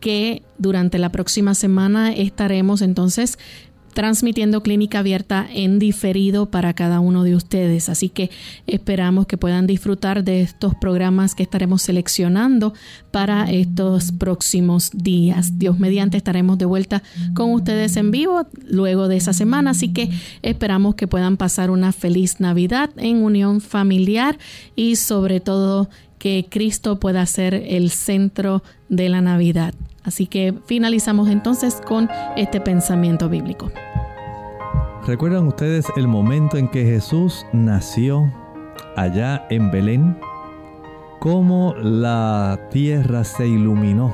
que 0.00 0.42
durante 0.58 0.98
la 0.98 1.10
próxima 1.10 1.54
semana 1.54 2.12
estaremos 2.12 2.82
entonces 2.82 3.38
transmitiendo 3.96 4.62
clínica 4.62 4.98
abierta 4.98 5.46
en 5.50 5.78
diferido 5.78 6.50
para 6.50 6.74
cada 6.74 7.00
uno 7.00 7.24
de 7.24 7.34
ustedes. 7.34 7.88
Así 7.88 8.10
que 8.10 8.30
esperamos 8.66 9.26
que 9.26 9.38
puedan 9.38 9.66
disfrutar 9.66 10.22
de 10.22 10.42
estos 10.42 10.74
programas 10.74 11.34
que 11.34 11.42
estaremos 11.42 11.80
seleccionando 11.80 12.74
para 13.10 13.50
estos 13.50 14.12
próximos 14.12 14.90
días. 14.92 15.58
Dios 15.58 15.78
mediante 15.78 16.18
estaremos 16.18 16.58
de 16.58 16.66
vuelta 16.66 17.02
con 17.34 17.54
ustedes 17.54 17.96
en 17.96 18.10
vivo 18.10 18.46
luego 18.68 19.08
de 19.08 19.16
esa 19.16 19.32
semana, 19.32 19.70
así 19.70 19.94
que 19.94 20.10
esperamos 20.42 20.94
que 20.94 21.08
puedan 21.08 21.38
pasar 21.38 21.70
una 21.70 21.90
feliz 21.92 22.38
Navidad 22.38 22.90
en 22.98 23.22
unión 23.22 23.62
familiar 23.62 24.38
y 24.74 24.96
sobre 24.96 25.40
todo 25.40 25.88
que 26.26 26.48
Cristo 26.50 26.98
pueda 26.98 27.24
ser 27.24 27.54
el 27.54 27.88
centro 27.90 28.64
de 28.88 29.08
la 29.08 29.20
Navidad. 29.20 29.74
Así 30.02 30.26
que 30.26 30.54
finalizamos 30.66 31.28
entonces 31.28 31.80
con 31.86 32.08
este 32.36 32.60
pensamiento 32.60 33.28
bíblico. 33.28 33.70
¿Recuerdan 35.06 35.46
ustedes 35.46 35.86
el 35.96 36.08
momento 36.08 36.56
en 36.56 36.66
que 36.66 36.84
Jesús 36.84 37.46
nació 37.52 38.24
allá 38.96 39.46
en 39.50 39.70
Belén? 39.70 40.18
Cómo 41.20 41.76
la 41.80 42.58
tierra 42.72 43.22
se 43.22 43.46
iluminó 43.46 44.12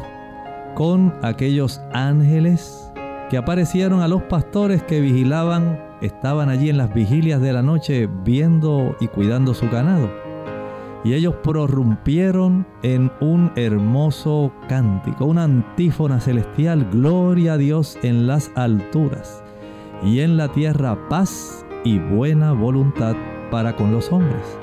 con 0.74 1.14
aquellos 1.22 1.80
ángeles 1.94 2.92
que 3.30 3.38
aparecieron 3.38 4.02
a 4.02 4.08
los 4.08 4.20
pastores 4.24 4.82
que 4.82 5.00
vigilaban, 5.00 5.82
estaban 6.02 6.50
allí 6.50 6.68
en 6.68 6.76
las 6.76 6.92
vigilias 6.92 7.40
de 7.40 7.54
la 7.54 7.62
noche 7.62 8.06
viendo 8.22 8.98
y 9.00 9.08
cuidando 9.08 9.54
su 9.54 9.70
ganado 9.70 10.10
y 11.04 11.14
ellos 11.14 11.34
prorrumpieron 11.42 12.66
en 12.82 13.10
un 13.20 13.50
hermoso 13.56 14.52
cántico, 14.68 15.26
una 15.26 15.44
antífona 15.44 16.20
celestial, 16.20 16.88
gloria 16.92 17.54
a 17.54 17.58
Dios 17.58 17.98
en 18.02 18.26
las 18.26 18.50
alturas 18.54 19.42
y 20.04 20.20
en 20.20 20.36
la 20.36 20.48
tierra 20.48 21.08
paz 21.08 21.64
y 21.84 21.98
buena 21.98 22.52
voluntad 22.52 23.16
para 23.50 23.74
con 23.74 23.92
los 23.92 24.12
hombres. 24.12 24.58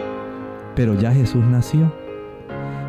Pero 0.75 0.93
ya 0.93 1.11
Jesús 1.11 1.43
nació 1.43 1.91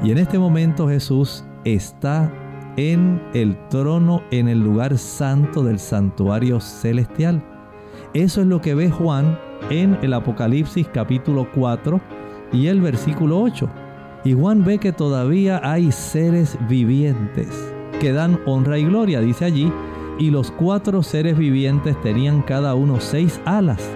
y 0.03 0.13
en 0.13 0.19
este 0.19 0.39
momento 0.39 0.89
Jesús 0.89 1.45
está 1.65 2.33
en 2.77 3.21
el 3.35 3.57
trono, 3.69 4.23
en 4.31 4.49
el 4.49 4.61
lugar 4.61 4.97
santo 4.97 5.65
del 5.65 5.81
santuario 5.81 6.61
celestial. 6.61 7.43
Eso 8.15 8.41
es 8.41 8.47
lo 8.47 8.61
que 8.61 8.75
ve 8.75 8.91
Juan 8.91 9.39
en 9.71 9.99
el 10.03 10.15
Apocalipsis 10.15 10.89
capítulo 10.89 11.49
4 11.55 12.20
y 12.53 12.67
el 12.67 12.81
versículo 12.81 13.41
8. 13.41 13.69
Y 14.25 14.35
Juan 14.35 14.65
ve 14.65 14.79
que 14.79 14.93
todavía 14.93 15.61
hay 15.63 15.93
seres 15.93 16.59
vivientes 16.69 17.49
que 18.01 18.13
dan 18.13 18.41
honra 18.47 18.79
y 18.79 18.85
gloria, 18.85 19.21
dice 19.21 19.45
allí, 19.45 19.73
y 20.19 20.31
los 20.31 20.51
cuatro 20.51 21.03
seres 21.03 21.37
vivientes 21.39 22.01
tenían 22.03 22.43
cada 22.43 22.75
uno 22.75 23.01
seis 23.01 23.41
alas, 23.45 23.91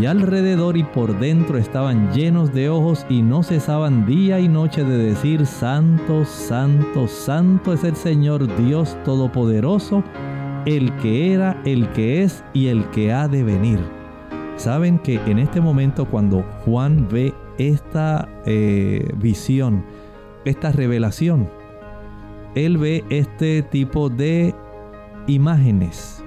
y 0.00 0.06
alrededor 0.06 0.76
y 0.76 0.84
por 0.84 1.18
dentro 1.18 1.56
estaban 1.56 2.12
llenos 2.12 2.52
de 2.52 2.68
ojos 2.68 3.06
y 3.08 3.22
no 3.22 3.42
cesaban 3.42 4.06
día 4.06 4.40
y 4.40 4.48
noche 4.48 4.84
de 4.84 4.98
decir, 4.98 5.46
Santo, 5.46 6.24
Santo, 6.24 7.06
Santo 7.06 7.72
es 7.72 7.84
el 7.84 7.94
Señor 7.94 8.46
Dios 8.56 8.96
Todopoderoso, 9.04 10.02
el 10.66 10.92
que 10.96 11.32
era, 11.32 11.60
el 11.64 11.88
que 11.90 12.22
es 12.22 12.44
y 12.52 12.68
el 12.68 12.84
que 12.90 13.12
ha 13.12 13.28
de 13.28 13.44
venir. 13.44 13.78
Saben 14.56 14.98
que 14.98 15.16
en 15.26 15.38
este 15.38 15.60
momento 15.60 16.06
cuando 16.06 16.44
Juan 16.64 17.08
ve 17.10 17.34
esta 17.58 18.28
eh, 18.46 19.08
visión, 19.16 19.84
esta 20.44 20.72
revelación. 20.72 21.48
Él 22.54 22.78
ve 22.78 23.04
este 23.10 23.62
tipo 23.62 24.08
de 24.08 24.54
imágenes. 25.26 26.22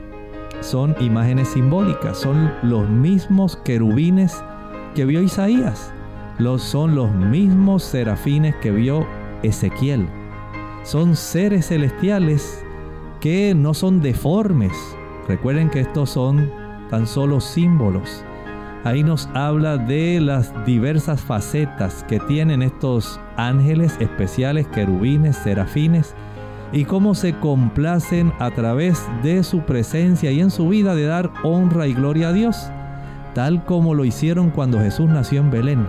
Son 0.62 0.96
imágenes 1.00 1.50
simbólicas, 1.50 2.18
son 2.18 2.52
los 2.64 2.90
mismos 2.90 3.58
querubines 3.58 4.44
que 4.96 5.06
vio 5.06 5.22
Isaías. 5.22 5.94
Los, 6.40 6.62
son 6.64 6.96
los 6.96 7.12
mismos 7.14 7.84
serafines 7.84 8.56
que 8.56 8.72
vio 8.72 9.06
Ezequiel. 9.44 10.08
Son 10.84 11.16
seres 11.16 11.68
celestiales 11.68 12.64
que 13.20 13.54
no 13.56 13.74
son 13.74 14.02
deformes. 14.02 14.74
Recuerden 15.28 15.70
que 15.70 15.82
estos 15.82 16.10
son 16.12 16.50
tan 16.90 17.08
solo 17.08 17.40
símbolos. 17.40 18.24
Ahí 18.84 19.04
nos 19.04 19.28
habla 19.34 19.78
de 19.78 20.22
las 20.22 20.54
diversas 20.66 21.22
facetas 21.22 22.06
que 22.08 22.20
tienen 22.20 22.62
estos 22.62 23.20
ángeles 23.36 23.98
especiales, 24.00 24.68
querubines, 24.68 25.36
serafines, 25.36 26.16
y 26.72 26.86
cómo 26.86 27.16
se 27.16 27.34
complacen 27.34 28.34
a 28.40 28.52
través 28.52 29.02
de 29.24 29.44
su 29.44 29.62
presencia 29.62 30.32
y 30.32 30.42
en 30.42 30.52
su 30.52 30.70
vida 30.70 30.96
de 30.96 31.06
dar 31.06 31.32
honra 31.44 31.88
y 31.88 31.94
gloria 31.94 32.30
a 32.30 32.34
Dios, 32.34 32.70
tal 33.34 33.64
como 33.66 33.94
lo 33.94 34.06
hicieron 34.06 34.52
cuando 34.52 34.80
Jesús 34.80 35.10
nació 35.10 35.42
en 35.42 35.52
Belén. 35.52 35.88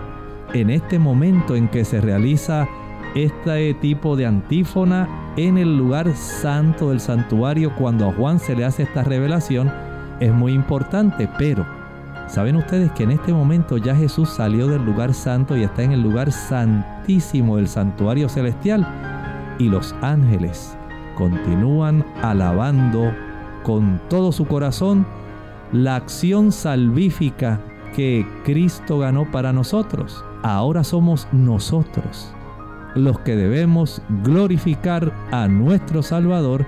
En 0.53 0.69
este 0.69 0.97
momento 0.97 1.55
en 1.55 1.67
que 1.67 1.85
se 1.85 2.01
realiza 2.01 2.67
este 3.15 3.73
tipo 3.75 4.15
de 4.15 4.25
antífona 4.25 5.07
en 5.35 5.57
el 5.57 5.77
lugar 5.77 6.15
santo 6.15 6.89
del 6.89 6.99
santuario, 6.99 7.73
cuando 7.75 8.07
a 8.07 8.13
Juan 8.13 8.39
se 8.39 8.55
le 8.55 8.65
hace 8.65 8.83
esta 8.83 9.03
revelación, 9.03 9.71
es 10.19 10.33
muy 10.33 10.53
importante, 10.53 11.29
pero 11.37 11.78
¿Saben 12.29 12.57
ustedes 12.57 12.91
que 12.91 13.03
en 13.03 13.11
este 13.11 13.33
momento 13.33 13.77
ya 13.77 13.95
Jesús 13.95 14.29
salió 14.29 14.67
del 14.67 14.85
lugar 14.85 15.15
santo 15.15 15.57
y 15.57 15.63
está 15.63 15.81
en 15.81 15.93
el 15.93 16.03
lugar 16.03 16.31
santísimo 16.31 17.57
del 17.57 17.67
santuario 17.67 18.29
celestial? 18.29 18.87
Y 19.57 19.67
los 19.67 19.95
ángeles 20.01 20.77
continúan 21.17 22.05
alabando 22.21 23.11
con 23.63 23.99
todo 24.09 24.31
su 24.31 24.45
corazón 24.45 25.07
la 25.71 25.95
acción 25.95 26.51
salvífica 26.51 27.59
que 27.95 28.27
Cristo 28.45 28.99
ganó 28.99 29.29
para 29.31 29.51
nosotros. 29.51 30.23
Ahora 30.43 30.83
somos 30.83 31.27
nosotros 31.31 32.31
los 32.95 33.19
que 33.19 33.35
debemos 33.35 34.01
glorificar 34.23 35.11
a 35.31 35.47
nuestro 35.47 36.03
Salvador 36.03 36.65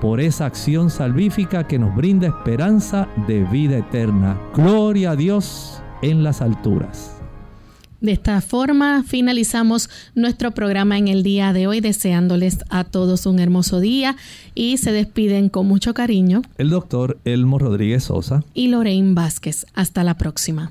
por 0.00 0.20
esa 0.20 0.46
acción 0.46 0.90
salvífica 0.90 1.66
que 1.66 1.78
nos 1.78 1.94
brinda 1.94 2.28
esperanza 2.28 3.08
de 3.26 3.44
vida 3.44 3.78
eterna. 3.78 4.38
Gloria 4.54 5.12
a 5.12 5.16
Dios 5.16 5.82
en 6.02 6.22
las 6.22 6.42
alturas. 6.42 7.14
De 8.00 8.12
esta 8.12 8.40
forma 8.42 9.02
finalizamos 9.02 9.88
nuestro 10.14 10.50
programa 10.50 10.98
en 10.98 11.08
el 11.08 11.22
día 11.22 11.54
de 11.54 11.66
hoy 11.66 11.80
deseándoles 11.80 12.58
a 12.68 12.84
todos 12.84 13.24
un 13.24 13.38
hermoso 13.38 13.80
día 13.80 14.16
y 14.54 14.76
se 14.76 14.92
despiden 14.92 15.48
con 15.48 15.66
mucho 15.66 15.94
cariño 15.94 16.42
el 16.58 16.68
doctor 16.68 17.18
Elmo 17.24 17.58
Rodríguez 17.58 18.04
Sosa 18.04 18.44
y 18.52 18.68
Lorraine 18.68 19.14
Vázquez. 19.14 19.64
Hasta 19.72 20.04
la 20.04 20.18
próxima. 20.18 20.70